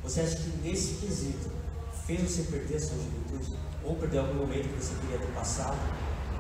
Você 0.04 0.22
acha 0.22 0.36
que 0.36 0.50
nesse 0.64 0.96
quesito 0.96 1.50
fez 2.06 2.22
você 2.22 2.44
perder 2.44 2.76
a 2.76 2.80
sua 2.80 2.98
juventude? 2.98 3.58
Ou 3.84 3.96
perder 3.96 4.20
algum 4.20 4.36
momento 4.36 4.70
que 4.70 4.84
você 4.84 4.94
queria 5.02 5.18
ter 5.18 5.32
passado 5.34 5.78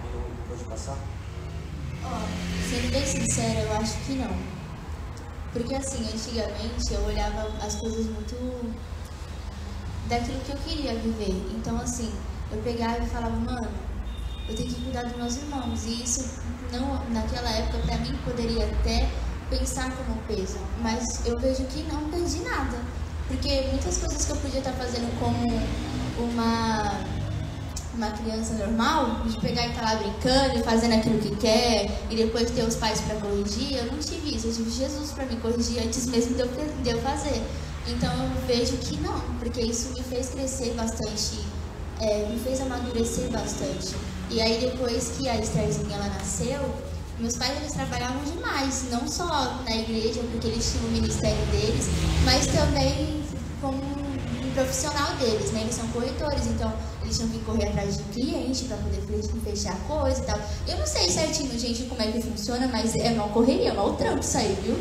e 0.03 0.15
não 0.15 0.47
pôde 0.47 0.63
passar? 0.65 0.97
Oh, 2.03 2.69
sendo 2.69 2.91
bem 2.91 3.05
sincera, 3.05 3.61
eu 3.61 3.73
acho 3.77 3.97
que 4.05 4.13
não. 4.13 4.35
Porque 5.51 5.73
assim, 5.73 6.03
antigamente 6.03 6.93
eu 6.93 7.01
olhava 7.05 7.47
as 7.65 7.75
coisas 7.75 8.05
muito 8.05 8.73
daquilo 10.07 10.39
que 10.41 10.51
eu 10.51 10.57
queria 10.57 10.93
viver. 10.95 11.33
Então 11.55 11.77
assim, 11.77 12.13
eu 12.51 12.61
pegava 12.61 13.03
e 13.03 13.07
falava, 13.07 13.35
mano, 13.35 13.67
eu 14.47 14.55
tenho 14.55 14.69
que 14.69 14.81
cuidar 14.81 15.03
dos 15.03 15.17
meus 15.17 15.37
irmãos. 15.37 15.85
E 15.85 16.03
isso, 16.03 16.25
não, 16.71 17.03
naquela 17.09 17.49
época, 17.49 17.79
para 17.79 17.97
mim, 17.97 18.17
poderia 18.23 18.65
até 18.65 19.09
pensar 19.49 19.91
como 19.95 20.19
peso, 20.27 20.57
mas 20.81 21.25
eu 21.25 21.39
vejo 21.39 21.63
que 21.65 21.83
não 21.83 22.09
perdi 22.09 22.39
nada. 22.39 22.77
Porque 23.27 23.67
muitas 23.71 23.97
coisas 23.97 24.25
que 24.25 24.31
eu 24.31 24.37
podia 24.37 24.59
estar 24.59 24.73
fazendo 24.73 25.11
como 25.19 25.47
uma, 26.19 27.01
uma 27.95 28.11
criança 28.11 28.53
normal, 28.53 29.23
de 29.25 29.39
pegar 29.39 29.65
e 29.65 29.69
estar 29.71 29.81
lá 29.81 29.95
brincando 29.95 30.59
e 30.59 30.63
fazendo 30.63 30.93
aquilo 30.93 31.19
que 31.19 31.35
quer, 31.37 32.05
e 32.09 32.15
depois 32.15 32.51
ter 32.51 32.63
os 32.63 32.75
pais 32.75 33.01
para 33.01 33.15
corrigir, 33.15 33.77
eu 33.77 33.85
não 33.85 33.97
tive 33.97 34.35
isso. 34.35 34.47
Eu 34.47 34.53
tive 34.53 34.69
Jesus 34.69 35.11
para 35.11 35.25
me 35.25 35.37
corrigir 35.37 35.81
antes 35.83 36.05
mesmo 36.07 36.35
de 36.35 36.41
eu, 36.41 36.49
de 36.83 36.89
eu 36.89 37.01
fazer. 37.01 37.41
Então 37.87 38.11
eu 38.13 38.29
vejo 38.47 38.77
que 38.77 38.97
não, 38.97 39.19
porque 39.39 39.61
isso 39.61 39.93
me 39.93 40.01
fez 40.03 40.29
crescer 40.29 40.73
bastante, 40.73 41.39
é, 41.99 42.27
me 42.29 42.39
fez 42.39 42.61
amadurecer 42.61 43.29
bastante. 43.29 43.95
E 44.29 44.41
aí 44.41 44.59
depois 44.59 45.13
que 45.17 45.29
a 45.29 45.37
Estherzinha 45.37 45.95
ela 45.95 46.07
nasceu, 46.07 46.59
meus 47.19 47.35
pais 47.37 47.57
eles 47.57 47.71
trabalhavam 47.71 48.23
demais, 48.23 48.87
não 48.91 49.07
só 49.07 49.61
na 49.63 49.75
igreja, 49.75 50.21
porque 50.31 50.47
eles 50.47 50.71
tinham 50.71 50.87
o 50.87 50.91
ministério 50.91 51.45
deles, 51.47 51.85
mas 52.25 52.47
também 52.47 53.23
como 53.61 53.77
um 53.77 54.51
profissional 54.53 55.15
deles, 55.15 55.51
né? 55.51 55.61
Eles 55.61 55.75
são 55.75 55.87
corretores, 55.89 56.45
então 56.47 56.73
eles 57.01 57.15
tinham 57.15 57.29
que 57.29 57.39
correr 57.39 57.69
atrás 57.69 57.97
de 57.97 58.03
cliente 58.03 58.65
para 58.65 58.77
poder 58.77 59.01
fechar 59.43 59.77
coisa 59.87 60.21
e 60.21 60.25
tal. 60.25 60.39
Eu 60.67 60.77
não 60.77 60.87
sei 60.87 61.09
certinho, 61.09 61.57
gente, 61.57 61.83
como 61.83 62.01
é 62.01 62.11
que 62.11 62.21
funciona, 62.21 62.67
mas 62.67 62.95
é 62.95 63.11
uma 63.11 63.29
correria, 63.29 63.69
é 63.69 63.81
um 63.81 63.95
trampo 63.95 64.19
isso 64.19 64.37
aí, 64.37 64.57
viu? 64.61 64.77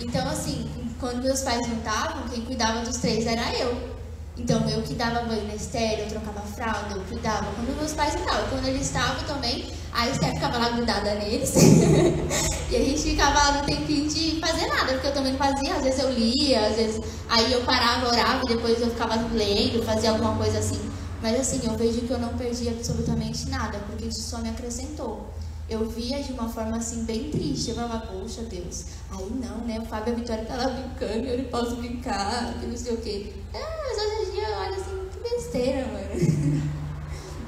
Então, 0.00 0.28
assim, 0.28 0.70
quando 1.00 1.22
meus 1.22 1.40
pais 1.40 1.66
não 1.66 1.78
estavam, 1.78 2.28
quem 2.28 2.42
cuidava 2.42 2.84
dos 2.84 2.98
três 2.98 3.26
era 3.26 3.52
eu. 3.58 3.93
Então, 4.36 4.68
eu 4.68 4.82
que 4.82 4.94
dava 4.94 5.20
banho 5.22 5.46
na 5.46 5.54
Esther, 5.54 6.00
eu 6.00 6.08
trocava 6.08 6.40
fralda, 6.40 6.96
eu 6.96 7.02
cuidava. 7.02 7.46
Quando 7.54 7.76
meus 7.76 7.92
pais 7.92 8.14
estavam, 8.14 8.48
quando 8.48 8.66
eles 8.66 8.86
estavam 8.86 9.22
também, 9.24 9.70
a 9.92 10.08
Esther 10.08 10.34
ficava 10.34 10.58
lá 10.58 10.70
grudada 10.70 11.14
neles. 11.14 11.54
e 12.68 12.76
a 12.76 12.80
gente 12.80 13.00
ficava 13.00 13.38
lá 13.38 13.52
no 13.58 13.66
tempinho 13.66 14.08
de 14.08 14.40
fazer 14.40 14.66
nada, 14.66 14.92
porque 14.94 15.06
eu 15.06 15.14
também 15.14 15.36
fazia. 15.36 15.76
Às 15.76 15.84
vezes 15.84 16.00
eu 16.00 16.10
lia, 16.12 16.66
às 16.66 16.74
vezes. 16.74 17.00
Aí 17.28 17.52
eu 17.52 17.62
parava, 17.62 18.08
orava 18.08 18.44
depois 18.44 18.80
eu 18.80 18.90
ficava 18.90 19.14
lendo, 19.32 19.84
fazia 19.84 20.10
alguma 20.10 20.34
coisa 20.36 20.58
assim. 20.58 20.80
Mas 21.22 21.38
assim, 21.40 21.60
eu 21.64 21.76
vejo 21.76 22.00
que 22.00 22.10
eu 22.10 22.18
não 22.18 22.36
perdi 22.36 22.68
absolutamente 22.68 23.48
nada, 23.48 23.78
porque 23.86 24.06
isso 24.06 24.20
só 24.20 24.38
me 24.38 24.50
acrescentou. 24.50 25.32
Eu 25.68 25.88
via 25.88 26.22
de 26.22 26.32
uma 26.32 26.48
forma 26.48 26.76
assim 26.76 27.04
bem 27.04 27.30
triste. 27.30 27.70
Eu 27.70 27.76
falava, 27.76 28.06
poxa 28.06 28.42
Deus, 28.42 28.84
aí 29.10 29.30
não, 29.30 29.58
né? 29.58 29.80
O 29.80 29.86
Fábio 29.86 30.12
e 30.12 30.16
a 30.16 30.18
Vitória 30.18 30.44
tá 30.44 30.56
lá 30.56 30.68
brincando, 30.68 31.26
eu 31.26 31.38
não 31.38 31.44
posso 31.46 31.76
brincar, 31.76 32.54
que 32.60 32.66
não 32.66 32.76
sei 32.76 32.94
o 32.94 32.96
quê. 32.98 33.32
É, 33.52 33.60
mas 33.60 33.98
hoje 33.98 34.28
em 34.28 34.34
dia 34.34 34.48
eu 34.48 34.58
olho 34.58 34.74
assim, 34.74 35.08
que 35.12 35.30
besteira, 35.30 35.86
mano. 35.86 36.74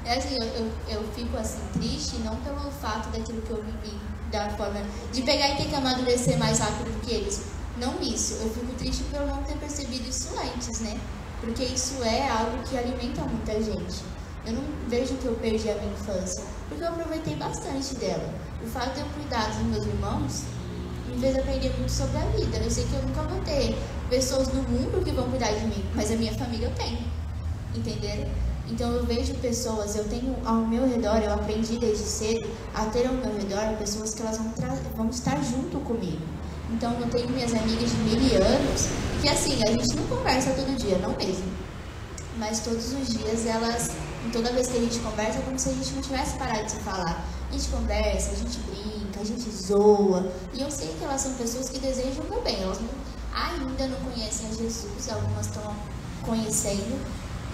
É 0.05 0.19
assim, 0.19 0.37
eu, 0.37 0.43
eu, 0.43 0.71
eu 0.87 1.03
fico 1.13 1.35
assim 1.35 1.59
triste, 1.73 2.15
não 2.19 2.33
pelo 2.37 2.71
fato 2.71 3.09
daquilo 3.09 3.41
que 3.41 3.51
eu 3.51 3.61
vivi, 3.61 3.93
da 4.31 4.49
forma 4.51 4.79
de 5.11 5.21
pegar 5.21 5.49
e 5.49 5.57
ter 5.57 5.65
que 5.65 5.75
amadurecer 5.75 6.39
mais 6.39 6.59
rápido 6.59 6.93
do 6.93 7.05
que 7.05 7.13
eles. 7.13 7.41
Não 7.77 8.01
isso, 8.01 8.35
eu 8.35 8.49
fico 8.49 8.73
triste 8.77 9.03
por 9.03 9.19
eu 9.19 9.27
não 9.27 9.43
ter 9.43 9.57
percebido 9.57 10.07
isso 10.07 10.29
antes, 10.39 10.79
né? 10.79 10.97
Porque 11.41 11.61
isso 11.61 12.01
é 12.03 12.25
algo 12.29 12.63
que 12.63 12.77
alimenta 12.77 13.21
muita 13.23 13.61
gente. 13.61 14.01
Eu 14.47 14.53
não 14.53 14.63
vejo 14.87 15.13
que 15.15 15.25
eu 15.25 15.33
perdi 15.35 15.69
a 15.69 15.75
minha 15.75 15.91
infância, 15.91 16.41
porque 16.69 16.81
eu 16.81 16.87
aproveitei 16.87 17.35
bastante 17.35 17.93
dela. 17.95 18.33
O 18.63 18.67
fato 18.67 18.93
de 18.93 19.01
eu 19.01 19.05
cuidar 19.07 19.45
dos 19.49 19.57
meus 19.63 19.85
irmãos 19.85 20.43
me 21.09 21.19
fez 21.19 21.37
aprender 21.37 21.73
muito 21.77 21.91
sobre 21.91 22.15
a 22.15 22.25
vida. 22.27 22.57
Eu 22.57 22.71
sei 22.71 22.85
que 22.85 22.93
eu 22.93 23.01
nunca 23.03 23.23
vou 23.23 23.41
ter 23.41 23.75
pessoas 24.09 24.47
no 24.47 24.63
mundo 24.63 25.03
que 25.03 25.11
vão 25.11 25.29
cuidar 25.29 25.51
de 25.51 25.65
mim, 25.65 25.83
mas 25.93 26.09
a 26.11 26.15
minha 26.15 26.33
família 26.33 26.67
eu 26.67 26.75
tenho. 26.75 26.99
Entenderam? 27.75 28.29
Então 28.69 28.89
eu 28.91 29.05
vejo 29.05 29.33
pessoas, 29.35 29.97
eu 29.97 30.05
tenho 30.05 30.33
ao 30.45 30.65
meu 30.65 30.87
redor, 30.87 31.17
eu 31.17 31.33
aprendi 31.33 31.77
desde 31.77 32.05
cedo 32.05 32.47
a 32.73 32.85
ter 32.85 33.05
ao 33.05 33.15
meu 33.15 33.35
redor 33.35 33.77
pessoas 33.77 34.13
que 34.13 34.21
elas 34.21 34.37
vão, 34.37 34.53
vão 34.95 35.09
estar 35.09 35.43
junto 35.43 35.77
comigo. 35.79 36.21
Então 36.71 36.93
eu 37.01 37.09
tenho 37.09 37.29
minhas 37.31 37.53
amigas 37.53 37.89
de 37.91 37.97
mil 37.97 38.41
anos, 38.41 38.87
que 39.21 39.27
assim, 39.27 39.59
a 39.67 39.71
gente 39.71 39.93
não 39.93 40.07
conversa 40.07 40.51
todo 40.51 40.77
dia, 40.77 40.97
não 40.99 41.15
mesmo. 41.17 41.51
Mas 42.37 42.61
todos 42.61 42.93
os 42.93 43.07
dias 43.07 43.45
elas 43.45 43.91
toda 44.31 44.51
vez 44.51 44.67
que 44.67 44.77
a 44.77 44.79
gente 44.79 44.99
conversa 44.99 45.39
é 45.39 45.41
como 45.41 45.57
se 45.57 45.69
a 45.69 45.73
gente 45.73 45.93
não 45.93 46.01
tivesse 46.01 46.37
parado 46.37 46.65
de 46.65 46.71
se 46.71 46.79
falar. 46.79 47.25
A 47.49 47.53
gente 47.53 47.69
conversa, 47.69 48.31
a 48.31 48.35
gente 48.35 48.59
brinca, 48.59 49.21
a 49.21 49.23
gente 49.23 49.49
zoa. 49.49 50.31
E 50.53 50.61
eu 50.61 50.69
sei 50.69 50.89
que 50.89 51.03
elas 51.03 51.21
são 51.21 51.33
pessoas 51.33 51.69
que 51.69 51.79
desejam 51.79 52.23
o 52.25 52.29
meu 52.29 52.41
bem. 52.41 52.61
Elas 52.61 52.79
não, 52.79 52.89
ainda 53.33 53.87
não 53.87 54.11
conhecem 54.11 54.49
a 54.49 54.53
Jesus, 54.53 55.09
algumas 55.09 55.47
estão 55.47 55.75
conhecendo. 56.25 56.99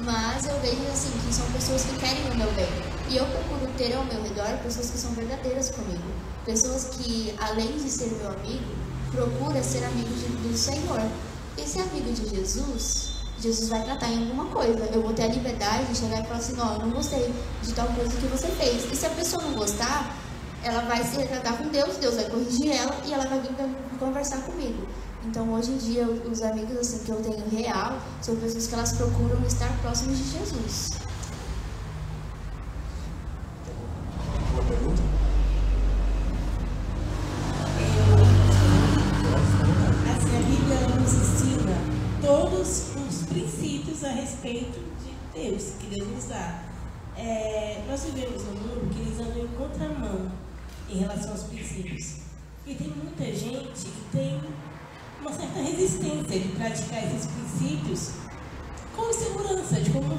Mas 0.02 0.46
eu 0.46 0.60
vejo 0.60 0.82
assim 0.92 1.12
que 1.26 1.34
são 1.34 1.46
pessoas 1.52 1.84
que 1.84 1.98
querem 2.00 2.32
o 2.32 2.36
meu 2.36 2.52
bem. 2.54 2.68
E 3.10 3.18
eu 3.18 3.26
procuro 3.26 3.72
ter 3.78 3.94
ao 3.96 4.04
meu 4.06 4.22
redor 4.24 4.58
pessoas 4.64 4.90
que 4.90 4.98
são 4.98 5.12
verdadeiras 5.12 5.70
comigo. 5.70 6.04
Pessoas 6.46 6.86
que, 6.86 7.34
além 7.40 7.78
de 7.78 7.90
ser 7.90 8.08
meu 8.18 8.32
amigo, 8.32 8.66
procura 9.12 9.62
ser 9.64 9.84
amigo 9.86 10.10
de, 10.16 10.28
do 10.48 10.58
Senhor. 10.58 11.02
Esse 11.58 11.80
amigo 11.80 12.12
de 12.12 12.36
Jesus, 12.36 13.13
Jesus 13.44 13.68
vai 13.68 13.84
tratar 13.84 14.10
em 14.10 14.20
alguma 14.20 14.46
coisa. 14.46 14.90
Eu 14.94 15.02
vou 15.02 15.12
ter 15.12 15.24
a 15.24 15.28
liberdade 15.28 15.88
de 15.88 15.98
chegar 15.98 16.22
e 16.22 16.24
falar 16.24 16.40
assim, 16.40 16.56
ó, 16.58 16.76
eu 16.76 16.80
não 16.80 16.92
gostei 16.92 17.34
de 17.62 17.74
tal 17.74 17.88
coisa 17.88 18.16
que 18.16 18.26
você 18.28 18.48
fez. 18.48 18.90
E 18.90 18.96
se 18.96 19.06
a 19.06 19.10
pessoa 19.10 19.44
não 19.44 19.54
gostar, 19.54 20.16
ela 20.64 20.82
vai 20.84 21.04
se 21.04 21.18
retratar 21.18 21.58
com 21.58 21.68
Deus, 21.68 21.98
Deus 21.98 22.16
vai 22.16 22.30
corrigir 22.30 22.72
ela 22.72 22.96
e 23.06 23.14
ela 23.14 23.26
vai 23.26 23.42
vir 23.42 23.50
conversar 24.00 24.38
comigo. 24.44 24.88
Então, 25.26 25.54
hoje 25.54 25.72
em 25.72 25.78
dia, 25.78 26.06
os 26.06 26.42
amigos 26.42 26.78
assim 26.78 27.00
que 27.00 27.12
eu 27.12 27.18
tenho 27.18 27.50
real 27.50 27.98
são 28.22 28.36
pessoas 28.38 28.68
que 28.68 28.74
elas 28.74 28.94
procuram 28.94 29.42
estar 29.46 29.70
próximas 29.82 30.18
de 30.18 30.24
Jesus. 30.32 31.03
Nós 47.88 48.04
vivemos 48.06 48.44
num 48.44 48.54
mundo 48.54 48.94
que 48.94 49.02
eles 49.02 49.20
andam 49.20 49.44
em 49.44 49.48
contramão 49.50 50.32
em 50.90 50.98
relação 50.98 51.32
aos 51.32 51.44
princípios. 51.44 52.18
E 52.66 52.76
tem 52.76 52.88
muita 52.88 53.26
gente 53.26 53.86
que 53.86 54.06
tem 54.12 54.42
uma 55.20 55.34
certa 55.34 55.60
resistência 55.60 56.40
de 56.40 56.48
praticar 56.50 57.04
esses 57.04 57.28
princípios 57.28 58.12
com 58.96 59.10
insegurança 59.10 59.82
de 59.82 59.90
como 59.90 60.18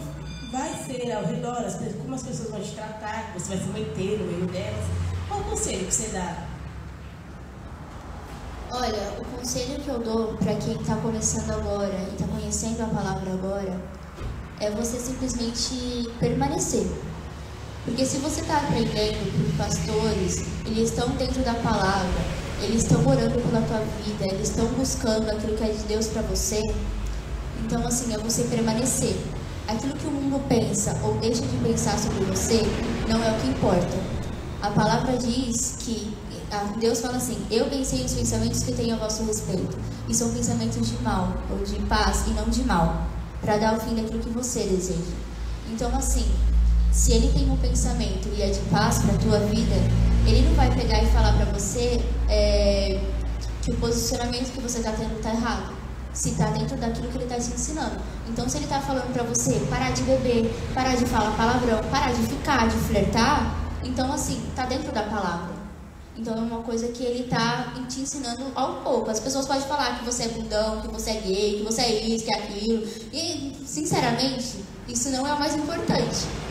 vai 0.50 0.74
ser 0.84 1.12
ao 1.12 1.24
redor, 1.24 1.64
como 2.00 2.14
as 2.14 2.22
pessoas 2.22 2.50
vão 2.50 2.60
te 2.60 2.74
tratar, 2.74 3.32
que 3.32 3.40
você 3.40 3.56
vai 3.56 3.64
se 3.64 3.70
meter 3.70 4.18
no 4.18 4.26
meio 4.26 4.46
delas. 4.46 4.84
Qual 5.28 5.40
o 5.40 5.44
conselho 5.44 5.86
que 5.86 5.94
você 5.94 6.08
dá 6.08 6.54
Olha, 8.76 9.20
o 9.20 9.24
conselho 9.36 9.80
que 9.80 9.88
eu 9.88 10.00
dou 10.00 10.34
para 10.34 10.52
quem 10.56 10.74
está 10.74 10.96
começando 10.96 11.48
agora 11.52 11.94
e 11.94 12.14
está 12.14 12.26
conhecendo 12.26 12.82
a 12.82 12.86
palavra 12.86 13.32
agora 13.32 13.80
é 14.58 14.68
você 14.68 14.98
simplesmente 14.98 16.10
permanecer. 16.18 16.84
Porque 17.84 18.04
se 18.06 18.16
você 18.18 18.40
está 18.40 18.56
aprendendo 18.58 19.30
por 19.32 19.64
pastores, 19.64 20.44
eles 20.64 20.90
estão 20.90 21.08
dentro 21.10 21.42
da 21.42 21.52
palavra, 21.54 22.24
eles 22.62 22.82
estão 22.82 23.06
orando 23.06 23.38
pela 23.40 23.60
tua 23.62 23.80
vida, 24.02 24.24
eles 24.24 24.48
estão 24.48 24.66
buscando 24.68 25.30
aquilo 25.30 25.56
que 25.56 25.64
é 25.64 25.68
de 25.68 25.82
Deus 25.84 26.06
para 26.06 26.22
você. 26.22 26.62
Então, 27.62 27.86
assim, 27.86 28.14
é 28.14 28.18
você 28.18 28.44
permanecer. 28.44 29.16
Aquilo 29.68 29.94
que 29.94 30.06
o 30.06 30.10
mundo 30.10 30.42
pensa 30.48 30.98
ou 31.02 31.14
deixa 31.18 31.42
de 31.42 31.56
pensar 31.58 31.98
sobre 31.98 32.24
você 32.24 32.62
não 33.08 33.22
é 33.22 33.30
o 33.32 33.40
que 33.40 33.48
importa. 33.48 33.96
A 34.62 34.70
palavra 34.70 35.16
diz 35.18 35.76
que 35.78 36.14
Deus 36.78 37.00
fala 37.00 37.16
assim: 37.16 37.36
Eu 37.50 37.66
pensei 37.66 38.04
os 38.04 38.12
pensamentos 38.12 38.62
que 38.62 38.72
tenho 38.72 38.94
a 38.94 38.98
vosso 38.98 39.24
respeito, 39.24 39.76
e 40.08 40.14
são 40.14 40.30
pensamentos 40.32 40.88
de 40.88 41.02
mal, 41.02 41.34
ou 41.50 41.58
de 41.64 41.78
paz, 41.86 42.24
e 42.26 42.30
não 42.30 42.48
de 42.48 42.62
mal, 42.64 43.06
para 43.40 43.56
dar 43.58 43.76
o 43.76 43.80
fim 43.80 43.94
daquilo 43.94 44.20
que 44.20 44.30
você 44.30 44.60
deseja. 44.64 45.12
Então, 45.70 45.94
assim, 45.96 46.26
se 46.94 47.12
ele 47.12 47.28
tem 47.32 47.50
um 47.50 47.56
pensamento 47.56 48.28
e 48.36 48.40
é 48.40 48.50
de 48.50 48.60
paz 48.70 49.00
para 49.00 49.14
a 49.14 49.18
tua 49.18 49.40
vida, 49.40 49.74
ele 50.26 50.48
não 50.48 50.54
vai 50.54 50.72
pegar 50.72 51.02
e 51.02 51.06
falar 51.06 51.32
para 51.32 51.46
você 51.46 52.00
é, 52.28 53.00
que 53.62 53.72
o 53.72 53.76
posicionamento 53.76 54.52
que 54.52 54.60
você 54.60 54.78
está 54.78 54.92
tendo 54.92 55.16
está 55.16 55.30
errado. 55.30 55.74
Se 56.12 56.30
está 56.30 56.50
dentro 56.50 56.76
daquilo 56.76 57.08
que 57.08 57.16
ele 57.16 57.24
está 57.24 57.34
te 57.34 57.52
ensinando. 57.52 58.00
Então, 58.28 58.48
se 58.48 58.58
ele 58.58 58.66
está 58.66 58.80
falando 58.80 59.12
para 59.12 59.24
você 59.24 59.58
parar 59.68 59.90
de 59.90 60.04
beber, 60.04 60.48
parar 60.72 60.94
de 60.94 61.04
falar 61.06 61.36
palavrão, 61.36 61.82
parar 61.90 62.12
de 62.12 62.22
ficar, 62.22 62.68
de 62.68 62.76
flertar, 62.76 63.52
então, 63.82 64.12
assim, 64.12 64.40
está 64.48 64.64
dentro 64.64 64.92
da 64.92 65.02
palavra. 65.02 65.52
Então 66.16 66.32
é 66.32 66.40
uma 66.40 66.60
coisa 66.60 66.86
que 66.88 67.02
ele 67.02 67.24
está 67.24 67.74
te 67.88 68.00
ensinando 68.00 68.44
ao 68.54 68.74
pouco. 68.82 69.10
As 69.10 69.18
pessoas 69.18 69.46
podem 69.46 69.66
falar 69.66 69.98
que 69.98 70.04
você 70.04 70.22
é 70.22 70.28
bundão, 70.28 70.80
que 70.80 70.86
você 70.86 71.10
é 71.10 71.20
gay, 71.20 71.58
que 71.58 71.64
você 71.64 71.82
é 71.82 72.06
isso, 72.06 72.24
que 72.24 72.32
é 72.32 72.38
aquilo. 72.38 72.86
E, 73.12 73.56
sinceramente, 73.66 74.64
isso 74.88 75.10
não 75.10 75.26
é 75.26 75.32
o 75.34 75.38
mais 75.40 75.56
importante. 75.56 76.43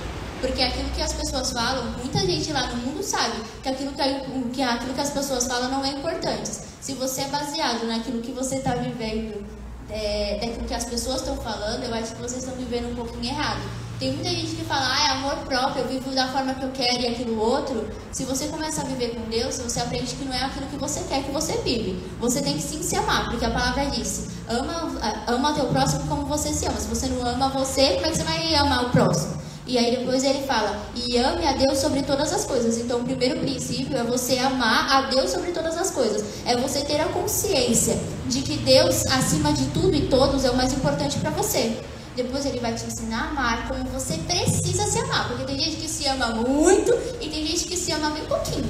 Porque 0.43 0.61
aquilo 0.61 0.89
que 0.89 1.01
as 1.01 1.13
pessoas 1.13 1.51
falam, 1.51 1.85
muita 1.91 2.19
gente 2.19 2.51
lá 2.51 2.67
no 2.67 2.75
mundo 2.75 3.01
sabe 3.01 3.41
que 3.63 3.69
aquilo 3.69 3.93
que, 3.93 4.51
que, 4.51 4.61
aquilo 4.61 4.93
que 4.93 4.99
as 4.99 5.09
pessoas 5.09 5.47
falam 5.47 5.71
não 5.71 5.85
é 5.85 5.91
importante. 5.91 6.49
Se 6.81 6.93
você 6.95 7.21
é 7.21 7.27
baseado 7.29 7.87
naquilo 7.87 8.21
que 8.21 8.33
você 8.33 8.57
está 8.57 8.75
vivendo, 8.75 9.47
é, 9.89 10.39
daquilo 10.41 10.67
que 10.67 10.73
as 10.73 10.83
pessoas 10.83 11.21
estão 11.21 11.37
falando, 11.37 11.85
eu 11.85 11.93
acho 11.93 12.13
que 12.13 12.21
vocês 12.21 12.43
estão 12.43 12.57
vivendo 12.57 12.91
um 12.91 12.95
pouquinho 12.95 13.33
errado. 13.33 13.61
Tem 13.97 14.11
muita 14.11 14.29
gente 14.31 14.53
que 14.53 14.65
fala, 14.65 14.85
ah, 14.85 15.07
é 15.07 15.11
amor 15.11 15.37
próprio, 15.45 15.83
eu 15.83 15.87
vivo 15.87 16.11
da 16.13 16.27
forma 16.27 16.53
que 16.55 16.63
eu 16.63 16.71
quero 16.71 16.99
e 16.99 17.07
aquilo 17.07 17.39
outro. 17.39 17.89
Se 18.11 18.25
você 18.25 18.47
começa 18.47 18.81
a 18.81 18.83
viver 18.83 19.15
com 19.15 19.21
Deus, 19.29 19.59
você 19.59 19.79
aprende 19.79 20.13
que 20.13 20.25
não 20.25 20.33
é 20.33 20.43
aquilo 20.43 20.65
que 20.65 20.75
você 20.75 21.05
quer 21.07 21.23
que 21.23 21.31
você 21.31 21.53
vive. 21.59 22.03
Você 22.19 22.41
tem 22.41 22.55
que 22.55 22.61
sim 22.61 22.83
se 22.83 22.97
amar, 22.97 23.29
porque 23.29 23.45
a 23.45 23.49
palavra 23.49 23.85
disse, 23.85 24.27
ama, 24.49 24.91
ama 25.25 25.53
teu 25.53 25.67
próximo 25.67 26.05
como 26.05 26.25
você 26.25 26.51
se 26.51 26.65
ama. 26.65 26.81
Se 26.81 26.89
você 26.89 27.07
não 27.07 27.25
ama 27.25 27.47
você, 27.47 27.93
como 27.93 28.07
é 28.07 28.09
que 28.09 28.17
você 28.17 28.23
vai 28.25 28.55
amar 28.55 28.87
o 28.87 28.89
próximo? 28.89 29.42
E 29.65 29.77
aí 29.77 29.95
depois 29.95 30.23
ele 30.23 30.45
fala, 30.45 30.77
e 30.93 31.17
ame 31.17 31.47
a 31.47 31.53
Deus 31.53 31.77
sobre 31.77 32.03
todas 32.03 32.33
as 32.33 32.43
coisas. 32.43 32.77
Então 32.77 32.99
o 32.99 33.03
primeiro 33.03 33.39
princípio 33.39 33.95
é 33.95 34.03
você 34.03 34.37
amar 34.37 34.91
a 34.91 35.01
Deus 35.09 35.31
sobre 35.31 35.51
todas 35.51 35.77
as 35.77 35.89
coisas. 35.89 36.23
É 36.45 36.57
você 36.57 36.81
ter 36.81 36.99
a 36.99 37.05
consciência 37.05 37.97
de 38.27 38.41
que 38.41 38.57
Deus, 38.57 39.05
acima 39.05 39.53
de 39.53 39.65
tudo 39.67 39.95
e 39.95 40.07
todos, 40.07 40.43
é 40.43 40.51
o 40.51 40.57
mais 40.57 40.73
importante 40.73 41.17
para 41.19 41.29
você. 41.29 41.77
Depois 42.15 42.45
ele 42.45 42.59
vai 42.59 42.75
te 42.75 42.85
ensinar 42.85 43.23
a 43.23 43.29
amar 43.29 43.67
como 43.69 43.85
você 43.85 44.17
precisa 44.17 44.85
se 44.85 44.99
amar. 44.99 45.29
Porque 45.29 45.45
tem 45.45 45.57
gente 45.57 45.77
que 45.77 45.87
se 45.87 46.07
ama 46.07 46.27
muito 46.27 46.93
e 47.21 47.29
tem 47.29 47.47
gente 47.47 47.63
que 47.63 47.77
se 47.77 47.91
ama 47.91 48.09
bem 48.09 48.25
pouquinho. 48.25 48.69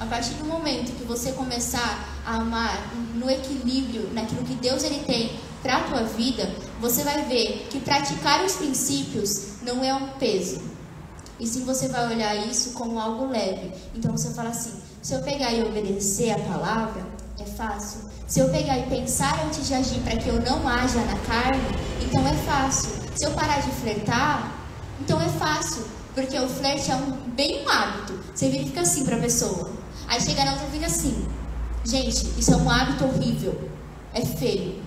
A 0.00 0.06
partir 0.06 0.34
do 0.34 0.44
momento 0.44 0.92
que 0.96 1.04
você 1.04 1.32
começar 1.32 2.08
a 2.26 2.36
amar 2.36 2.92
no 3.14 3.30
equilíbrio, 3.30 4.10
naquilo 4.12 4.44
que 4.44 4.54
Deus 4.54 4.84
ele 4.84 5.00
tem 5.04 5.30
para 5.62 5.76
a 5.76 5.80
tua 5.82 6.02
vida, 6.04 6.50
você 6.80 7.02
vai 7.02 7.24
ver 7.24 7.66
que 7.70 7.80
praticar 7.80 8.44
os 8.44 8.56
princípios 8.56 9.60
não 9.62 9.82
é 9.82 9.92
um 9.94 10.08
peso. 10.18 10.60
E 11.40 11.46
sim 11.46 11.64
você 11.64 11.88
vai 11.88 12.06
olhar 12.12 12.34
isso 12.34 12.72
como 12.72 12.98
algo 12.98 13.26
leve. 13.26 13.72
Então 13.94 14.16
você 14.16 14.30
fala 14.30 14.50
assim: 14.50 14.72
se 15.02 15.14
eu 15.14 15.22
pegar 15.22 15.52
e 15.52 15.62
obedecer 15.62 16.32
a 16.32 16.38
palavra, 16.38 17.06
é 17.38 17.44
fácil. 17.44 18.00
Se 18.26 18.40
eu 18.40 18.48
pegar 18.50 18.78
e 18.78 18.82
pensar 18.86 19.44
antes 19.46 19.66
de 19.66 19.74
agir 19.74 20.00
para 20.00 20.16
que 20.16 20.28
eu 20.28 20.40
não 20.40 20.66
haja 20.68 21.00
na 21.00 21.16
carne, 21.20 21.62
então 22.02 22.26
é 22.26 22.34
fácil. 22.34 22.90
Se 23.16 23.24
eu 23.24 23.30
parar 23.32 23.60
de 23.60 23.70
flertar, 23.70 24.52
então 25.00 25.20
é 25.20 25.28
fácil. 25.28 25.84
Porque 26.14 26.38
o 26.38 26.48
flerte 26.48 26.90
é 26.90 26.96
um, 26.96 27.12
bem 27.34 27.64
um 27.64 27.68
hábito. 27.68 28.18
Você 28.34 28.50
fica 28.50 28.80
assim 28.80 29.04
para 29.04 29.16
a 29.16 29.20
pessoa. 29.20 29.70
Aí 30.08 30.20
chega 30.20 30.44
na 30.44 30.52
outra 30.52 30.66
e 30.66 30.70
fica 30.72 30.86
assim. 30.86 31.26
Gente, 31.84 32.28
isso 32.38 32.52
é 32.52 32.56
um 32.56 32.68
hábito 32.68 33.04
horrível. 33.04 33.70
É 34.12 34.22
feio. 34.22 34.82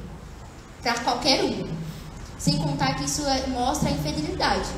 Para 0.81 0.99
qualquer 0.99 1.43
um. 1.43 1.67
Sem 2.37 2.57
contar 2.57 2.95
que 2.95 3.05
isso 3.05 3.25
é, 3.25 3.47
mostra 3.47 3.89
a 3.89 3.91
infidelidade. 3.91 4.69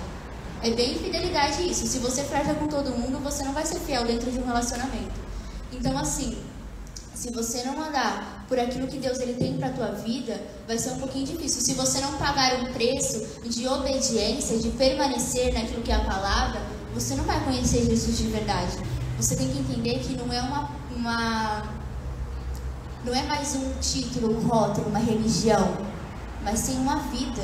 É 0.62 0.70
bem 0.72 0.96
fidelidade 0.96 1.70
isso. 1.70 1.88
Se 1.88 2.00
você 2.00 2.24
flerta 2.24 2.54
com 2.56 2.68
todo 2.68 2.92
mundo, 2.92 3.20
você 3.24 3.44
não 3.44 3.54
vai 3.54 3.66
ser 3.66 3.80
fiel 3.80 4.06
dentro 4.06 4.32
de 4.32 4.40
um 4.40 4.46
relacionamento. 4.46 5.14
Então, 5.72 5.98
assim, 5.98 6.38
se 7.14 7.32
você 7.32 7.64
não 7.64 7.82
andar 7.82 8.46
por 8.50 8.60
aquilo 8.60 8.88
que 8.88 8.98
Deus 8.98 9.20
ele 9.20 9.34
tem 9.34 9.58
para 9.58 9.70
tua 9.70 9.92
vida, 9.92 10.42
vai 10.68 10.78
ser 10.78 10.92
um 10.92 11.00
pouquinho 11.00 11.26
difícil. 11.26 11.62
Se 11.62 11.74
você 11.74 12.02
não 12.02 12.14
pagar 12.14 12.62
um 12.62 12.74
preço 12.74 13.26
de 13.46 13.68
obediência, 13.68 14.58
de 14.60 14.70
permanecer 14.72 15.54
naquilo 15.54 15.82
que 15.82 15.92
é 15.92 15.96
a 15.96 16.04
palavra, 16.04 16.62
você 16.94 17.16
não 17.16 17.24
vai 17.24 17.42
conhecer 17.44 17.86
Jesus 17.86 18.18
de 18.18 18.28
verdade. 18.28 18.78
Você 19.18 19.36
tem 19.36 19.48
que 19.48 19.60
entender 19.60 20.00
que 20.00 20.18
não 20.18 20.32
é 20.34 20.42
uma, 20.42 20.70
uma 20.96 21.64
não 23.06 23.14
é 23.14 23.24
mais 23.24 23.56
um 23.56 23.74
título, 23.80 24.38
um 24.38 24.48
rótulo, 24.48 24.88
uma 24.88 25.00
religião, 25.00 25.78
mas 26.44 26.60
sim 26.60 26.78
uma 26.78 26.98
vida. 26.98 27.42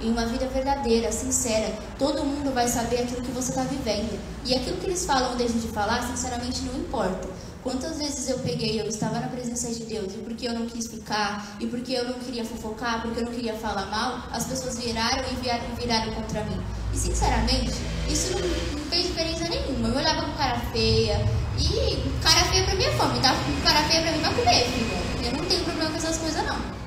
E 0.00 0.06
uma 0.06 0.26
vida 0.26 0.46
verdadeira, 0.46 1.10
sincera. 1.10 1.74
Todo 1.98 2.24
mundo 2.24 2.54
vai 2.54 2.68
saber 2.68 3.00
aquilo 3.00 3.20
que 3.20 3.32
você 3.32 3.50
está 3.50 3.64
vivendo. 3.64 4.16
E 4.44 4.54
aquilo 4.54 4.76
que 4.76 4.86
eles 4.86 5.04
falam 5.04 5.36
deixam 5.36 5.58
de 5.58 5.66
falar, 5.68 6.06
sinceramente, 6.06 6.62
não 6.62 6.78
importa. 6.78 7.28
Quantas 7.64 7.98
vezes 7.98 8.28
eu 8.28 8.38
peguei, 8.38 8.80
eu 8.80 8.86
estava 8.86 9.18
na 9.18 9.26
presença 9.26 9.68
de 9.74 9.84
Deus, 9.84 10.14
e 10.14 10.18
porque 10.18 10.46
eu 10.46 10.52
não 10.52 10.66
quis 10.66 10.86
ficar, 10.86 11.56
e 11.58 11.66
porque 11.66 11.92
eu 11.92 12.04
não 12.04 12.14
queria 12.14 12.44
fofocar, 12.44 13.02
porque 13.02 13.20
eu 13.20 13.24
não 13.24 13.32
queria 13.32 13.54
falar 13.54 13.86
mal, 13.86 14.22
as 14.30 14.44
pessoas 14.44 14.78
viraram 14.78 15.24
e 15.32 15.34
viraram, 15.34 15.74
viraram 15.76 16.14
contra 16.14 16.44
mim. 16.44 16.60
E 16.94 16.96
sinceramente, 16.96 17.74
isso 18.08 18.30
não, 18.32 18.38
não 18.38 18.88
fez 18.88 19.08
diferença 19.08 19.48
nenhuma. 19.48 19.88
Eu 19.88 19.96
olhava 19.96 20.22
com 20.22 20.32
cara 20.34 20.60
feia, 20.70 21.18
e 21.58 22.22
cara 22.22 22.44
feia 22.44 22.64
pra 22.64 22.74
é 22.74 22.96
fome, 22.96 23.18
tá? 23.20 23.34
Cara 23.64 23.82
feia 23.88 24.02
pra 24.02 24.12
mim 24.12 24.20
vai 24.20 24.34
comer, 24.34 24.64
filha. 24.66 25.28
Eu 25.28 25.36
não 25.36 25.44
tenho 25.44 25.64
problema 25.64 25.90
com 25.90 25.96
essas 25.96 26.18
coisas, 26.18 26.46
não 26.46 26.77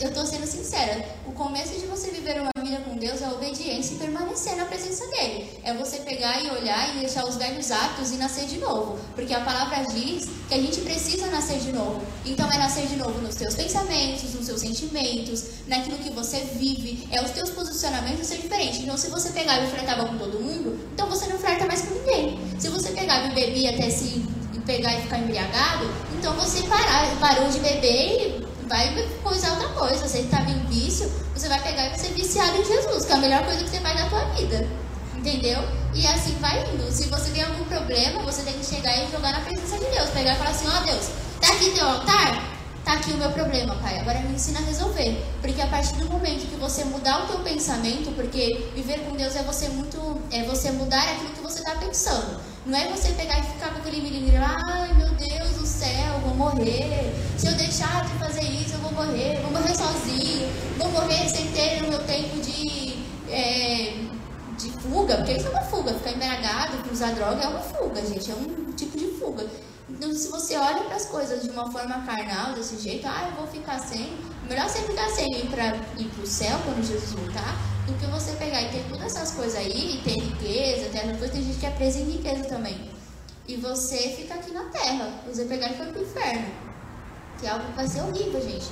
eu 0.00 0.08
estou 0.08 0.26
sendo 0.26 0.46
sincera, 0.46 1.04
o 1.26 1.32
começo 1.32 1.72
de 1.72 1.86
você 1.86 2.10
viver 2.10 2.40
uma 2.40 2.50
vida 2.62 2.78
com 2.80 2.96
Deus 2.96 3.22
é 3.22 3.28
obediência 3.28 3.94
e 3.94 3.98
permanecer 3.98 4.54
na 4.56 4.66
presença 4.66 5.06
dele. 5.06 5.48
É 5.64 5.72
você 5.72 6.00
pegar 6.00 6.42
e 6.42 6.50
olhar 6.50 6.94
e 6.94 7.00
deixar 7.00 7.24
os 7.24 7.36
velhos 7.36 7.70
hábitos 7.70 8.10
e 8.12 8.16
nascer 8.16 8.44
de 8.46 8.58
novo. 8.58 8.98
Porque 9.14 9.32
a 9.32 9.40
palavra 9.40 9.84
diz 9.94 10.28
que 10.48 10.54
a 10.54 10.60
gente 10.60 10.82
precisa 10.82 11.28
nascer 11.28 11.60
de 11.60 11.72
novo. 11.72 12.02
Então 12.26 12.50
é 12.52 12.58
nascer 12.58 12.86
de 12.86 12.96
novo 12.96 13.20
nos 13.22 13.34
teus 13.36 13.54
pensamentos, 13.54 14.34
nos 14.34 14.44
seus 14.44 14.60
sentimentos, 14.60 15.44
naquilo 15.66 15.96
que 15.98 16.10
você 16.10 16.40
vive. 16.40 17.08
É 17.10 17.24
os 17.24 17.30
teus 17.30 17.50
posicionamentos 17.50 18.26
ser 18.26 18.38
diferentes. 18.38 18.80
Então 18.80 18.98
se 18.98 19.08
você 19.08 19.30
pegar 19.30 19.62
e 19.62 19.70
flertava 19.70 20.06
com 20.06 20.18
todo 20.18 20.40
mundo, 20.40 20.78
então 20.92 21.08
você 21.08 21.26
não 21.26 21.38
flerta 21.38 21.64
mais 21.66 21.82
com 21.82 21.94
ninguém. 21.94 22.38
Se 22.58 22.68
você 22.68 22.90
pegar 22.90 23.30
e 23.30 23.34
beber 23.34 23.74
até 23.74 23.88
se 23.88 24.22
pegar 24.66 24.98
e 24.98 25.02
ficar 25.02 25.18
embriagado, 25.20 25.88
então 26.18 26.34
você 26.34 26.60
parar, 26.64 27.08
parou 27.20 27.48
de 27.48 27.60
beber 27.60 28.42
e 28.42 28.45
vai 28.66 29.08
coisar 29.22 29.52
outra 29.52 29.68
coisa. 29.68 30.06
Você 30.06 30.20
está 30.20 30.40
em 30.42 30.64
vício, 30.66 31.10
você 31.34 31.48
vai 31.48 31.62
pegar 31.62 31.86
e 31.86 31.88
vai 31.90 31.98
ser 31.98 32.12
viciado 32.12 32.56
em 32.56 32.64
Jesus, 32.64 33.04
que 33.04 33.12
é 33.12 33.14
a 33.14 33.18
melhor 33.18 33.44
coisa 33.44 33.62
que 33.64 33.70
você 33.70 33.80
faz 33.80 34.00
na 34.00 34.08
tua 34.08 34.24
vida. 34.34 34.68
Entendeu? 35.16 35.60
E 35.94 36.06
assim 36.06 36.36
vai 36.40 36.62
indo. 36.70 36.90
Se 36.90 37.08
você 37.08 37.30
tem 37.30 37.42
algum 37.42 37.64
problema, 37.64 38.22
você 38.22 38.42
tem 38.42 38.54
que 38.54 38.64
chegar 38.64 38.96
e 38.96 39.10
jogar 39.10 39.32
na 39.32 39.40
presença 39.40 39.78
de 39.78 39.86
Deus. 39.86 40.10
Pegar 40.10 40.34
e 40.34 40.36
falar 40.36 40.50
assim, 40.50 40.68
ó 40.68 40.80
oh, 40.80 40.84
Deus, 40.84 41.10
tá 41.40 41.52
aqui 41.52 41.70
teu 41.70 41.88
altar? 41.88 42.56
Tá 42.84 42.92
aqui 42.92 43.10
o 43.10 43.16
meu 43.16 43.30
problema, 43.32 43.74
pai. 43.76 43.98
Agora 43.98 44.20
me 44.20 44.34
ensina 44.34 44.60
a 44.60 44.62
resolver. 44.62 45.20
Porque 45.40 45.60
a 45.60 45.66
partir 45.66 45.94
do 45.96 46.08
momento 46.08 46.48
que 46.48 46.56
você 46.56 46.84
mudar 46.84 47.24
o 47.24 47.26
teu 47.26 47.40
pensamento, 47.40 48.14
porque 48.14 48.70
viver 48.76 49.00
com 49.00 49.16
Deus 49.16 49.34
é 49.34 49.42
você 49.42 49.68
muito. 49.68 50.20
É 50.30 50.44
você 50.44 50.70
mudar 50.70 51.02
aquilo 51.02 51.30
que 51.30 51.40
você 51.40 51.58
está 51.58 51.74
pensando. 51.74 52.40
Não 52.64 52.78
é 52.78 52.88
você 52.88 53.12
pegar 53.12 53.40
e 53.40 53.42
ficar 53.42 53.70
com 53.70 53.78
aquele 53.78 54.00
milímetro, 54.00 54.40
ai 54.40 54.92
meu 54.94 55.08
Deus 55.14 55.45
vou 56.26 56.34
morrer. 56.34 57.12
Se 57.38 57.46
eu 57.48 57.54
deixar 57.54 58.04
de 58.04 58.18
fazer 58.18 58.42
isso, 58.42 58.74
eu 58.74 58.78
vou 58.80 58.92
morrer. 58.92 59.40
Vou 59.42 59.50
morrer 59.50 59.74
sozinho. 59.74 60.48
Vou 60.78 60.90
morrer 60.90 61.28
sem 61.28 61.46
ter 61.52 61.82
o 61.82 61.88
meu 61.88 61.98
tempo 62.04 62.40
de, 62.40 62.98
é, 63.30 63.94
de 64.58 64.70
fuga. 64.80 65.16
Porque 65.16 65.32
isso 65.32 65.46
é 65.46 65.50
uma 65.50 65.62
fuga. 65.62 65.94
Ficar 65.94 66.12
embriagado, 66.12 66.78
usar 66.92 67.12
droga 67.12 67.42
é 67.42 67.48
uma 67.48 67.60
fuga, 67.60 68.04
gente. 68.04 68.30
É 68.30 68.34
um 68.34 68.72
tipo 68.72 68.98
de 68.98 69.06
fuga. 69.18 69.46
Então, 69.88 70.12
se 70.12 70.28
você 70.28 70.56
olha 70.56 70.82
para 70.82 70.96
as 70.96 71.06
coisas 71.06 71.42
de 71.42 71.50
uma 71.50 71.70
forma 71.70 72.02
carnal, 72.04 72.54
desse 72.54 72.78
jeito, 72.78 73.06
ah, 73.06 73.28
eu 73.30 73.36
vou 73.36 73.46
ficar 73.46 73.78
sem. 73.78 74.12
Melhor 74.48 74.68
você 74.68 74.80
ficar 74.82 75.08
sem 75.10 75.30
ir 75.32 75.46
para 75.46 75.76
ir 75.96 76.10
o 76.22 76.26
céu 76.26 76.58
quando 76.64 76.84
Jesus 76.84 77.12
voltar 77.12 77.56
do 77.86 77.94
que 77.94 78.06
você 78.06 78.32
pegar 78.32 78.62
e 78.62 78.68
ter 78.68 78.84
todas 78.88 79.14
essas 79.14 79.30
coisas 79.32 79.54
aí, 79.54 79.96
e 79.96 80.02
ter 80.02 80.20
riqueza, 80.20 80.90
ter 80.90 80.98
essas 80.98 81.18
coisas, 81.18 81.30
tem 81.30 81.42
gente 81.44 81.58
que 81.58 81.66
é 81.66 81.70
presa 81.70 82.00
em 82.00 82.10
riqueza 82.10 82.44
também. 82.44 82.90
E 83.48 83.56
você 83.56 83.96
fica 84.16 84.34
aqui 84.34 84.52
na 84.52 84.64
terra, 84.64 85.20
você 85.26 85.44
pegar 85.44 85.70
e 85.70 85.76
foi 85.76 85.86
pro 85.86 86.02
inferno. 86.02 86.46
Que 87.38 87.46
é 87.46 87.50
algo 87.50 87.64
que 87.66 87.72
vai 87.72 87.86
ser 87.86 88.00
horrível, 88.02 88.40
gente. 88.40 88.66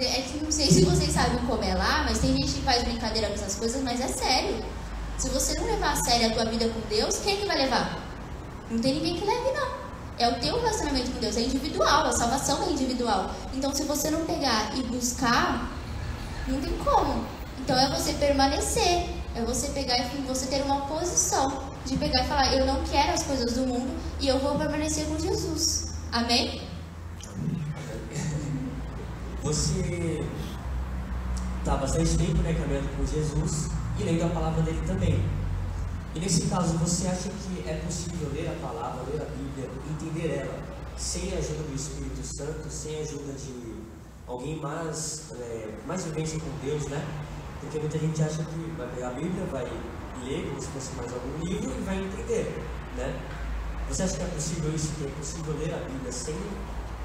É 0.00 0.22
que 0.22 0.44
não 0.44 0.50
sei 0.50 0.70
se 0.70 0.84
vocês 0.84 1.12
sabem 1.12 1.38
como 1.46 1.62
é 1.62 1.74
lá, 1.74 2.04
mas 2.04 2.18
tem 2.18 2.36
gente 2.36 2.52
que 2.52 2.62
faz 2.62 2.82
brincadeira 2.82 3.28
com 3.28 3.34
essas 3.34 3.54
coisas, 3.54 3.82
mas 3.82 4.00
é 4.00 4.08
sério. 4.08 4.64
Se 5.18 5.28
você 5.28 5.58
não 5.58 5.66
levar 5.66 5.92
a 5.92 5.96
sério 5.96 6.28
a 6.28 6.30
tua 6.30 6.44
vida 6.44 6.68
com 6.68 6.80
Deus, 6.88 7.18
quem 7.18 7.34
é 7.34 7.36
que 7.40 7.46
vai 7.46 7.56
levar? 7.56 7.98
Não 8.70 8.80
tem 8.80 8.94
ninguém 8.94 9.16
que 9.16 9.24
leve, 9.24 9.52
não. 9.52 9.82
É 10.18 10.28
o 10.28 10.40
teu 10.40 10.56
relacionamento 10.60 11.10
com 11.10 11.20
Deus, 11.20 11.36
é 11.36 11.40
individual, 11.42 12.06
a 12.06 12.12
salvação 12.12 12.62
é 12.64 12.70
individual. 12.70 13.30
Então, 13.54 13.74
se 13.74 13.84
você 13.84 14.10
não 14.10 14.24
pegar 14.24 14.76
e 14.76 14.82
buscar, 14.84 15.70
não 16.46 16.60
tem 16.60 16.76
como. 16.78 17.24
Então 17.60 17.78
é 17.78 17.88
você 17.88 18.12
permanecer, 18.14 19.08
é 19.34 19.42
você 19.44 19.68
pegar 19.68 19.98
e 19.98 20.04
você 20.26 20.46
ter 20.46 20.62
uma 20.62 20.82
posição 20.82 21.71
de 21.86 21.96
pegar 21.96 22.24
e 22.24 22.28
falar, 22.28 22.54
eu 22.54 22.66
não 22.66 22.82
quero 22.84 23.12
as 23.12 23.22
coisas 23.24 23.54
do 23.54 23.66
mundo 23.66 23.90
e 24.20 24.28
eu 24.28 24.38
vou 24.38 24.58
permanecer 24.58 25.06
com 25.06 25.18
Jesus. 25.18 25.94
Amém? 26.12 26.62
Você 29.42 30.24
está 31.58 31.76
bastante 31.76 32.16
tempo 32.16 32.38
né, 32.38 32.54
caminhando 32.54 32.96
com 32.96 33.06
Jesus 33.06 33.68
e 33.98 34.04
lendo 34.04 34.24
a 34.24 34.28
palavra 34.28 34.62
dele 34.62 34.80
também. 34.86 35.20
E 36.14 36.20
nesse 36.20 36.42
caso, 36.42 36.76
você 36.76 37.08
acha 37.08 37.30
que 37.30 37.66
é 37.66 37.80
possível 37.86 38.28
ler 38.34 38.48
a 38.48 38.66
palavra, 38.66 39.02
ler 39.10 39.22
a 39.22 39.24
Bíblia, 39.24 39.70
entender 39.90 40.40
ela, 40.40 40.58
sem 40.98 41.32
a 41.32 41.38
ajuda 41.38 41.62
do 41.62 41.74
Espírito 41.74 42.22
Santo, 42.22 42.68
sem 42.68 42.98
a 42.98 43.00
ajuda 43.00 43.32
de 43.32 43.76
alguém 44.26 44.60
mais, 44.60 45.32
é, 45.32 45.70
mais 45.86 46.04
vivência 46.04 46.38
com 46.38 46.66
Deus, 46.66 46.86
né? 46.88 47.02
Porque 47.62 47.78
muita 47.78 47.98
gente 47.98 48.22
acha 48.22 48.42
que 48.42 48.74
vai 48.76 48.88
pegar 48.88 49.08
a 49.08 49.12
Bíblia, 49.12 49.46
vai 49.46 49.64
ler 50.24 50.46
como 50.48 50.60
se 50.60 50.68
fosse 50.68 50.92
mais 50.96 51.12
algum 51.12 51.44
livro 51.44 51.72
e 51.78 51.82
vai 51.82 51.96
entender, 51.96 52.60
né? 52.96 53.14
Você 53.88 54.02
acha 54.02 54.16
que 54.16 54.22
é 54.22 54.26
possível 54.26 54.74
isso, 54.74 54.92
que 54.98 55.04
é 55.04 55.08
possível 55.08 55.54
ler 55.58 55.72
a 55.74 55.78
Bíblia 55.78 56.12
sem 56.12 56.34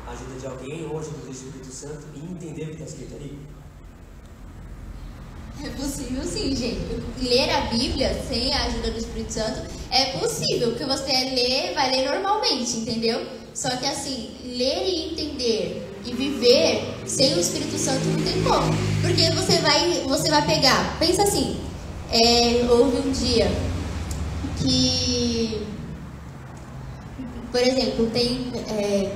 a 0.08 0.12
ajuda 0.12 0.39
de 0.39 0.47
alguém 0.47 0.88
ou 0.89 0.97
a 0.97 0.99
ajuda 0.99 1.18
do 1.20 1.32
Espírito 1.32 1.72
Santo 1.72 2.08
e 2.16 2.20
entender 2.20 2.64
o 2.64 2.66
que 2.68 2.72
está 2.74 2.86
escrito 2.86 3.16
ali? 3.16 3.39
É 5.64 5.70
possível 5.70 6.24
sim, 6.24 6.55
gente. 6.55 7.01
Ler 7.22 7.49
a 7.49 7.62
Bíblia 7.62 8.14
sem 8.28 8.53
a 8.53 8.66
ajuda 8.66 8.91
do 8.91 8.97
Espírito 8.97 9.34
Santo 9.34 9.62
é 9.91 10.18
possível, 10.18 10.70
porque 10.70 10.86
você 10.86 11.12
lê, 11.12 11.74
vai 11.74 11.91
ler 11.91 12.10
normalmente, 12.10 12.78
entendeu? 12.78 13.26
Só 13.53 13.70
que 13.78 13.86
assim, 13.86 14.38
ler 14.43 14.88
e 14.88 15.12
entender 15.12 15.99
e 16.05 16.14
viver 16.14 17.03
sem 17.05 17.34
o 17.36 17.39
Espírito 17.39 17.78
Santo 17.78 18.05
não 18.05 18.24
tem 18.24 18.43
como. 18.43 18.86
Porque 19.01 19.29
você 19.31 19.57
vai, 19.59 20.03
você 20.07 20.29
vai 20.29 20.45
pegar, 20.45 20.97
pensa 20.99 21.23
assim, 21.23 21.57
é, 22.11 22.65
houve 22.69 23.07
um 23.07 23.11
dia 23.11 23.51
que, 24.57 25.65
por 27.51 27.61
exemplo, 27.61 28.07
tem, 28.07 28.51
é, 28.69 29.11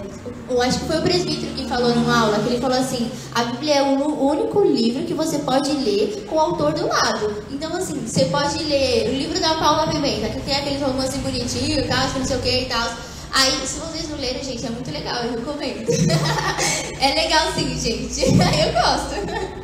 eu 0.50 0.62
acho 0.62 0.80
que 0.80 0.86
foi 0.86 1.00
o 1.00 1.02
presbítero 1.02 1.54
que 1.54 1.68
falou 1.68 1.96
numa 1.96 2.20
aula, 2.20 2.40
que 2.40 2.50
ele 2.50 2.62
falou 2.62 2.78
assim, 2.78 3.10
a 3.34 3.46
Bíblia 3.46 3.76
é 3.76 3.82
o 3.82 4.24
único 4.24 4.62
livro 4.62 5.04
que 5.04 5.14
você 5.14 5.40
pode 5.40 5.72
ler 5.72 6.26
com 6.28 6.36
o 6.36 6.40
autor 6.40 6.74
do 6.74 6.88
lado. 6.88 7.44
Então, 7.50 7.76
assim, 7.76 8.06
você 8.06 8.26
pode 8.26 8.64
ler 8.64 9.10
o 9.10 9.14
livro 9.14 9.40
da 9.40 9.56
Paula 9.56 9.88
Pimenta, 9.88 10.30
que 10.30 10.42
tem 10.42 10.56
aqueles 10.56 10.82
romances 10.82 11.18
bonitinhos, 11.22 11.88
tal, 11.88 12.20
não 12.20 12.26
sei 12.26 12.38
o 12.38 12.42
que 12.42 12.62
e 12.62 12.66
tal. 12.66 12.92
Aí, 13.34 13.66
se 13.66 13.80
vocês 13.80 14.10
não 14.10 14.18
lerem, 14.18 14.44
gente, 14.44 14.66
é 14.66 14.70
muito 14.70 14.92
legal, 14.92 15.24
eu 15.24 15.40
recomendo. 15.40 15.90
é 17.00 17.14
legal 17.16 17.54
sim, 17.54 17.80
gente. 17.80 18.26
eu 18.36 18.74
gosto. 18.74 19.61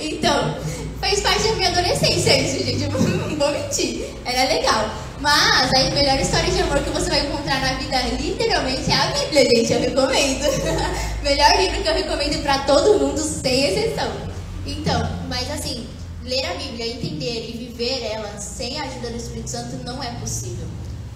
Então, 0.00 0.58
fez 1.00 1.20
parte 1.20 1.42
da 1.42 1.54
minha 1.54 1.70
adolescência 1.70 2.40
isso, 2.40 2.64
gente. 2.64 2.82
Eu 2.82 2.90
não 2.90 3.36
vou 3.36 3.52
mentir. 3.52 4.06
Era 4.24 4.52
legal. 4.52 4.90
Mas 5.20 5.70
a 5.74 5.90
melhor 5.94 6.20
história 6.20 6.50
de 6.50 6.60
amor 6.60 6.78
que 6.80 6.90
você 6.90 7.08
vai 7.08 7.20
encontrar 7.20 7.60
na 7.60 7.74
vida, 7.74 8.00
literalmente, 8.20 8.90
é 8.90 8.94
a 8.94 9.06
Bíblia, 9.06 9.44
gente. 9.44 9.72
Eu 9.72 9.80
recomendo. 9.80 10.44
melhor 11.22 11.56
livro 11.58 11.82
que 11.82 11.88
eu 11.88 11.94
recomendo 11.94 12.42
para 12.42 12.58
todo 12.60 12.98
mundo, 12.98 13.18
sem 13.18 13.64
exceção. 13.64 14.10
Então, 14.66 15.08
mas 15.28 15.50
assim, 15.50 15.86
ler 16.24 16.44
a 16.44 16.54
Bíblia, 16.54 16.86
entender 16.86 17.48
e 17.48 17.68
viver 17.68 18.10
ela 18.12 18.38
sem 18.38 18.78
a 18.80 18.84
ajuda 18.84 19.10
do 19.10 19.16
Espírito 19.16 19.50
Santo 19.50 19.76
não 19.84 20.02
é 20.02 20.10
possível. 20.20 20.66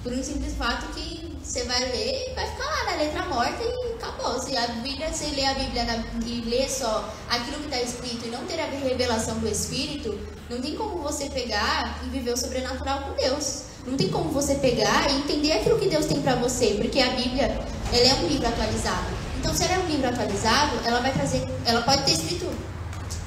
Por 0.03 0.13
um 0.13 0.23
simples 0.23 0.55
fato 0.57 0.87
que 0.95 1.20
você 1.51 1.65
vai 1.65 1.81
ler 1.81 2.31
e 2.31 2.35
vai 2.35 2.47
ficar 2.47 2.65
lá 2.65 2.93
na 2.93 2.97
letra 2.99 3.25
morta 3.25 3.61
e 3.61 3.95
acabou. 3.95 4.39
Se 4.39 4.57
a 4.57 4.69
Bíblia, 4.69 5.13
você 5.13 5.27
lê 5.35 5.45
a 5.45 5.55
Bíblia 5.55 5.83
na, 5.83 5.97
e 6.25 6.43
lê 6.43 6.69
só 6.69 7.13
aquilo 7.29 7.59
que 7.59 7.65
está 7.65 7.81
escrito 7.81 8.27
e 8.27 8.31
não 8.31 8.45
ter 8.47 8.61
a 8.61 8.67
revelação 8.67 9.37
do 9.39 9.49
Espírito, 9.49 10.17
não 10.49 10.61
tem 10.61 10.77
como 10.77 11.03
você 11.03 11.29
pegar 11.29 11.99
e 12.05 12.09
viver 12.11 12.35
o 12.35 12.37
sobrenatural 12.37 13.01
com 13.01 13.15
Deus. 13.15 13.63
Não 13.85 13.97
tem 13.97 14.09
como 14.11 14.31
você 14.31 14.55
pegar 14.57 15.11
e 15.11 15.17
entender 15.17 15.53
aquilo 15.55 15.77
que 15.77 15.89
Deus 15.89 16.07
tem 16.07 16.23
para 16.23 16.37
você, 16.37 16.79
porque 16.81 17.01
a 17.01 17.11
Bíblia, 17.11 17.47
ela 17.93 18.09
é 18.09 18.15
um 18.15 18.29
livro 18.29 18.47
atualizado. 18.47 19.09
Então, 19.41 19.53
se 19.53 19.65
ela 19.65 19.75
é 19.75 19.79
um 19.81 19.87
livro 19.87 20.09
atualizado, 20.09 20.79
ela 20.85 21.01
vai 21.01 21.13
trazer, 21.13 21.43
ela 21.67 21.83
pode 21.83 22.05
ter 22.05 22.13
escrito 22.13 22.47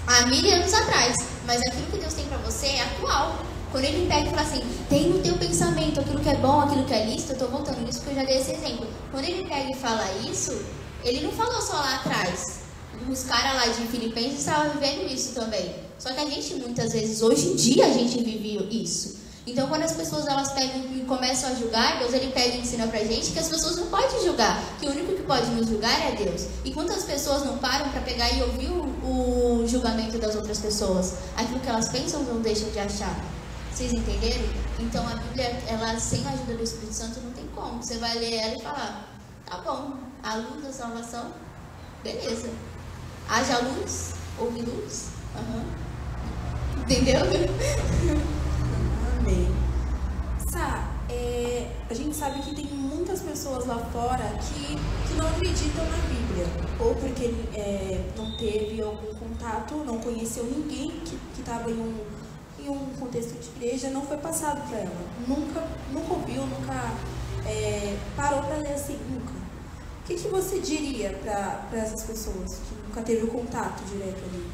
há 0.07 0.27
mil 0.27 0.49
anos 0.49 0.73
atrás, 0.73 1.17
mas 1.45 1.61
aquilo 1.61 1.87
que 1.87 1.97
Deus 1.97 2.13
tem 2.13 2.25
para 2.27 2.37
você 2.37 2.67
é 2.67 2.83
atual. 2.83 3.52
Quando 3.73 3.85
ele 3.85 4.07
pega 4.07 4.27
e 4.27 4.29
fala 4.29 4.41
assim, 4.43 4.61
tem 4.87 5.09
no 5.09 5.17
teu 5.17 5.35
pensamento 5.35 5.99
aquilo 5.99 6.19
que 6.19 6.29
é 6.29 6.35
bom, 6.35 6.61
aquilo 6.61 6.85
que 6.85 6.93
é 6.93 7.07
lícito, 7.07 7.31
eu 7.31 7.37
estou 7.37 7.49
voltando 7.49 7.81
nisso 7.81 8.01
porque 8.01 8.11
eu 8.11 8.21
já 8.21 8.23
dei 8.23 8.37
esse 8.37 8.51
exemplo. 8.51 8.85
Quando 9.09 9.25
ele 9.25 9.49
pega 9.49 9.71
e 9.71 9.73
fala 9.73 10.05
isso, 10.29 10.63
ele 11.03 11.21
não 11.21 11.31
falou 11.31 11.59
só 11.59 11.73
lá 11.73 11.95
atrás. 11.95 12.59
Os 13.09 13.23
caras 13.23 13.55
lá 13.55 13.65
de 13.65 13.87
Filipenses 13.87 14.41
estavam 14.41 14.73
vivendo 14.73 15.11
isso 15.11 15.33
também. 15.33 15.73
Só 15.97 16.13
que 16.13 16.19
a 16.19 16.29
gente, 16.29 16.53
muitas 16.53 16.93
vezes, 16.93 17.23
hoje 17.23 17.47
em 17.47 17.55
dia, 17.55 17.87
a 17.87 17.89
gente 17.89 18.23
vive 18.23 18.59
isso. 18.71 19.23
Então, 19.47 19.67
quando 19.67 19.81
as 19.81 19.93
pessoas 19.93 20.27
elas 20.27 20.51
pegam 20.51 20.79
e 20.95 20.99
começam 21.07 21.49
a 21.49 21.55
julgar, 21.55 21.97
Deus 21.97 22.13
ele 22.13 22.31
pega 22.31 22.55
e 22.55 22.59
ensina 22.59 22.85
pra 22.85 23.03
gente 23.03 23.31
que 23.31 23.39
as 23.39 23.49
pessoas 23.49 23.75
não 23.75 23.87
podem 23.87 24.23
julgar, 24.23 24.63
que 24.79 24.85
o 24.85 24.91
único 24.91 25.13
que 25.13 25.23
pode 25.23 25.49
nos 25.49 25.67
julgar 25.67 25.99
é 25.99 26.15
Deus. 26.15 26.45
E 26.63 26.71
quantas 26.71 27.05
pessoas 27.05 27.43
não 27.43 27.57
param 27.57 27.89
para 27.89 28.01
pegar 28.01 28.31
e 28.37 28.43
ouvir 28.43 28.69
o, 28.69 29.61
o, 29.63 29.67
julgamento 29.67 30.19
das 30.19 30.35
outras 30.35 30.59
pessoas? 30.59 31.15
Aquilo 31.35 31.59
que 31.59 31.67
elas 31.67 31.89
pensam 31.89 32.21
não 32.21 32.39
deixam 32.39 32.69
de 32.69 32.77
achar. 32.77 33.19
Vocês 33.73 33.91
entenderam? 33.91 34.45
Então, 34.79 35.07
a 35.07 35.15
Bíblia, 35.15 35.45
ela 35.67 35.99
sem 35.99 36.23
a 36.27 36.29
ajuda 36.29 36.53
do 36.53 36.63
Espírito 36.63 36.93
Santo 36.93 37.19
não 37.21 37.31
tem 37.31 37.47
como. 37.55 37.81
Você 37.81 37.97
vai 37.97 38.19
ler 38.19 38.35
ela 38.35 38.55
e 38.55 38.61
falar: 38.61 39.09
tá 39.47 39.57
bom, 39.65 39.93
a 40.21 40.35
luz 40.35 40.63
da 40.63 40.71
salvação, 40.71 41.31
beleza. 42.03 42.51
Haja 43.27 43.57
luz, 43.61 44.13
ouve 44.37 44.61
luz. 44.61 45.07
Uhum. 45.35 45.65
Entendeu? 46.83 47.21
Amém. 49.19 49.55
Sá, 50.51 50.91
é, 51.09 51.71
a 51.89 51.93
gente 51.95 52.15
sabe 52.15 52.43
que 52.43 52.53
tem 52.53 52.65
muitas 52.65 53.21
pessoas 53.21 53.65
lá 53.65 53.79
fora 53.91 54.37
que, 54.39 54.75
que 55.07 55.13
não 55.17 55.27
acreditam 55.27 55.83
na 55.85 55.97
Bíblia. 55.97 56.45
Ou 56.79 56.93
porque 56.93 57.33
é, 57.55 58.07
não 58.15 58.37
teve 58.37 58.79
algum 58.83 59.15
contato, 59.15 59.73
não 59.83 59.97
conheceu 59.97 60.43
ninguém 60.43 60.91
que 60.91 61.41
estava 61.41 61.71
em 61.71 61.73
um, 61.73 62.22
em 62.65 62.69
um 62.69 62.93
contexto 62.99 63.33
de 63.39 63.49
igreja, 63.49 63.89
não 63.89 64.05
foi 64.05 64.17
passado 64.17 64.67
para 64.67 64.79
ela. 64.79 65.07
Nunca, 65.27 65.67
nunca 65.91 66.13
ouviu, 66.13 66.45
nunca 66.45 66.93
é, 67.45 67.97
parou 68.15 68.41
para 68.43 68.57
ler 68.57 68.73
assim, 68.73 68.97
nunca. 69.09 69.33
O 69.33 70.05
que, 70.05 70.15
que 70.15 70.27
você 70.27 70.59
diria 70.59 71.09
para 71.21 71.77
essas 71.79 72.03
pessoas 72.03 72.55
que 72.55 72.75
nunca 72.87 73.01
teve 73.01 73.23
o 73.23 73.27
contato 73.27 73.83
direto 73.85 74.21
ali? 74.25 74.51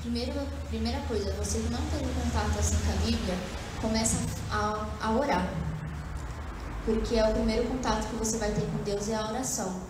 Primeiro, 0.00 0.34
primeira 0.68 1.00
coisa, 1.08 1.32
você 1.32 1.58
que 1.58 1.68
não 1.70 1.80
teve 1.90 2.04
contato 2.22 2.58
assim 2.58 2.76
com 2.76 2.92
a 2.92 3.06
Bíblia, 3.06 3.34
começa 3.80 4.16
a, 4.50 4.86
a 5.00 5.10
orar. 5.12 5.52
Porque 6.84 7.16
é 7.16 7.28
o 7.28 7.32
primeiro 7.32 7.66
contato 7.66 8.06
que 8.08 8.14
você 8.14 8.38
vai 8.38 8.52
ter 8.52 8.60
com 8.60 8.84
Deus 8.84 9.08
é 9.08 9.16
a 9.16 9.28
oração. 9.28 9.80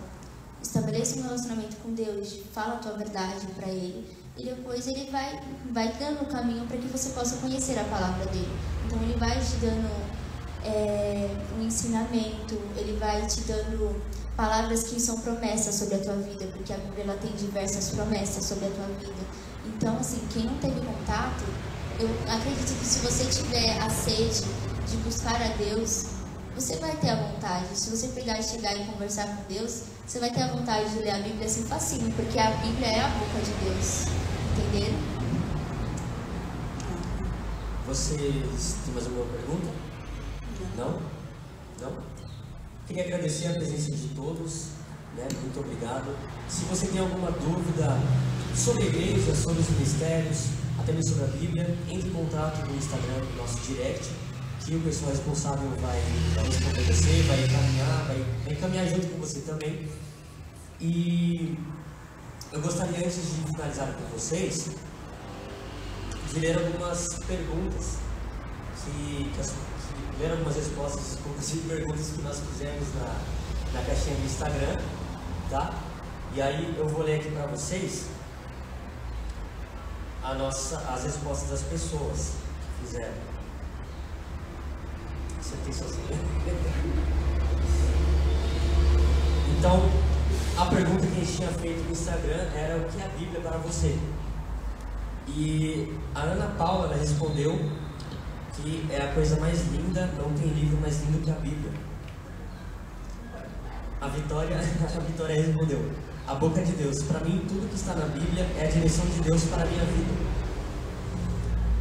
Estabeleça 0.59 1.19
um 1.19 1.23
relacionamento 1.23 1.75
com 1.77 1.93
Deus, 1.93 2.39
fala 2.51 2.75
a 2.75 2.77
tua 2.77 2.93
verdade 2.93 3.45
para 3.55 3.67
Ele 3.67 4.26
e 4.37 4.43
depois 4.43 4.87
Ele 4.87 5.09
vai, 5.11 5.39
vai 5.71 5.91
dando 5.99 6.23
o 6.23 6.25
caminho 6.27 6.65
para 6.67 6.77
que 6.77 6.87
você 6.87 7.09
possa 7.09 7.37
conhecer 7.37 7.77
a 7.79 7.83
palavra 7.85 8.25
dele. 8.27 8.55
Então 8.85 9.01
Ele 9.01 9.17
vai 9.17 9.39
te 9.39 9.55
dando 9.57 9.89
é, 10.63 11.29
um 11.57 11.63
ensinamento, 11.63 12.59
Ele 12.75 12.97
vai 12.99 13.25
te 13.25 13.41
dando 13.41 14.01
palavras 14.35 14.83
que 14.83 14.99
são 14.99 15.19
promessas 15.19 15.75
sobre 15.75 15.95
a 15.95 15.99
tua 15.99 16.15
vida, 16.17 16.45
porque 16.47 16.71
a 16.71 16.77
Bíblia 16.77 17.03
ela 17.05 17.17
tem 17.17 17.31
diversas 17.31 17.89
promessas 17.89 18.45
sobre 18.45 18.67
a 18.67 18.69
tua 18.69 18.85
vida. 18.99 19.23
Então, 19.65 19.97
assim, 19.97 20.19
quem 20.31 20.43
não 20.43 20.57
teve 20.59 20.79
contato, 20.79 21.43
eu 21.99 22.07
acredito 22.31 22.79
que 22.79 22.85
se 22.85 22.99
você 22.99 23.25
tiver 23.25 23.79
a 23.81 23.89
sede 23.89 24.43
de 24.87 24.97
buscar 24.97 25.41
a 25.41 25.49
Deus, 25.57 26.05
você 26.55 26.75
vai 26.77 26.95
ter 26.97 27.09
a 27.09 27.15
vontade. 27.15 27.67
Se 27.73 27.89
você 27.89 28.07
pegar 28.09 28.39
e 28.39 28.43
chegar 28.43 28.75
e 28.75 28.85
conversar 28.85 29.27
com 29.27 29.53
Deus, 29.53 29.83
você 30.05 30.19
vai 30.19 30.31
ter 30.31 30.43
a 30.43 30.47
vontade 30.47 30.89
de 30.91 30.99
ler 30.99 31.11
a 31.11 31.19
Bíblia 31.19 31.45
assim 31.45 31.63
facinho, 31.63 32.11
porque 32.13 32.39
a 32.39 32.51
Bíblia 32.51 32.87
é 32.87 33.01
a 33.01 33.09
boca 33.09 33.39
de 33.43 33.51
Deus. 33.65 34.26
Entenderam? 34.57 34.97
Vocês 37.85 38.75
têm 38.83 38.93
mais 38.93 39.05
alguma 39.05 39.25
pergunta? 39.25 39.67
Não? 40.75 41.01
Não? 41.79 41.97
Queria 42.87 43.03
agradecer 43.03 43.47
a 43.47 43.53
presença 43.53 43.91
de 43.91 44.07
todos, 44.09 44.69
né? 45.15 45.27
Muito 45.41 45.59
obrigado. 45.59 46.15
Se 46.49 46.65
você 46.65 46.87
tem 46.87 46.99
alguma 46.99 47.31
dúvida 47.31 47.97
sobre 48.55 48.83
a 48.83 48.85
igreja, 48.87 49.35
sobre 49.35 49.59
os 49.59 49.69
ministérios, 49.69 50.47
até 50.79 50.91
mesmo 50.91 51.11
sobre 51.11 51.25
a 51.25 51.37
Bíblia, 51.37 51.77
entre 51.89 52.09
em 52.09 52.13
contato 52.13 52.67
no 52.67 52.75
Instagram, 52.75 53.23
no 53.31 53.37
nosso 53.37 53.59
direct, 53.59 54.09
que 54.65 54.75
o 54.75 54.81
pessoal 54.81 55.11
responsável 55.11 55.69
vai, 55.79 56.01
vai 56.35 56.45
responder 56.45 56.81
você, 56.81 57.21
vai 57.23 57.43
encaminhar, 57.43 58.05
vai, 58.07 58.25
vai 58.43 58.53
encaminhar 58.53 58.87
junto 58.87 59.07
com 59.07 59.19
você 59.19 59.41
também. 59.41 59.87
E 60.81 61.57
eu 62.51 62.61
gostaria, 62.61 62.99
antes 62.99 63.15
de 63.15 63.51
finalizar 63.51 63.93
com 63.93 64.17
vocês, 64.17 64.69
de 66.31 66.39
ler 66.39 66.57
algumas 66.57 67.19
perguntas, 67.25 67.97
que, 68.83 69.31
que, 69.33 69.41
as, 69.41 69.53
ler 70.19 70.31
algumas 70.31 70.55
respostas, 70.55 71.19
inclusive 71.19 71.67
perguntas 71.67 72.09
que 72.15 72.21
nós 72.21 72.39
fizemos 72.39 72.87
na, 72.95 73.15
na 73.73 73.85
caixinha 73.85 74.15
do 74.15 74.25
Instagram, 74.25 74.77
tá? 75.49 75.73
E 76.33 76.41
aí 76.41 76.75
eu 76.77 76.87
vou 76.87 77.03
ler 77.03 77.19
aqui 77.19 77.31
para 77.31 77.47
vocês 77.47 78.05
a 80.23 80.33
nossa, 80.33 80.77
as 80.93 81.03
respostas 81.03 81.49
das 81.49 81.61
pessoas 81.63 82.33
que 82.79 82.87
fizeram. 82.87 83.37
Tem 85.63 85.73
sozinho. 85.73 86.07
Então, 89.57 89.81
a 90.57 90.65
pergunta 90.65 91.05
que 91.05 91.21
a 91.21 91.23
gente 91.23 91.37
tinha 91.37 91.49
feito 91.49 91.83
no 91.83 91.91
Instagram 91.91 92.49
era 92.55 92.77
o 92.77 92.85
que 92.85 92.99
é 92.99 93.05
a 93.05 93.09
Bíblia 93.09 93.41
para 93.41 93.57
você? 93.57 93.95
E 95.27 95.93
a 96.15 96.21
Ana 96.21 96.47
Paula 96.57 96.95
respondeu 96.95 97.53
que 98.55 98.87
é 98.89 99.03
a 99.03 99.13
coisa 99.13 99.39
mais 99.39 99.67
linda, 99.71 100.09
não 100.17 100.33
tem 100.33 100.47
livro 100.47 100.81
mais 100.81 100.99
lindo 101.03 101.23
que 101.23 101.29
a 101.29 101.35
Bíblia. 101.35 101.71
A 104.01 104.07
Vitória, 104.07 104.57
a 104.57 104.99
Vitória 104.99 105.35
respondeu: 105.35 105.91
a 106.27 106.33
boca 106.33 106.63
de 106.63 106.71
Deus. 106.71 107.03
Para 107.03 107.19
mim, 107.19 107.45
tudo 107.47 107.69
que 107.69 107.75
está 107.75 107.93
na 107.93 108.05
Bíblia 108.05 108.43
é 108.57 108.67
a 108.67 108.71
direção 108.71 109.05
de 109.05 109.21
Deus 109.21 109.43
para 109.45 109.61
a 109.61 109.65
minha 109.67 109.85
vida. 109.85 110.13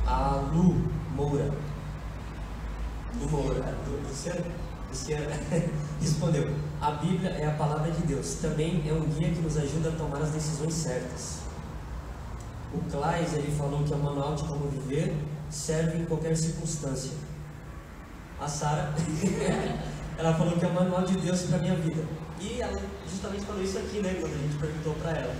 A 0.06 0.50
Lu 0.52 0.90
Moura, 1.14 1.50
Lu 3.20 3.30
Moura, 3.30 3.74
Luciana, 4.06 4.44
Luciana 4.96 5.36
respondeu: 6.00 6.50
A 6.80 6.92
Bíblia 6.92 7.30
é 7.30 7.46
a 7.46 7.52
palavra 7.52 7.90
de 7.90 8.02
Deus. 8.06 8.36
Também 8.40 8.82
é 8.88 8.92
um 8.92 9.00
guia 9.00 9.30
que 9.30 9.40
nos 9.40 9.56
ajuda 9.58 9.90
a 9.90 9.92
tomar 9.92 10.22
as 10.22 10.30
decisões 10.30 10.72
certas. 10.72 11.40
O 12.72 12.78
Claes, 12.90 13.34
ele 13.34 13.54
falou 13.56 13.84
que 13.84 13.92
é 13.92 13.96
o 13.96 13.98
manual 13.98 14.34
de 14.34 14.44
como 14.44 14.68
viver 14.68 15.14
serve 15.50 15.98
em 15.98 16.06
qualquer 16.06 16.36
circunstância. 16.36 17.12
A 18.40 18.48
Sara, 18.48 18.92
ela 20.18 20.34
falou 20.34 20.56
que 20.56 20.64
é 20.64 20.68
o 20.68 20.74
manual 20.74 21.04
de 21.04 21.16
Deus 21.18 21.42
para 21.42 21.58
minha 21.58 21.76
vida. 21.76 22.02
E 22.40 22.60
ela 22.60 22.82
justamente 23.10 23.44
falou 23.46 23.62
isso 23.62 23.78
aqui, 23.78 24.00
né, 24.00 24.14
quando 24.20 24.34
a 24.34 24.38
gente 24.38 24.58
perguntou 24.58 24.94
para 24.94 25.12
ela. 25.12 25.34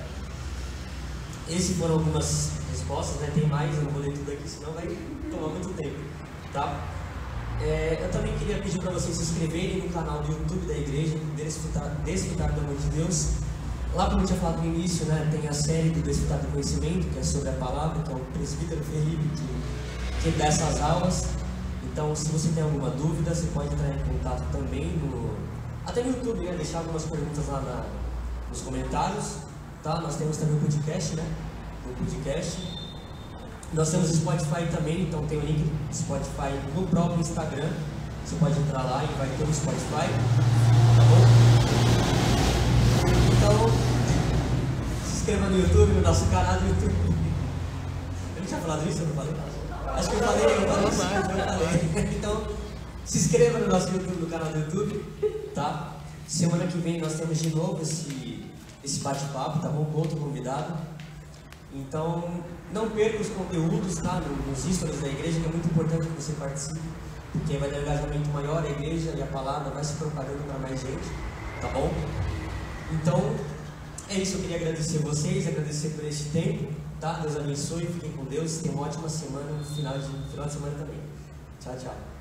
Essas 1.49 1.77
foram 1.77 1.95
algumas 1.95 2.53
respostas, 2.71 3.21
né? 3.21 3.31
Tem 3.35 3.47
mais, 3.47 3.75
eu 3.77 3.83
não 3.83 3.91
vou 3.91 4.03
ler 4.03 4.13
tudo 4.13 4.33
aqui, 4.33 4.49
senão 4.49 4.73
vai 4.73 4.87
tomar 5.31 5.49
muito 5.49 5.77
tempo, 5.77 5.99
tá? 6.53 6.97
É, 7.61 7.99
eu 8.03 8.11
também 8.11 8.37
queria 8.39 8.59
pedir 8.59 8.81
para 8.81 8.93
vocês 8.93 9.17
se 9.17 9.23
inscreverem 9.23 9.83
no 9.83 9.89
canal 9.89 10.23
do 10.23 10.33
YouTube 10.33 10.67
da 10.67 10.77
igreja, 10.77 11.17
Desfrutar, 11.37 11.97
Desfrutar 12.05 12.53
do 12.53 12.61
Amor 12.61 12.77
de 12.77 12.89
Deus. 12.91 13.31
Lá, 13.95 14.11
como 14.11 14.23
eu 14.23 14.27
tinha 14.27 14.39
falado 14.39 14.59
no 14.59 14.67
início, 14.67 15.07
né, 15.07 15.27
tem 15.31 15.49
a 15.49 15.53
série 15.53 15.89
do 15.89 16.03
Desfrutar 16.03 16.39
do 16.39 16.49
Conhecimento, 16.49 17.07
que 17.13 17.19
é 17.19 17.23
sobre 17.23 17.49
a 17.49 17.53
palavra, 17.53 18.03
que 18.03 18.13
é 18.13 18.15
o 18.15 18.19
presbítero 18.35 18.85
Felipe 18.85 19.25
que, 19.37 20.31
que 20.31 20.39
dá 20.39 20.47
essas 20.47 20.81
aulas. 20.83 21.29
Então, 21.85 22.15
se 22.15 22.29
você 22.29 22.49
tem 22.51 22.63
alguma 22.63 22.91
dúvida, 22.91 23.35
você 23.35 23.47
pode 23.55 23.73
entrar 23.73 23.89
em 23.89 23.99
contato 24.01 24.45
também 24.53 24.89
no, 24.99 25.35
até 25.87 26.03
no 26.03 26.11
YouTube, 26.11 26.41
né? 26.41 26.53
Deixar 26.57 26.79
algumas 26.81 27.05
perguntas 27.05 27.49
lá 27.49 27.61
na, 27.63 27.87
nos 28.51 28.61
comentários. 28.61 29.39
Tá? 29.83 29.99
Nós 30.03 30.17
temos 30.17 30.37
também 30.37 30.57
o 30.57 30.61
podcast, 30.61 31.17
né? 31.17 31.25
O 31.87 31.95
podcast. 31.95 32.76
Nós 33.77 33.91
temos 33.91 34.11
o 34.11 34.17
Spotify 34.17 34.67
também, 34.75 35.03
então 35.03 35.27
tem 35.27 35.37
o 35.37 35.43
link 35.43 35.59
do 35.63 35.95
Spotify 35.95 36.59
no 36.75 36.87
próprio 36.87 37.21
Instagram. 37.21 37.69
Você 38.25 38.35
pode 38.37 38.59
entrar 38.59 38.83
lá 38.83 39.05
e 39.05 39.19
vai 39.19 39.29
ter 39.29 39.45
o 39.45 39.55
Spotify. 39.55 40.09
Tá 40.97 41.05
bom? 41.05 41.21
Então, 43.37 43.71
se 45.05 45.17
inscreva 45.19 45.51
no 45.51 45.59
YouTube, 45.61 45.93
no 45.93 46.01
nosso 46.01 46.25
canal 46.27 46.59
do 46.59 46.69
YouTube. 46.69 46.95
Eu 48.35 48.41
não 48.41 48.47
tinha 48.47 48.61
falado 48.61 48.89
isso, 48.89 48.99
eu 49.01 49.07
não 49.09 49.15
falei? 49.15 49.35
Acho 49.95 50.09
que 50.09 50.17
eu 50.17 50.21
falei, 50.21 50.45
eu 50.45 50.93
falei, 50.93 51.19
eu 51.19 51.33
falei. 51.93 52.17
Então, 52.17 52.43
se 53.05 53.19
inscreva 53.19 53.59
no 53.59 53.69
nosso 53.69 53.89
YouTube, 53.91 54.21
no 54.23 54.27
canal 54.27 54.53
do 54.53 54.59
YouTube 54.59 55.05
tá? 55.57 55.97
Semana 56.29 56.67
que 56.67 56.77
vem 56.79 57.01
nós 57.01 57.15
temos 57.15 57.39
de 57.39 57.55
novo 57.55 57.81
esse, 57.83 58.45
esse 58.85 59.01
bate-papo, 59.01 59.59
tá 59.61 59.69
bom? 59.69 59.87
Com 59.87 59.99
outro 59.99 60.17
convidado. 60.19 60.75
Então, 61.77 62.43
não 62.73 62.89
perca 62.91 63.21
os 63.21 63.29
conteúdos, 63.29 63.97
tá? 63.97 64.21
Nos 64.49 64.77
stories 64.77 65.01
da 65.01 65.09
igreja, 65.09 65.41
que 65.41 65.47
é 65.47 65.51
muito 65.51 65.69
importante 65.69 66.07
que 66.07 66.23
você 66.23 66.33
participe, 66.33 66.81
porque 67.33 67.57
vai 67.59 67.71
dar 67.71 67.79
um 67.79 67.83
engajamento 67.83 68.31
maior 68.31 68.65
a 68.65 68.71
igreja 68.71 69.13
e 69.17 69.23
a 69.23 69.27
palavra 69.27 69.71
vai 69.71 69.85
se 69.85 69.95
propagando 69.95 70.43
para 70.45 70.59
mais 70.59 70.81
gente, 70.81 71.07
tá 71.61 71.69
bom? 71.69 71.93
Então, 72.93 73.21
é 74.09 74.15
isso, 74.15 74.37
eu 74.37 74.41
queria 74.41 74.57
agradecer 74.57 74.99
vocês, 74.99 75.47
agradecer 75.47 75.91
por 75.91 76.05
esse 76.05 76.31
tempo. 76.31 76.73
Tá? 77.01 77.19
Deus 77.21 77.37
abençoe, 77.37 77.87
fiquem 77.87 78.13
com 78.13 78.25
Deus. 78.25 78.59
Tenham 78.59 78.77
uma 78.77 78.87
ótima 78.87 79.09
semana, 79.09 79.63
final 79.63 79.99
de, 79.99 80.31
final 80.31 80.47
de 80.47 80.53
semana 80.53 80.79
também. 80.79 81.01
Tchau, 81.61 81.77
tchau. 81.77 82.16